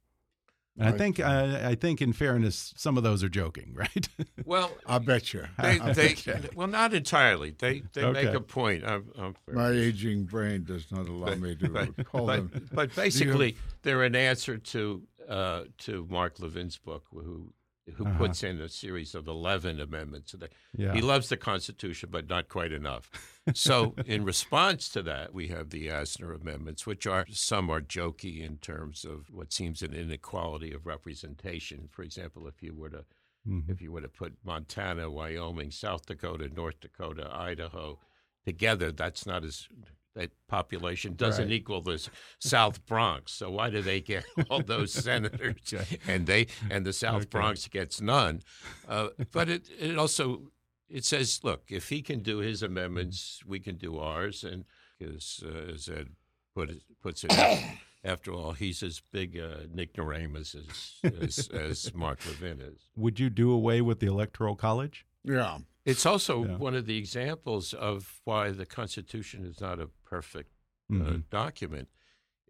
And 0.79 0.87
I 0.89 0.91
I- 0.93 0.97
think, 0.97 1.19
uh, 1.19 1.59
I 1.63 1.75
think, 1.75 2.01
in 2.01 2.13
fairness, 2.13 2.73
some 2.77 2.97
of 2.97 3.03
those 3.03 3.23
are 3.23 3.29
joking, 3.29 3.73
right? 3.75 4.07
Well, 4.45 4.71
I 4.85 4.97
bet 4.99 5.33
you. 5.33 5.45
they, 5.61 5.77
they 5.93 6.15
bet 6.25 6.55
well, 6.55 6.67
not 6.67 6.93
entirely. 6.93 7.51
They 7.51 7.83
they 7.93 8.09
make 8.11 8.33
a 8.33 8.39
point. 8.41 8.83
I'm, 8.85 9.05
I'm 9.17 9.35
My 9.51 9.69
aging 9.71 10.23
brain 10.23 10.63
does 10.63 10.89
not 10.91 11.07
allow 11.07 11.35
me 11.35 11.55
to 11.57 11.69
but, 11.95 12.05
call 12.05 12.25
but, 12.25 12.51
them. 12.51 12.69
but 12.71 12.95
basically, 12.95 13.57
they're 13.83 14.03
an 14.03 14.15
answer 14.15 14.57
to 14.57 15.03
uh, 15.27 15.63
to 15.79 16.07
Mark 16.09 16.39
Levin's 16.39 16.77
book, 16.77 17.03
who 17.13 17.53
who 17.95 18.05
Uh-huh. 18.05 18.17
puts 18.17 18.43
in 18.43 18.59
a 18.61 18.69
series 18.69 19.15
of 19.15 19.27
eleven 19.27 19.79
amendments. 19.79 20.31
That 20.33 20.53
yeah. 20.77 20.93
He 20.93 21.01
loves 21.01 21.29
the 21.29 21.37
Constitution, 21.37 22.09
but 22.11 22.27
not 22.29 22.47
quite 22.49 22.71
enough. 22.71 23.09
So, 23.53 23.95
in 24.05 24.23
response 24.23 24.89
to 24.89 25.01
that, 25.03 25.33
we 25.33 25.47
have 25.47 25.69
the 25.69 25.87
Asner 25.87 26.35
amendments, 26.39 26.85
which 26.85 27.05
are 27.07 27.25
some 27.29 27.69
are 27.69 27.81
jokey 27.81 28.41
in 28.45 28.57
terms 28.57 29.05
of 29.05 29.29
what 29.31 29.51
seems 29.53 29.81
an 29.81 29.93
inequality 29.93 30.71
of 30.73 30.85
representation. 30.85 31.87
For 31.91 32.03
example, 32.03 32.47
if 32.47 32.61
you 32.61 32.73
were 32.75 32.89
to 32.89 33.05
Mhm. 33.47 33.69
if 33.69 33.81
you 33.81 33.91
were 33.93 34.01
to 34.01 34.09
put 34.09 34.33
Montana, 34.43 35.09
Wyoming, 35.09 35.71
South 35.71 36.05
Dakota, 36.05 36.49
North 36.49 36.79
Dakota, 36.81 37.29
Idaho 37.33 37.97
together, 38.45 38.91
that's 38.91 39.25
not 39.25 39.45
as 39.45 39.69
that 40.15 40.31
population 40.47 41.13
doesn't 41.15 41.45
Right. 41.45 41.53
equal 41.53 41.81
the 41.81 42.09
South 42.39 42.85
Bronx. 42.85 43.31
So 43.33 43.51
why 43.51 43.69
do 43.69 43.81
they 43.81 44.01
get 44.01 44.25
all 44.49 44.61
those 44.63 44.91
senators 45.05 45.55
Okay. 45.73 45.99
and 46.07 46.25
they 46.25 46.47
and 46.69 46.85
the 46.85 46.93
South 46.93 47.21
Okay. 47.23 47.29
Bronx 47.29 47.67
gets 47.67 48.01
none? 48.01 48.41
Uh, 48.87 49.09
but 49.31 49.49
it 49.49 49.69
it 49.79 49.97
also 49.97 50.51
it 50.89 51.05
says, 51.05 51.41
look, 51.43 51.65
if 51.69 51.89
he 51.89 52.01
can 52.01 52.19
do 52.23 52.39
his 52.39 52.63
amendments, 52.63 53.41
we 53.45 53.59
can 53.59 53.75
do 53.75 53.99
ours, 53.99 54.43
and 54.43 54.65
as 54.99 55.41
uh, 55.45 55.71
as 55.73 55.87
Ed 55.87 56.09
put 56.55 56.69
it, 56.71 56.81
puts 57.01 57.23
it. 57.23 57.31
After 58.03 58.31
all, 58.31 58.53
he's 58.53 58.81
as 58.81 59.01
big 59.11 59.35
a 59.35 59.67
ignoramus 59.77 60.55
as, 60.55 61.13
as, 61.21 61.49
as 61.49 61.93
Mark 61.93 62.19
Levin 62.25 62.61
is. 62.61 62.79
Would 62.95 63.19
you 63.19 63.29
do 63.29 63.51
away 63.51 63.81
with 63.81 63.99
the 63.99 64.07
Electoral 64.07 64.55
College? 64.55 65.05
Yeah. 65.25 65.57
It's 65.85 66.05
also 66.05 66.45
Yeah. 66.45 66.57
one 66.57 66.75
of 66.75 66.85
the 66.85 66.97
examples 66.97 67.73
of 67.73 68.21
why 68.25 68.51
the 68.51 68.65
Constitution 68.65 69.45
is 69.45 69.59
not 69.61 69.79
a 69.79 69.87
perfect 69.87 70.51
uh, 70.91 70.93
Mhm. 70.95 71.29
document. 71.29 71.87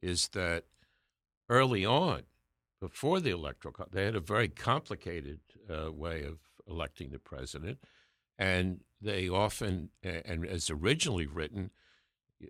Is 0.01 0.29
that 0.29 0.65
early 1.49 1.85
on, 1.85 2.25
before 2.79 3.19
the 3.19 3.31
electoral, 3.31 3.75
they 3.91 4.05
had 4.05 4.15
a 4.15 4.21
very 4.21 4.47
complicated 4.47 5.41
uh, 5.69 5.91
way 5.91 6.23
of 6.23 6.39
electing 6.65 7.09
the 7.11 7.19
president, 7.19 7.83
and 8.37 8.83
they 9.01 9.27
often, 9.27 9.91
and 10.01 10.45
as 10.45 10.69
originally 10.69 11.27
written, 11.27 11.71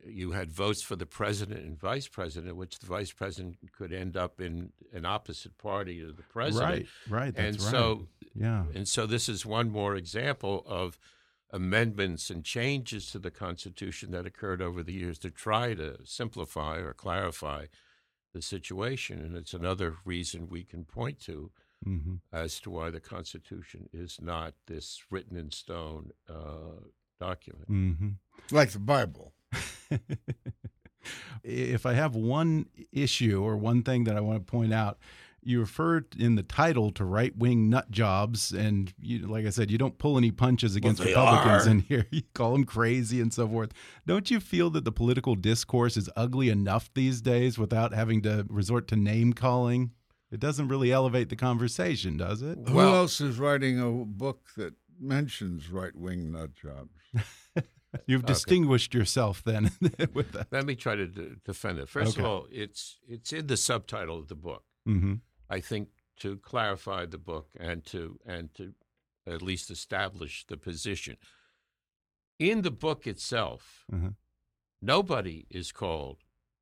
you 0.06 0.32
had 0.32 0.52
votes 0.52 0.82
for 0.82 0.96
the 0.96 1.06
president 1.06 1.66
and 1.66 1.80
vice 1.80 2.08
president, 2.08 2.56
which 2.56 2.80
the 2.80 2.86
vice 2.86 3.12
president 3.12 3.58
could 3.76 3.92
end 3.92 4.16
up 4.16 4.40
in 4.40 4.72
an 4.94 5.06
opposite 5.06 5.58
party 5.58 6.00
to 6.00 6.12
the 6.12 6.24
president. 6.24 6.88
Right, 7.10 7.22
right. 7.22 7.36
That's 7.36 7.58
and 7.58 7.64
right. 7.64 7.72
so 7.72 8.08
yeah. 8.36 8.66
and 8.74 8.88
so 8.88 9.06
this 9.06 9.28
is 9.28 9.46
one 9.46 9.70
more 9.70 9.96
example 9.96 10.64
of 10.68 11.00
amendments 11.52 12.30
and 12.30 12.44
changes 12.44 13.12
to 13.12 13.20
the 13.20 13.32
Constitution 13.32 14.12
that 14.12 14.28
occurred 14.28 14.62
over 14.62 14.84
the 14.84 14.94
years 14.94 15.18
to 15.20 15.32
try 15.32 15.74
to 15.74 15.98
simplify 16.04 16.78
or 16.78 16.94
clarify 16.94 17.66
the 18.34 18.42
situation. 18.42 19.20
And 19.20 19.36
it's 19.36 19.54
another 19.54 19.96
reason 20.06 20.48
we 20.48 20.64
can 20.64 20.86
point 20.86 21.20
to 21.22 21.52
hmm 21.84 22.16
as 22.32 22.60
to 22.60 22.70
why 22.70 22.92
the 22.92 23.00
Constitution 23.00 23.90
is 23.92 24.20
not 24.22 24.54
this 24.68 25.02
written 25.10 25.36
in 25.38 25.50
stone 25.50 26.12
uh, 26.30 26.84
document. 27.20 27.68
hmm 27.68 28.10
Like 28.52 28.72
the 28.72 28.80
Bible. 28.80 29.34
if 31.44 31.86
I 31.86 31.94
have 31.94 32.16
one 32.16 32.68
issue 32.92 33.42
or 33.44 33.58
one 33.58 33.84
thing 33.84 34.04
that 34.06 34.16
I 34.16 34.20
want 34.22 34.46
to 34.46 34.52
point 34.52 34.74
out, 34.74 34.98
you 35.42 35.62
referred 35.62 36.08
in 36.20 36.36
the 36.36 36.44
title 36.44 36.92
to 36.92 37.06
right 37.06 37.36
wing 37.36 37.70
nut 37.70 37.90
jobs, 37.90 38.52
and 38.52 38.94
you, 39.00 39.20
like 39.26 39.46
I 39.46 39.50
said, 39.52 39.72
you 39.72 39.78
don't 39.78 39.98
pull 39.98 40.18
any 40.18 40.32
punches 40.32 40.76
against 40.76 41.02
they 41.02 41.10
Republicans 41.12 41.66
are. 41.66 41.70
in 41.72 41.80
here. 41.80 42.06
You 42.12 42.24
call 42.34 42.52
them 42.52 42.66
crazy 42.66 43.22
and 43.22 43.34
so 43.34 43.48
forth. 43.48 43.72
Don't 44.06 44.30
you 44.30 44.40
feel 44.42 44.70
that 44.72 44.84
the 44.84 44.92
political 44.92 45.36
discourse 45.36 45.96
is 45.96 46.10
ugly 46.18 46.50
enough 46.50 46.90
these 46.94 47.22
days 47.22 47.58
without 47.58 47.94
having 47.94 48.22
to 48.24 48.46
resort 48.50 48.88
to 48.90 48.98
name 48.98 49.32
calling? 49.32 49.92
It 50.30 50.42
doesn't 50.42 50.68
really 50.68 50.92
elevate 50.92 51.30
the 51.30 51.36
conversation, 51.38 52.18
does 52.18 52.42
it? 52.42 52.60
Who 52.68 52.74
Well- 52.76 52.96
else 52.96 53.22
is 53.22 53.40
writing 53.40 53.80
a 53.80 53.90
book 54.06 54.50
that 54.58 54.74
mentions 55.00 55.70
right 55.70 55.96
wing 55.96 56.32
nut 56.34 56.52
jobs? 56.54 57.00
You've 58.06 58.24
Okay. 58.24 58.34
distinguished 58.34 58.94
yourself 58.94 59.44
then 59.44 59.72
with 60.14 60.32
that. 60.34 60.48
Let 60.52 60.66
me 60.66 60.76
try 60.76 60.96
to 60.96 61.08
d- 61.08 61.36
defend 61.44 61.80
it. 61.80 61.90
First 61.90 62.12
Okay. 62.18 62.22
of 62.22 62.26
all, 62.28 62.48
it's 62.52 62.98
it's 63.08 63.34
in 63.34 63.48
the 63.48 63.58
subtitle 63.58 64.20
of 64.20 64.28
the 64.28 64.36
book. 64.36 64.64
hmm 64.86 65.16
I 65.50 65.60
think 65.62 65.90
to 66.18 66.38
clarify 66.38 67.06
the 67.08 67.18
book 67.18 67.48
and 67.60 67.84
to 67.86 68.20
and 68.26 68.54
to 68.56 68.74
at 69.26 69.42
least 69.42 69.72
establish 69.72 70.46
the 70.48 70.58
position. 70.58 71.18
In 72.38 72.62
the 72.62 72.72
book 72.72 73.06
itself, 73.08 73.86
Uh-huh. 73.92 74.12
nobody 74.82 75.46
is 75.50 75.72
called, 75.72 76.18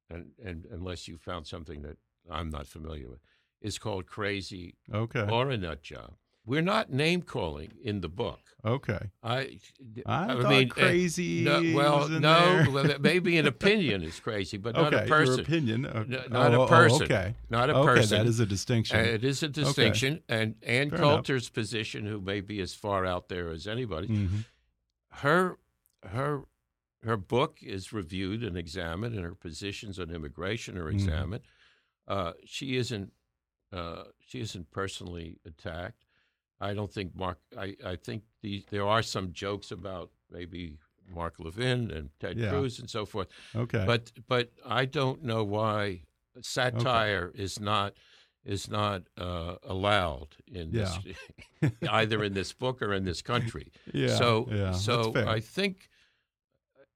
and, 0.09 0.31
and 0.43 0.65
unless 0.71 1.07
you 1.07 1.17
found 1.17 1.45
something 1.47 1.81
that 1.83 1.97
I'm 2.29 2.49
not 2.49 2.67
familiar 2.67 3.09
with, 3.09 3.21
is 3.61 3.77
called 3.79 4.05
crazy 4.07 4.75
Okay. 4.93 5.27
or 5.29 5.49
a 5.51 5.57
nut 5.57 5.81
job. 5.83 6.15
We're 6.47 6.61
not 6.61 6.89
name 6.91 7.23
calling 7.23 7.73
in 7.83 7.99
the 7.99 8.07
book. 8.07 8.39
Okay. 8.65 9.11
I, 9.21 9.59
I, 10.05 10.27
thought 10.27 10.49
mean, 10.49 10.71
uh, 10.71 10.73
crazy. 10.73 11.43
no, 11.43 11.61
well, 11.75 12.07
no, 12.07 12.65
well, 12.71 12.95
maybe 12.99 13.37
an 13.37 13.47
opinion 13.47 14.01
is 14.01 14.19
crazy, 14.19 14.57
but 14.57 14.73
not 14.75 14.93
okay, 14.93 15.05
a 15.05 15.07
person. 15.07 15.35
Your 15.35 15.43
opinion. 15.43 15.85
uh, 15.85 16.05
No, 16.07 16.23
oh, 16.25 16.29
not 16.29 16.53
oh, 16.53 16.61
a 16.61 16.63
oh, 16.63 16.67
person. 16.67 17.03
okay. 17.03 17.35
Not 17.49 17.69
a 17.69 17.75
okay, 17.75 17.87
person. 17.99 18.17
that 18.17 18.27
is 18.27 18.39
a 18.39 18.45
distinction. 18.45 18.97
Uh, 18.97 19.03
it 19.03 19.25
is 19.25 19.43
a 19.43 19.49
distinction, 19.49 20.23
and 20.29 20.55
Ann 20.63 20.89
Fair 20.89 20.99
enough. 20.99 20.99
Coulter's 20.99 21.49
position, 21.49 22.05
who 22.05 22.21
may 22.21 22.39
be 22.39 22.61
as 22.61 22.73
far 22.73 23.05
out 23.05 23.27
there 23.27 23.49
as 23.49 23.67
anybody, 23.67 24.07
Mhm. 24.07 24.45
her 25.11 25.57
her 26.03 26.43
her 27.03 27.17
book 27.17 27.59
is 27.61 27.91
reviewed 27.93 28.41
and 28.43 28.57
examined, 28.57 29.15
and 29.15 29.23
her 29.23 29.35
positions 29.35 29.99
on 29.99 30.09
immigration 30.11 30.77
are 30.77 30.89
Mhm. 30.89 30.93
examined. 30.93 31.43
Uh, 32.07 32.33
she 32.45 32.77
isn't 32.77 33.11
uh, 33.73 34.05
she 34.25 34.39
isn't 34.39 34.71
personally 34.71 35.39
attacked. 35.45 36.06
I 36.59 36.73
don't 36.73 36.91
think 36.91 37.15
Mark. 37.15 37.37
I, 37.57 37.75
I 37.85 37.95
think 37.95 38.23
the, 38.41 38.63
there 38.71 38.85
are 38.87 39.03
some 39.03 39.31
jokes 39.31 39.71
about 39.71 40.09
maybe 40.31 40.77
Mark 41.13 41.35
Levin 41.39 41.91
and 41.91 42.09
Ted 42.19 42.37
Yeah. 42.37 42.49
Cruz 42.49 42.79
and 42.79 42.89
so 42.89 43.05
forth, 43.05 43.27
Okay. 43.55 43.83
but 43.85 44.11
but 44.27 44.51
I 44.65 44.85
don't 44.85 45.23
know 45.23 45.43
why 45.43 46.01
satire 46.41 47.31
is 47.35 47.59
not 47.59 47.93
is 48.45 48.69
not 48.69 49.03
uh, 49.17 49.55
allowed 49.63 50.35
in 50.47 50.71
this 50.71 50.97
either 51.89 52.23
in 52.23 52.33
this 52.33 52.53
book 52.53 52.81
or 52.81 52.93
in 52.93 53.03
this 53.03 53.21
country. 53.21 53.71
yeah. 53.93 54.15
so 54.15 54.47
yeah, 54.51 54.71
so. 54.71 55.13
I 55.15 55.39
think 55.39 55.89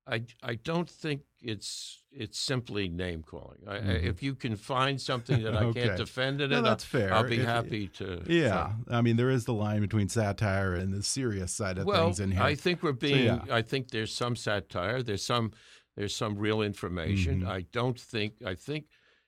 I, 0.07 0.23
I 0.41 0.55
don't 0.55 0.89
think 0.89 1.21
it's 1.41 2.00
it's 2.13 2.37
simply 2.39 2.89
name 2.89 3.23
calling. 3.23 3.59
I, 3.67 3.77
Mhm. 3.79 4.03
If 4.03 4.21
you 4.21 4.35
can 4.35 4.55
find 4.55 4.99
something 4.99 5.41
that 5.43 5.55
I 5.55 5.63
Okay. 5.65 5.83
can't 5.85 5.97
defend 5.97 6.41
in 6.41 6.49
No, 6.49 6.59
it, 6.59 6.61
that's 6.63 6.83
fair. 6.83 7.13
I'll 7.13 7.23
be 7.27 7.37
If- 7.37 7.45
happy 7.45 7.87
to. 7.89 8.21
Yeah, 8.27 8.73
I 8.89 9.01
mean 9.01 9.15
there 9.15 9.29
is 9.29 9.45
the 9.45 9.53
line 9.53 9.81
between 9.81 10.09
satire 10.09 10.73
and 10.75 10.93
the 10.93 11.03
serious 11.03 11.51
side 11.53 11.77
of 11.77 11.85
well, 11.85 12.05
things 12.07 12.19
in 12.19 12.31
here. 12.31 12.41
I 12.43 12.55
think 12.55 12.83
we're 12.83 12.91
being. 12.91 13.25
yeah. 13.25 13.45
I 13.49 13.61
think 13.61 13.91
there's 13.91 14.13
some 14.13 14.35
satire. 14.35 15.01
There's 15.01 15.23
some. 15.23 15.51
There's 15.95 16.15
some 16.15 16.37
real 16.37 16.61
information. 16.61 17.41
Mhm. 17.41 17.47
I 17.47 17.61
don't 17.71 17.99
think. 17.99 18.41
I 18.45 18.55
think 18.55 18.87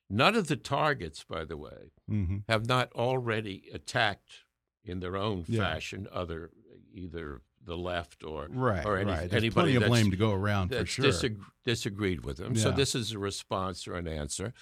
none 0.10 0.36
of 0.36 0.48
the 0.48 0.56
targets, 0.56 1.24
by 1.24 1.44
the 1.46 1.58
way, 1.58 1.92
hmm 2.08 2.38
have 2.48 2.68
not 2.68 2.92
already 2.94 3.70
attacked 3.74 4.44
in 4.84 5.00
their 5.00 5.16
own 5.18 5.46
Yeah. 5.48 5.60
fashion 5.62 6.08
other 6.12 6.52
either 6.94 7.42
the 7.66 7.78
left 7.78 8.24
or 8.24 8.48
Right, 8.50 8.86
or 8.86 8.98
any, 8.98 9.12
right. 9.12 9.30
There's 9.30 9.42
anybody 9.44 9.52
plenty 9.54 9.76
of 9.76 9.82
that's- 9.84 9.90
blame 10.02 10.12
to 10.12 10.18
go 10.18 10.32
around 10.32 10.70
for 10.76 10.86
sure. 10.86 11.06
disag- 11.06 11.40
disagreed 11.64 12.26
with 12.26 12.38
them. 12.38 12.56
So 12.56 12.72
this 12.72 12.94
is 12.96 13.12
a 13.14 13.20
response 13.20 13.88
or 13.88 13.96
an 13.96 14.08
answer. 14.08 14.54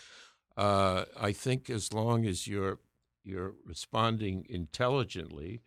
Uh, 0.58 1.06
I 1.20 1.32
think 1.32 1.70
as 1.70 1.93
long 1.93 2.26
as 2.26 2.45
you're 2.47 2.80
you're 3.24 3.54
responding 3.66 4.45
intelligently, 4.49 5.62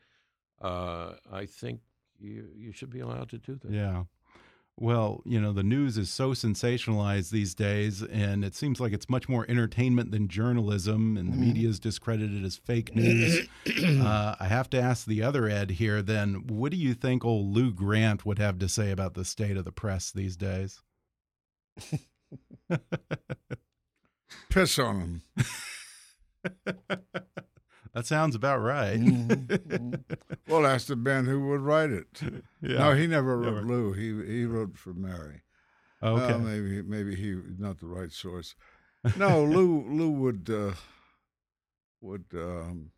uh, 0.61 1.15
I 1.33 1.47
think 1.47 1.81
you 2.19 2.49
you 2.55 2.73
should 2.73 2.91
be 2.91 3.01
allowed 3.01 3.31
to 3.31 3.39
do 3.39 3.57
that. 3.63 3.71
Yeah. 3.73 4.05
Well, 4.77 5.23
you 5.25 5.41
know, 5.41 5.53
the 5.53 5.63
news 5.63 5.97
is 5.97 6.11
so 6.11 6.31
sensationalized 6.31 7.31
these 7.31 7.55
days, 7.55 8.03
and 8.03 8.45
it 8.45 8.57
seems 8.57 8.81
like 8.81 8.93
it's 8.93 9.09
much 9.09 9.29
more 9.29 9.47
entertainment 9.49 10.11
than 10.11 10.27
journalism, 10.27 11.17
and 11.17 11.33
the 11.33 11.37
media 11.37 11.69
is 11.69 11.79
discredited 11.79 12.45
as 12.45 12.57
fake 12.57 12.93
news. 12.95 13.47
uh, 13.85 14.35
I 14.41 14.47
have 14.47 14.69
to 14.71 14.81
ask 14.81 15.07
the 15.07 15.23
other 15.23 15.49
Ed 15.49 15.71
here 15.73 16.03
then, 16.03 16.49
what 16.49 16.73
do 16.73 16.77
you 16.77 16.93
think 16.95 17.25
old 17.25 17.55
Lou 17.55 17.73
Grant 17.73 18.27
would 18.27 18.41
have 18.41 18.59
to 18.59 18.69
say 18.69 18.91
about 18.91 19.15
the 19.15 19.25
state 19.25 19.57
of 19.57 19.65
the 19.65 19.71
press 19.71 20.11
these 20.11 20.37
days? 20.37 20.83
Piss 24.51 24.79
on 24.81 25.01
him. 25.01 25.23
That 27.95 28.07
sounds 28.07 28.35
about 28.35 28.59
right. 28.61 28.99
Well, 30.49 30.67
ask 30.67 30.89
the 30.89 30.97
man 30.97 31.27
who 31.27 31.49
would 31.49 31.61
write 31.61 31.91
it. 31.91 32.21
yeah. 32.61 32.79
No, 32.79 32.95
he 32.95 33.07
never 33.07 33.39
wrote 33.39 33.55
Never. 33.55 33.67
Lou. 33.67 33.93
He 33.93 34.09
he 34.39 34.45
wrote 34.45 34.77
for 34.77 34.93
Mary. 34.93 35.43
okay. 36.03 36.27
Well, 36.27 36.39
maybe 36.41 36.83
maybe 36.83 37.15
he 37.15 37.37
not 37.59 37.79
the 37.79 37.87
right 37.87 38.11
source. 38.13 38.57
No, 39.17 39.45
Lou 39.45 39.85
Lou 39.89 40.11
would 40.11 40.51
uh, 40.51 40.73
would 42.01 42.25
um, 42.35 42.91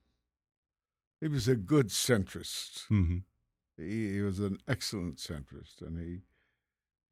he 1.20 1.28
was 1.28 1.46
a 1.46 1.56
good 1.56 1.88
centrist. 1.88 2.86
hmm 2.88 3.18
He, 3.76 4.14
he 4.14 4.20
was 4.22 4.38
an 4.40 4.58
excellent 4.66 5.18
centrist, 5.18 5.82
and 5.82 5.98
he 6.00 6.20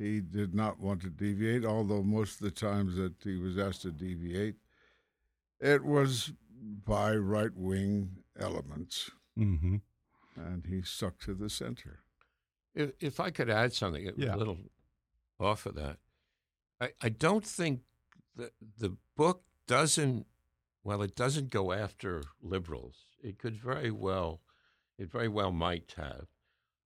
he 0.03 0.20
did 0.20 0.55
not 0.55 0.80
want 0.80 1.03
to 1.03 1.11
deviate. 1.11 1.64
Although 1.66 2.03
most 2.03 2.41
of 2.41 2.45
the 2.47 2.51
times 2.51 2.97
that 2.97 3.14
he 3.22 3.37
was 3.37 3.59
asked 3.59 3.82
to 3.82 3.91
deviate, 3.93 4.57
it 5.61 5.85
was 5.85 6.32
by 6.65 7.15
right 7.17 7.55
wing 7.55 8.17
elements, 8.39 9.11
hmm 9.37 9.77
and 10.37 10.67
he 10.67 10.83
stuck 10.83 11.19
to 11.21 11.35
the 11.35 11.49
center. 11.49 12.01
If, 12.75 12.91
if 13.01 13.21
I 13.21 13.31
could 13.31 13.49
add 13.49 13.73
something 13.73 14.11
Yeah. 14.17 14.35
a 14.35 14.37
little 14.37 14.59
off 15.39 15.65
of 15.67 15.75
that, 15.77 15.99
I, 16.81 16.91
I 17.01 17.09
don't 17.09 17.45
think 17.47 17.83
the 18.35 18.51
the 18.79 18.97
book 19.17 19.43
doesn't 19.67 20.27
well 20.83 21.03
it 21.03 21.15
doesn't 21.15 21.51
go 21.51 21.73
after 21.73 22.23
liberals. 22.43 22.97
It 23.23 23.39
could 23.39 23.57
very 23.57 23.91
well 23.91 24.41
it 24.99 25.11
very 25.11 25.29
well 25.29 25.53
might 25.53 25.95
have. 25.97 26.27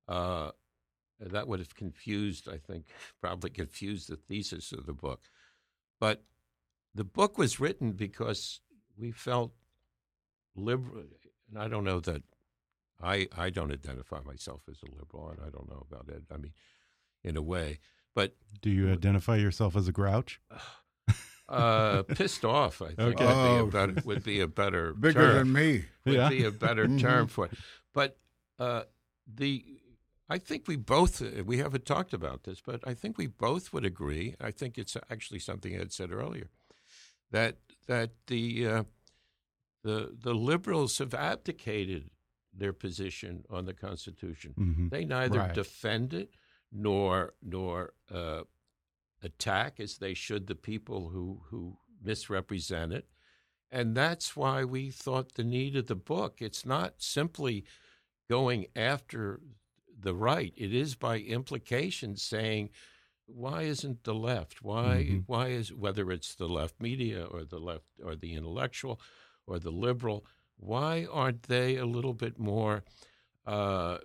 Uh, 0.08 0.52
that 1.20 1.48
would 1.48 1.60
have 1.60 1.76
confused, 1.76 2.48
I 2.48 2.58
think, 2.58 2.86
probably 3.22 3.50
confused 3.50 4.10
the 4.10 4.16
thesis 4.18 4.72
of 4.72 4.86
the 4.86 4.94
book. 4.94 5.22
But 6.00 6.24
the 6.96 7.04
book 7.04 7.38
was 7.38 7.60
written 7.60 7.94
because 7.94 8.62
we 8.98 9.12
felt 9.12 9.54
liberal, 10.58 11.04
and 11.50 11.58
I 11.62 11.68
don't 11.68 11.84
know 11.84 12.00
that 12.02 12.24
I 13.02 13.28
I 13.38 13.50
don't 13.50 13.72
identify 13.72 14.20
myself 14.22 14.62
as 14.70 14.78
a 14.84 14.92
liberal, 14.92 15.30
and 15.30 15.40
I 15.46 15.50
don't 15.50 15.70
know 15.70 15.86
about 15.90 16.10
it. 16.10 16.24
I 16.32 16.38
mean, 16.38 16.54
in 17.24 17.38
a 17.38 17.42
way, 17.42 17.80
but 18.16 18.36
Do 18.62 18.70
you 18.70 18.92
identify 18.92 19.36
yourself 19.38 19.76
as 19.76 19.88
a 19.88 19.92
grouch? 19.92 20.42
uh, 21.50 22.04
pissed 22.04 22.44
off. 22.44 22.82
I 22.82 22.88
think 22.88 23.00
Okay. 23.00 23.26
would, 23.26 23.36
Oh. 23.36 23.44
be 23.44 23.58
a 23.58 23.66
better, 23.66 24.02
would 24.04 24.24
be 24.24 24.40
a 24.42 24.48
better 24.48 24.94
Bigger 25.00 25.14
term. 25.14 25.36
than 25.36 25.54
me. 25.54 25.86
would 26.06 26.16
Yeah. 26.16 26.30
be 26.30 26.44
a 26.44 26.52
better 26.52 26.88
Mhm. 26.88 27.00
term 27.02 27.28
for 27.28 27.46
it. 27.46 27.52
But 27.94 28.18
uh, 28.60 28.84
the 29.28 29.64
I 30.30 30.40
think 30.40 30.68
we 30.68 30.76
both 30.76 31.22
we 31.46 31.60
haven't 31.60 31.86
talked 31.86 32.14
about 32.14 32.44
this, 32.44 32.60
but 32.66 32.86
I 32.86 32.94
think 32.94 33.18
we 33.18 33.28
both 33.28 33.72
would 33.72 33.86
agree. 33.86 34.36
I 34.42 34.52
think 34.52 34.78
it's 34.78 34.98
actually 35.10 35.40
something 35.40 35.74
Ed 35.76 35.94
said 35.94 36.12
earlier 36.12 36.50
that 37.32 37.58
that 37.88 38.12
the 38.28 38.68
uh, 38.68 38.84
the 39.88 40.00
the 40.28 40.34
liberals 40.52 40.98
have 41.00 41.14
abdicated 41.14 42.04
their 42.54 42.74
position 42.74 43.34
on 43.50 43.66
the 43.66 43.74
Constitution. 43.74 44.52
hmm 44.56 44.88
They 44.90 45.06
neither 45.06 45.40
Right. 45.40 45.54
defend 45.54 46.14
it 46.14 46.30
nor 46.72 47.34
nor 47.42 47.94
uh, 48.12 48.44
attack 49.22 49.80
as 49.80 49.98
they 49.98 50.14
should 50.14 50.48
the 50.48 50.56
people 50.72 51.10
who 51.10 51.26
who 51.50 51.78
misrepresent 52.10 52.94
it, 52.94 53.06
and 53.72 53.96
that's 53.96 54.36
why 54.36 54.64
we 54.64 54.92
thought 54.92 55.34
the 55.34 55.44
need 55.58 55.76
of 55.76 55.88
the 55.88 55.96
book. 56.14 56.42
It's 56.42 56.66
not 56.66 57.02
simply 57.02 57.66
going 58.30 58.68
after 58.76 59.40
the 60.08 60.16
right; 60.16 60.54
it 60.58 60.74
is 60.74 60.96
by 60.96 61.20
implication 61.20 62.16
saying. 62.18 62.70
Why 63.46 63.64
isn't 63.64 64.04
the 64.06 64.16
left? 64.16 64.62
Why? 64.64 64.96
Mhm. 65.04 65.24
Why 65.28 65.46
is 65.50 65.74
whether 65.74 66.06
it's 66.16 66.34
the 66.36 66.48
left 66.48 66.80
media 66.80 67.26
or 67.26 67.44
the 67.44 67.60
left 67.60 67.90
or 68.02 68.16
the 68.16 68.34
intellectual 68.40 69.02
or 69.48 69.58
the 69.60 69.72
liberal? 69.72 70.26
Why 70.60 71.08
aren't 71.12 71.44
they 71.44 71.78
a 71.78 71.86
little 71.86 72.14
bit 72.14 72.38
more 72.38 72.84
uh, 73.46 73.98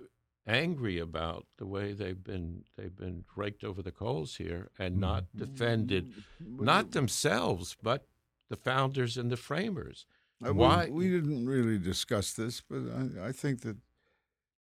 angry 0.47 0.99
about 0.99 1.47
the 1.59 1.66
way 1.66 1.93
they've 1.93 2.22
been 2.22 2.64
they've 2.76 2.97
been 2.97 3.24
raked 3.36 3.64
over 3.64 3.82
the 3.82 3.93
coals 3.93 4.36
here 4.36 4.70
and 4.78 4.99
not 4.99 5.24
defended 5.36 6.12
not 6.40 6.90
themselves 6.93 7.76
but 7.82 8.07
the 8.49 8.57
founders 8.57 9.16
and 9.16 9.30
the 9.30 9.36
framers. 9.36 10.05
Uh, 10.45 10.53
we- 10.53 10.59
Why- 10.59 10.88
We, 10.90 11.09
didn't 11.09 11.47
really 11.47 11.78
discuss 11.78 12.32
this, 12.34 12.61
but 12.61 12.82
I, 13.01 13.28
I 13.28 13.32
think 13.32 13.61
that 13.62 13.76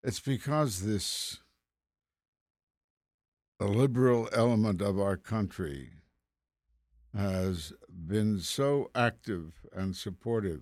it's 0.04 0.20
because 0.20 0.82
this 0.82 1.40
the 3.60 3.68
liberal 3.68 4.30
element 4.34 4.82
of 4.82 5.00
our 5.00 5.18
country 5.18 5.92
has 7.16 7.74
been 7.90 8.40
so 8.40 8.90
active 8.96 9.54
and 9.74 9.96
supportive 9.96 10.62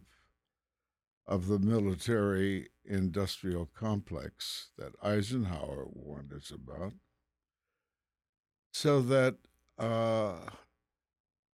of 1.27 1.47
the 1.47 1.59
military 1.59 2.69
industrial 2.83 3.67
complex 3.67 4.69
that 4.77 4.93
Eisenhower 5.03 5.85
warned 5.91 6.33
us 6.33 6.49
about, 6.51 6.93
so 8.71 9.01
that 9.01 9.35
uh, 9.77 10.33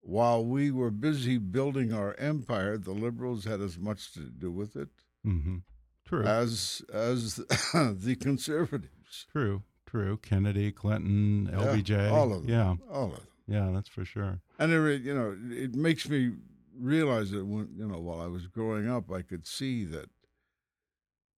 while 0.01 0.45
we 0.45 0.69
were 0.71 0.91
busy 0.91 1.37
building 1.37 1.91
our 1.93 2.13
empire, 2.15 2.77
the 2.77 2.91
liberals 2.91 3.45
had 3.45 3.61
as 3.61 3.77
much 3.79 4.11
to 4.13 4.19
do 4.21 4.51
with 4.51 4.75
it 4.75 4.89
hmm 5.23 5.57
True. 6.05 6.23
as 6.23 6.81
as 6.93 7.35
the 7.73 8.17
conservatives. 8.19 9.25
True. 9.31 9.63
True. 9.87 10.17
Kennedy, 10.17 10.71
Clinton, 10.71 11.49
Yeah, 11.51 11.59
LBJ. 11.65 12.11
all 12.11 12.33
of 12.33 12.45
them. 12.45 12.49
Yeah. 12.51 12.75
all 12.91 13.05
of 13.13 13.17
them. 13.17 13.27
Yeah, 13.47 13.71
that's 13.73 13.89
for 13.89 14.05
sure. 14.05 14.41
And 14.59 14.71
it, 14.71 15.01
you 15.01 15.13
know, 15.13 15.37
it 15.51 15.75
makes 15.75 16.07
me 16.07 16.33
realize 16.75 17.31
that 17.31 17.45
when 17.45 17.73
you 17.75 17.87
know, 17.87 17.99
while 17.99 18.21
I 18.21 18.27
was 18.27 18.47
growing 18.47 18.89
up, 18.89 19.11
I 19.11 19.21
could 19.21 19.45
see 19.45 19.83
that 19.85 20.09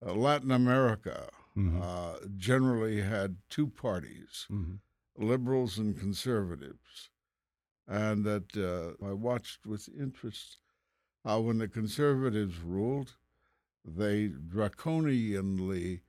uh, 0.06 0.14
Latin 0.14 0.52
America 0.52 1.30
Mhm. 1.56 1.82
uh, 1.82 2.20
generally 2.38 3.02
had 3.02 3.38
two 3.50 3.68
parties, 3.68 4.46
hmm 4.48 4.76
liberals 5.18 5.78
and 5.78 5.98
conservatives, 5.98 7.10
and 7.88 8.26
that 8.26 8.56
uh, 8.58 9.06
I 9.06 9.14
watched 9.14 9.66
with 9.66 9.90
interest 9.90 10.58
how 11.26 11.42
when 11.42 11.58
the 11.60 11.68
conservatives 11.70 12.60
ruled, 12.60 13.16
they 13.86 14.30
draconianly 14.30 16.02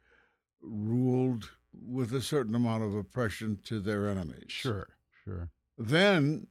ruled 0.60 1.50
with 1.72 2.12
a 2.14 2.22
certain 2.22 2.54
amount 2.54 2.84
of 2.84 2.94
oppression 2.94 3.58
to 3.64 3.80
their 3.80 4.08
enemies. 4.08 4.50
Sure. 4.52 4.88
Sure. 5.24 5.50
Then 5.78 6.46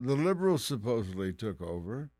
the 0.00 0.14
liberals 0.16 0.64
supposedly 0.64 1.32
took 1.32 1.60
over, 1.60 2.10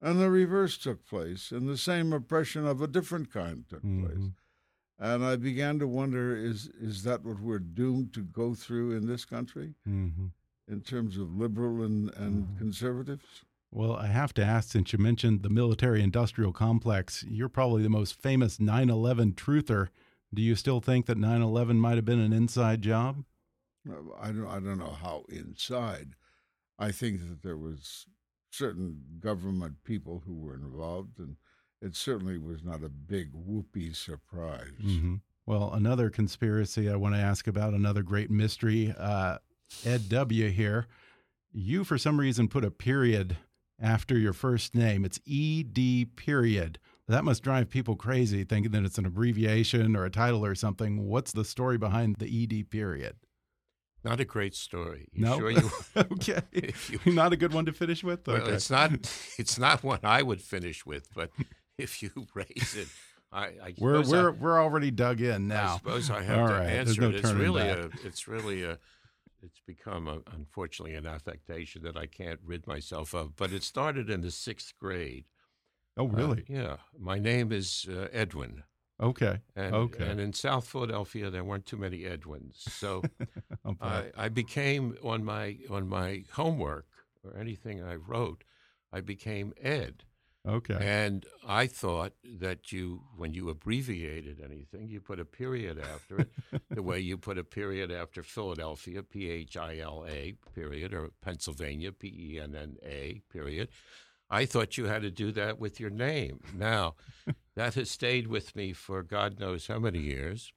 and 0.00 0.20
the 0.20 0.30
reverse 0.30 0.78
took 0.78 1.06
place, 1.06 1.50
and 1.50 1.68
the 1.68 1.76
same 1.78 2.12
oppression 2.12 2.66
of 2.66 2.80
a 2.80 2.86
different 2.86 3.32
kind 3.32 3.68
took 3.68 3.82
place. 3.82 4.18
Mhm. 4.18 4.34
And 4.98 5.24
I 5.24 5.36
began 5.36 5.78
to 5.80 5.86
wonder 5.86 6.34
is, 6.34 6.68
is 6.68 7.02
that 7.02 7.22
what 7.24 7.40
we're 7.40 7.58
doomed 7.58 8.14
to 8.14 8.22
go 8.22 8.54
through 8.54 8.92
in 8.92 9.06
this 9.06 9.24
country 9.24 9.74
hmm 9.84 10.28
in 10.68 10.80
terms 10.80 11.16
of 11.16 11.36
liberal 11.36 11.84
and, 11.84 12.10
and 12.14 12.48
Mhm. 12.48 12.58
conservatives? 12.58 13.44
Well, 13.70 13.92
I 13.94 14.06
have 14.08 14.34
to 14.34 14.44
ask 14.44 14.70
since 14.70 14.92
you 14.92 14.98
mentioned 14.98 15.42
the 15.42 15.48
military 15.50 16.02
industrial 16.02 16.52
complex, 16.52 17.22
you're 17.24 17.48
probably 17.48 17.82
the 17.84 17.88
most 17.88 18.14
famous 18.20 18.58
9 18.58 18.90
11 18.90 19.34
truther. 19.34 19.88
Do 20.34 20.42
you 20.42 20.56
still 20.56 20.80
think 20.80 21.06
that 21.06 21.18
9 21.18 21.40
11 21.42 21.78
might 21.78 21.96
have 21.96 22.04
been 22.04 22.18
an 22.18 22.32
inside 22.32 22.82
job? 22.82 23.24
I 24.20 24.28
don't, 24.28 24.46
I 24.46 24.54
don't 24.60 24.78
know 24.78 24.96
how 25.00 25.24
inside. 25.28 26.14
I 26.78 26.92
think 26.92 27.20
that 27.20 27.42
there 27.42 27.56
was 27.56 28.06
certain 28.50 29.02
government 29.20 29.84
people 29.84 30.22
who 30.26 30.34
were 30.34 30.54
involved, 30.54 31.18
and 31.18 31.36
it 31.80 31.94
certainly 31.94 32.38
was 32.38 32.64
not 32.64 32.82
a 32.82 32.88
big 32.88 33.30
whoopee 33.32 33.92
surprise. 33.92 34.82
Mm 34.82 35.00
-hmm. 35.00 35.20
Well, 35.46 35.72
another 35.72 36.10
conspiracy 36.10 36.90
I 36.90 36.96
want 36.96 37.14
to 37.14 37.20
ask 37.20 37.46
about, 37.46 37.74
another 37.74 38.02
great 38.02 38.30
mystery. 38.30 38.94
Uh, 38.98 39.38
Ed 39.84 40.08
W. 40.08 40.50
here. 40.50 40.86
You, 41.52 41.84
for 41.84 41.98
some 41.98 42.20
reason, 42.20 42.48
put 42.48 42.64
a 42.64 42.70
period 42.70 43.36
after 43.80 44.18
your 44.18 44.32
first 44.32 44.74
name. 44.74 45.04
It's 45.04 45.20
ED 45.28 46.16
period. 46.16 46.78
That 47.08 47.24
must 47.24 47.44
drive 47.44 47.70
people 47.70 47.94
crazy 47.94 48.44
thinking 48.44 48.72
that 48.72 48.84
it's 48.84 48.98
an 48.98 49.06
abbreviation 49.06 49.94
or 49.94 50.04
a 50.04 50.10
title 50.10 50.44
or 50.44 50.54
something. 50.54 51.06
What's 51.06 51.32
the 51.32 51.44
story 51.44 51.78
behind 51.78 52.16
the 52.16 52.42
ED 52.42 52.70
period? 52.70 53.16
Not 54.06 54.20
a 54.20 54.24
great 54.24 54.54
story. 54.54 55.08
You 55.12 55.24
no, 55.24 55.38
sure 55.38 55.50
you, 55.50 55.70
okay. 55.96 56.42
You, 57.04 57.12
not 57.12 57.32
a 57.32 57.36
good 57.36 57.52
one 57.52 57.66
to 57.66 57.72
finish 57.72 58.04
with. 58.04 58.28
Okay. 58.28 58.40
Well, 58.40 58.52
it's 58.52 58.70
not. 58.70 58.92
It's 59.36 59.58
not 59.58 59.82
one 59.82 59.98
I 60.04 60.22
would 60.22 60.40
finish 60.40 60.86
with. 60.86 61.12
But 61.12 61.30
if 61.76 62.02
you 62.04 62.10
raise 62.32 62.76
it, 62.76 62.86
I, 63.32 63.44
I 63.44 63.74
we're 63.78 64.06
we're 64.06 64.28
I, 64.28 64.32
we're 64.32 64.62
already 64.62 64.92
dug 64.92 65.20
in 65.20 65.48
now. 65.48 65.74
I 65.74 65.76
suppose 65.78 66.10
I 66.10 66.22
have 66.22 66.38
All 66.38 66.48
to 66.48 66.54
right. 66.54 66.70
answer 66.70 67.00
no 67.00 67.08
it. 67.08 67.16
It's 67.16 67.32
really 67.32 67.62
back. 67.64 67.78
a. 67.78 68.06
It's 68.06 68.28
really 68.28 68.62
a. 68.62 68.78
It's 69.42 69.60
become, 69.66 70.08
a, 70.08 70.18
unfortunately, 70.34 70.96
an 70.96 71.06
affectation 71.06 71.82
that 71.82 71.96
I 71.96 72.06
can't 72.06 72.40
rid 72.44 72.66
myself 72.66 73.14
of. 73.14 73.36
But 73.36 73.52
it 73.52 73.62
started 73.62 74.08
in 74.08 74.20
the 74.20 74.30
sixth 74.30 74.72
grade. 74.80 75.24
Oh, 75.96 76.06
really? 76.06 76.40
Uh, 76.40 76.52
yeah. 76.52 76.76
My 76.98 77.18
name 77.18 77.52
is 77.52 77.86
uh, 77.88 78.08
Edwin. 78.12 78.64
Okay. 79.00 79.40
And, 79.54 79.74
okay. 79.74 80.08
And 80.08 80.20
in 80.20 80.32
South 80.32 80.66
Philadelphia, 80.66 81.30
there 81.30 81.44
weren't 81.44 81.66
too 81.66 81.76
many 81.76 82.04
Edwins, 82.04 82.64
so 82.68 83.02
I, 84.16 84.24
I, 84.24 84.28
became 84.28 84.96
on 85.02 85.24
my 85.24 85.58
on 85.70 85.88
my 85.88 86.24
homework 86.32 86.86
or 87.24 87.38
anything 87.38 87.82
I 87.82 87.96
wrote, 87.96 88.44
I 88.92 89.00
became 89.00 89.52
Ed. 89.60 90.04
Okay. 90.46 90.78
And 90.80 91.26
I 91.46 91.66
thought 91.66 92.12
that 92.38 92.70
you, 92.70 93.02
when 93.16 93.34
you 93.34 93.48
abbreviated 93.48 94.40
anything, 94.40 94.88
you 94.88 95.00
put 95.00 95.18
a 95.18 95.24
period 95.24 95.78
after 95.78 96.20
it, 96.20 96.30
the 96.70 96.82
way 96.82 97.00
you 97.00 97.18
put 97.18 97.36
a 97.36 97.42
period 97.42 97.90
after 97.90 98.22
Philadelphia, 98.22 99.02
P 99.02 99.28
H 99.28 99.56
I 99.56 99.78
L 99.78 100.06
A, 100.08 100.36
period, 100.54 100.94
or 100.94 101.10
Pennsylvania, 101.20 101.90
P 101.90 102.08
E 102.08 102.40
N 102.40 102.54
N 102.54 102.76
A, 102.84 103.22
period. 103.32 103.68
I 104.30 104.46
thought 104.46 104.76
you 104.76 104.86
had 104.86 105.02
to 105.02 105.10
do 105.10 105.32
that 105.32 105.58
with 105.58 105.80
your 105.80 105.90
name. 105.90 106.40
Now, 106.54 106.94
that 107.56 107.74
has 107.74 107.90
stayed 107.90 108.28
with 108.28 108.54
me 108.54 108.72
for 108.72 109.02
God 109.02 109.40
knows 109.40 109.66
how 109.66 109.78
many 109.78 110.00
years. 110.00 110.52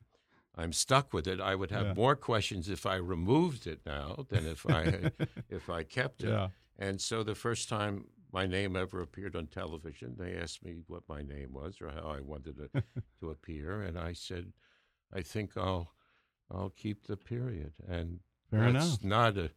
I'm 0.60 0.74
stuck 0.74 1.14
with 1.14 1.26
it. 1.26 1.40
I 1.40 1.56
would 1.56 1.72
have 1.72 1.88
yeah. 1.88 1.94
more 1.94 2.16
questions 2.18 2.68
if 2.68 2.86
I 2.86 2.96
removed 2.96 3.66
it 3.66 3.80
now 3.86 4.26
than 4.30 4.46
if 4.46 4.70
I 4.70 5.12
if 5.50 5.70
I 5.70 5.84
kept 5.84 6.24
it. 6.24 6.30
Yeah. 6.30 6.50
And 6.78 7.00
so 7.00 7.24
the 7.24 7.36
first 7.36 7.70
time 7.70 8.06
my 8.34 8.46
name 8.46 8.76
ever 8.76 9.02
appeared 9.02 9.36
on 9.36 9.48
television, 9.48 10.16
they 10.20 10.36
asked 10.36 10.64
me 10.64 10.82
what 10.88 11.04
my 11.08 11.22
name 11.22 11.54
was 11.54 11.78
or 11.82 11.90
how 11.90 12.10
I 12.10 12.20
wanted 12.20 12.60
it 12.60 12.84
to 13.22 13.30
appear, 13.30 13.82
and 13.82 13.98
I 13.98 14.14
said, 14.14 14.52
I 15.14 15.22
think 15.22 15.56
I'll 15.56 15.94
I'll 16.52 16.74
keep 16.76 17.08
the 17.08 17.18
period. 17.18 17.74
And 17.88 18.20
Fair 18.52 18.72
that's 18.72 18.86
enough. 18.86 19.04
not 19.04 19.38
a 19.38 19.52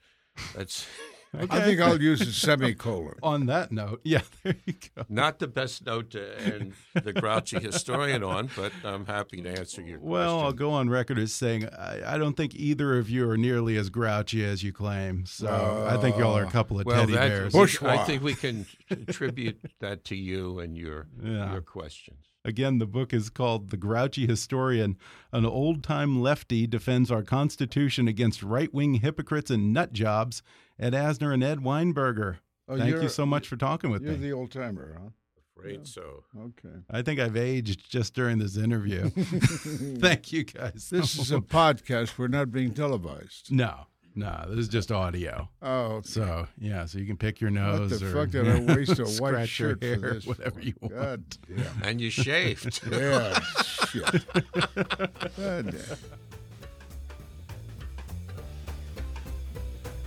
that's 0.55 0.87
Okay. 1.35 1.57
I 1.57 1.61
think 1.63 1.81
I'll 1.81 2.01
use 2.01 2.21
a 2.21 2.31
semicolon. 2.31 3.15
on 3.23 3.47
that 3.47 3.73
note, 3.73 4.03
yeah, 4.05 4.21
there 4.43 4.55
you 4.67 4.75
go. 4.95 5.05
Not 5.09 5.39
the 5.39 5.47
best 5.47 5.87
note 5.87 6.11
to 6.11 6.39
end 6.39 6.75
the 6.93 7.15
grouchy 7.15 7.59
historian 7.59 8.23
on, 8.23 8.51
but 8.55 8.71
I'm 8.85 9.07
happy 9.07 9.41
to 9.41 9.49
answer 9.49 9.81
your 9.81 9.99
well, 9.99 10.41
question. 10.41 10.47
I'll 10.47 10.53
go 10.53 10.71
on 10.73 10.91
record 10.91 11.19
as 11.19 11.33
saying 11.33 11.69
I, 11.69 12.15
I, 12.15 12.19
don't 12.19 12.37
think 12.37 12.55
either 12.55 12.99
of 12.99 13.09
you 13.09 13.29
are 13.31 13.39
nearly 13.39 13.79
as 13.79 13.89
grouchy 13.89 14.45
as 14.45 14.63
you 14.63 14.75
claim. 14.75 15.25
So 15.25 15.49
uh, 15.49 15.97
I 15.97 16.01
think 16.03 16.19
y'all 16.19 16.37
are 16.37 16.45
a 16.45 16.51
couple 16.51 16.79
of 16.79 16.85
well, 16.85 17.01
teddy 17.01 17.15
that, 17.15 17.29
bears. 17.29 17.53
Bourgeois. 17.55 17.89
I 17.89 18.05
think 18.05 18.23
we 18.23 18.35
can 18.35 18.67
attribute 18.91 19.59
that 19.81 20.05
to 20.07 20.17
you 20.17 20.59
and 20.59 20.77
your 20.77 21.07
yeah. 21.23 21.53
your 21.53 21.63
questions. 21.63 22.27
Again, 22.45 22.79
the 22.79 22.87
book 22.87 23.15
is 23.15 23.31
called 23.31 23.71
The 23.71 23.77
Grouchy 23.77 24.27
Historian. 24.27 24.99
An 25.33 25.47
old 25.47 25.85
time 25.85 26.21
lefty 26.21 26.67
defends 26.67 27.11
our 27.11 27.23
Constitution 27.23 28.09
against 28.09 28.43
right 28.43 28.73
wing 28.75 28.95
hypocrites 28.95 29.51
and 29.51 29.73
nut 29.73 29.93
jobs. 29.93 30.43
Ed 30.83 30.95
Asner 30.95 31.33
and 31.33 31.45
Ed 31.45 31.61
Weinberger. 31.61 32.39
Oh, 32.69 32.77
Thank 32.77 33.01
you 33.01 33.09
so 33.09 33.25
much 33.25 33.47
for 33.47 33.57
talking 33.57 33.91
with 33.91 34.03
you're 34.03 34.15
me. 34.15 34.19
You're 34.19 34.31
the 34.31 34.33
old 34.37 34.51
timer, 34.51 34.99
huh? 35.01 35.11
Afraid 35.57 35.81
yeah. 35.81 35.85
so. 35.85 36.25
Okay. 36.37 36.77
I 36.91 37.03
think 37.03 37.21
I've 37.21 37.37
aged 37.37 37.89
just 37.89 38.15
during 38.15 38.39
this 38.39 38.57
interview. 38.57 39.09
Thank 39.11 40.33
you 40.33 40.43
guys. 40.43 40.89
This 40.91 41.17
is 41.17 41.31
a 41.31 41.39
podcast. 41.39 42.19
We're 42.19 42.27
not 42.27 42.51
being 42.51 42.75
televised. 42.75 43.53
No. 43.53 43.87
No, 44.15 44.45
this 44.49 44.59
is 44.59 44.69
just 44.69 44.91
audio. 44.93 45.49
Oh, 45.63 45.85
okay. 45.85 46.09
so 46.09 46.47
yeah, 46.59 46.85
so 46.85 46.99
you 46.99 47.07
can 47.07 47.17
pick 47.17 47.41
your 47.41 47.49
nose. 47.49 47.93
What 47.93 48.01
the 48.01 48.07
or, 48.07 48.13
fuck 48.13 48.31
did 48.31 48.47
I 48.47 48.75
waste 48.75 48.99
a 48.99 49.07
white 49.23 49.49
shirt 49.49 49.83
hair, 49.83 49.99
for 49.99 50.15
this? 50.15 50.27
Whatever 50.27 50.61
you 50.61 50.75
God 50.83 50.93
want. 50.93 51.39
Damn. 51.49 51.83
And 51.83 52.01
you 52.01 52.11
shaved. 52.11 52.83
yeah, 52.91 53.41
shit. 53.41 54.05
God 55.37 55.71
damn. 55.71 55.99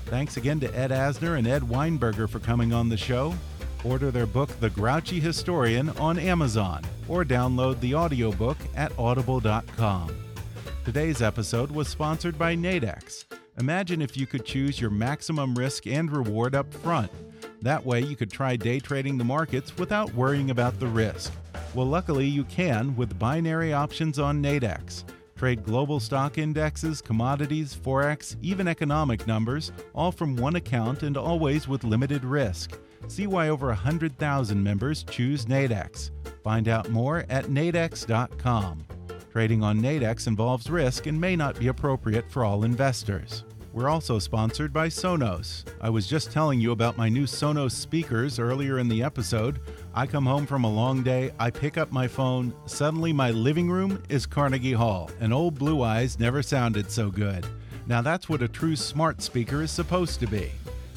Thanks 0.06 0.38
again 0.38 0.60
to 0.60 0.76
Ed 0.78 0.91
Asner 0.91 1.38
and 1.38 1.47
Ed 1.47 1.64
Weinberger 1.64 2.30
for 2.30 2.39
coming 2.39 2.74
on 2.74 2.89
the 2.89 2.97
show. 2.97 3.34
Order 3.84 4.12
their 4.12 4.26
book, 4.26 4.49
The 4.60 4.70
Grouchy 4.70 5.20
Historian, 5.20 5.89
on 5.97 6.18
Amazon 6.18 6.84
or 7.08 7.24
download 7.24 7.80
the 7.80 7.95
audiobook 7.95 8.58
at 8.76 8.91
audible.com. 8.97 10.16
Today's 10.84 11.22
episode 11.22 11.72
was 11.72 11.88
sponsored 11.88 12.38
by 12.38 12.56
Nadex. 12.56 13.26
Imagine 13.60 14.01
if 14.01 14.18
you 14.18 14.28
could 14.28 14.45
choose 14.45 14.80
your 14.80 14.89
maximum 14.89 15.56
risk 15.56 15.88
and 15.88 16.12
reward 16.12 16.56
up 16.56 16.72
front. 16.74 17.12
That 17.62 17.86
way, 17.86 18.01
you 18.01 18.16
could 18.16 18.32
try 18.32 18.56
day 18.56 18.80
trading 18.80 19.18
the 19.18 19.24
markets 19.24 19.78
without 19.78 20.14
worrying 20.14 20.51
about 20.51 20.80
the 20.80 20.88
risk. 20.88 21.34
Well, 21.74 21.88
luckily, 21.88 22.28
you 22.28 22.43
can 22.43 22.95
with 22.95 23.18
binary 23.18 23.74
options 23.74 24.20
on 24.20 24.43
Nadex. 24.43 25.03
Trade 25.38 25.65
global 25.65 25.99
stock 25.99 26.38
indexes, 26.38 27.01
commodities, 27.01 27.75
forex, 27.75 28.38
even 28.41 28.69
economic 28.69 29.27
numbers, 29.27 29.73
all 29.93 30.11
from 30.11 30.38
one 30.38 30.55
account 30.55 31.03
and 31.03 31.17
always 31.17 31.67
with 31.67 31.83
limited 31.83 32.23
risk. 32.23 32.79
See 33.09 33.27
why 33.27 33.49
over 33.49 33.67
100,000 33.67 34.63
members 34.63 35.03
choose 35.03 35.45
Nadex. 35.45 36.11
Find 36.41 36.69
out 36.69 36.89
more 36.89 37.25
at 37.29 37.45
nadex.com. 37.45 38.86
Trading 39.31 39.61
on 39.61 39.81
Nadex 39.81 40.27
involves 40.27 40.69
risk 40.69 41.05
and 41.07 41.19
may 41.19 41.36
not 41.36 41.59
be 41.59 41.67
appropriate 41.67 42.31
for 42.31 42.45
all 42.45 42.63
investors. 42.63 43.43
We're 43.76 43.89
also 43.89 44.19
sponsored 44.19 44.71
by 44.71 44.88
Sonos. 44.88 45.65
I 45.82 45.89
was 45.89 46.07
just 46.07 46.32
telling 46.32 46.61
you 46.61 46.71
about 46.71 46.95
my 46.95 47.09
new 47.09 47.26
Sonos 47.26 47.73
speakers 47.73 48.39
earlier 48.39 48.80
in 48.80 48.88
the 48.88 49.03
episode. 49.03 49.59
I 49.93 50.07
come 50.07 50.26
home 50.26 50.45
from 50.45 50.63
a 50.63 50.71
long 50.71 51.03
day, 51.03 51.34
I 51.39 51.51
pick 51.51 51.78
up 51.78 51.91
my 51.91 52.07
phone, 52.07 52.53
suddenly 52.67 53.11
my 53.11 53.32
living 53.32 53.69
room 53.69 54.01
is 54.07 54.26
Carnegie 54.26 54.71
Hall, 54.71 55.11
and 55.19 55.34
old 55.34 55.59
Blue 55.59 55.82
Eyes 55.82 56.17
never 56.17 56.41
sounded 56.41 56.89
so 56.89 57.11
good. 57.11 57.45
Now 57.86 58.01
that's 58.01 58.30
what 58.30 58.41
a 58.41 58.47
true 58.47 58.78
smart 58.78 59.21
speaker 59.21 59.61
is 59.61 59.71
supposed 59.71 60.21
to 60.21 60.28
be. 60.28 60.51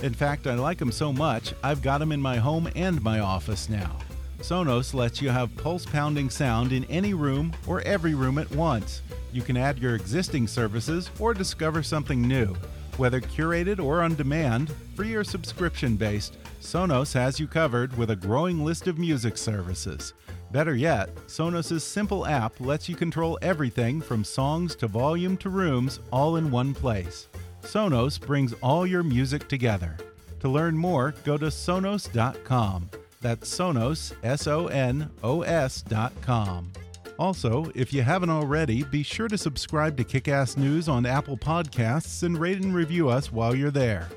In 0.05 0.15
fact, 0.15 0.47
I 0.47 0.55
like 0.55 0.79
them 0.79 0.93
so 0.93 1.13
much, 1.13 1.55
I've 1.65 1.83
got 1.83 1.99
them 1.99 2.13
in 2.13 2.23
my 2.23 2.37
home 2.37 2.71
and 2.77 3.03
my 3.03 3.19
office 3.19 3.69
now. 3.69 3.97
Sonos 4.41 4.95
lets 4.95 5.21
you 5.21 5.29
have 5.31 5.57
pulse 5.57 5.85
pounding 5.85 6.31
sound 6.31 6.73
in 6.73 6.85
any 6.85 7.13
room 7.13 7.53
or 7.67 7.81
every 7.83 8.15
room 8.15 8.39
at 8.39 8.51
once. 8.53 9.03
You 9.33 9.43
can 9.43 9.57
add 9.57 9.79
your 9.79 9.95
existing 9.95 10.47
services 10.47 11.11
or 11.19 11.35
discover 11.35 11.83
something 11.83 12.23
new. 12.23 12.55
Whether 12.97 13.21
curated 13.21 13.79
or 13.79 14.03
on 14.03 14.15
demand, 14.15 14.73
free 14.97 15.15
or 15.15 15.25
subscription 15.25 15.97
based, 15.97 16.37
Sonos 16.61 17.13
has 17.15 17.39
you 17.39 17.47
covered 17.47 17.97
with 17.97 18.11
a 18.11 18.17
growing 18.17 18.65
list 18.65 18.87
of 18.89 18.99
music 18.99 19.37
services. 19.37 20.15
Better 20.51 20.75
yet, 20.75 21.15
Sonos' 21.27 21.83
simple 21.83 22.27
app 22.27 22.59
lets 22.59 22.89
you 22.89 22.97
control 22.97 23.39
everything 23.43 24.01
from 24.01 24.25
songs 24.25 24.75
to 24.77 24.89
volume 24.89 25.37
to 25.39 25.51
rooms 25.51 26.01
all 26.11 26.37
in 26.37 26.51
one 26.51 26.75
place. 26.75 27.29
Sonos 27.63 28.19
brings 28.19 28.55
all 28.55 28.87
your 28.87 29.03
music 29.03 29.47
together. 29.47 29.97
To 30.41 30.49
learn 30.49 30.77
more, 30.77 31.15
go 31.25 31.37
to 31.37 31.47
Sonos.com. 31.47 32.89
That's 33.21 33.49
Sonos, 33.49 34.13
S 34.23 34.47
O 34.47 34.69
N 34.69 35.11
O 35.23 35.43
S 35.43 35.83
dot 35.83 36.13
com. 36.23 36.73
Also, 37.19 37.71
if 37.75 37.93
you 37.93 38.03
haven't 38.03 38.31
already, 38.31 38.85
be 38.85 39.03
sure 39.03 39.27
to 39.27 39.37
subscribe 39.37 39.97
to 39.97 40.05
Kickass 40.05 40.57
News 40.57 40.89
on 40.89 41.05
Apple 41.05 41.37
Podcasts 41.37 42.23
and 42.23 42.39
rate 42.39 42.63
and 42.63 42.73
review 42.73 43.09
us 43.09 43.33
while 43.33 43.57
you're 43.57 43.73
there. 43.73 44.09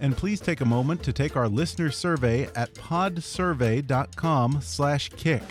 And 0.00 0.14
please 0.16 0.40
take 0.40 0.60
a 0.60 0.66
moment 0.66 1.02
to 1.04 1.12
take 1.12 1.36
our 1.36 1.48
listener 1.48 1.90
survey 1.90 2.50
at 2.54 2.74
podsurvey.com 2.74 4.60
slash 4.62 5.08
kick 5.10 5.42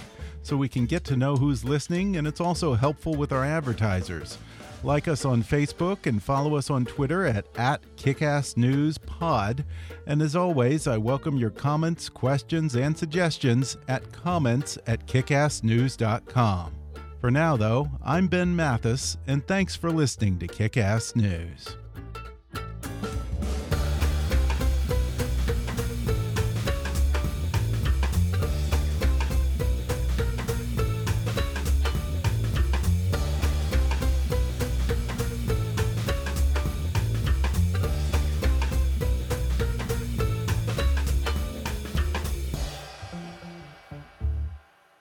so 0.43 0.55
we 0.55 0.69
can 0.69 0.85
get 0.85 1.03
to 1.05 1.17
know 1.17 1.35
who's 1.35 1.63
listening 1.63 2.17
and 2.17 2.27
it's 2.27 2.41
also 2.41 2.73
helpful 2.75 3.15
with 3.15 3.31
our 3.31 3.43
advertisers. 3.43 4.37
Like 4.83 5.07
us 5.07 5.25
on 5.25 5.43
Facebook 5.43 6.05
and 6.05 6.23
follow 6.23 6.55
us 6.55 6.69
on 6.69 6.85
Twitter 6.85 7.25
at, 7.25 7.45
at 7.57 7.81
KickassNewsPod. 7.97 9.65
And 10.07 10.21
as 10.21 10.35
always, 10.35 10.87
I 10.87 10.97
welcome 10.97 11.37
your 11.37 11.49
comments, 11.49 12.07
questions, 12.07 12.75
and 12.75 12.97
suggestions 12.97 13.77
at 13.87 14.09
comments 14.11 14.77
at 14.87 15.05
kickassnews.com. 15.05 16.75
For 17.19 17.29
now, 17.29 17.57
though, 17.57 17.89
I'm 18.01 18.27
Ben 18.27 18.55
Mathis, 18.55 19.17
and 19.27 19.45
thanks 19.45 19.75
for 19.75 19.91
listening 19.91 20.39
to 20.39 20.47
Kickass 20.47 21.17
News. 21.17 21.75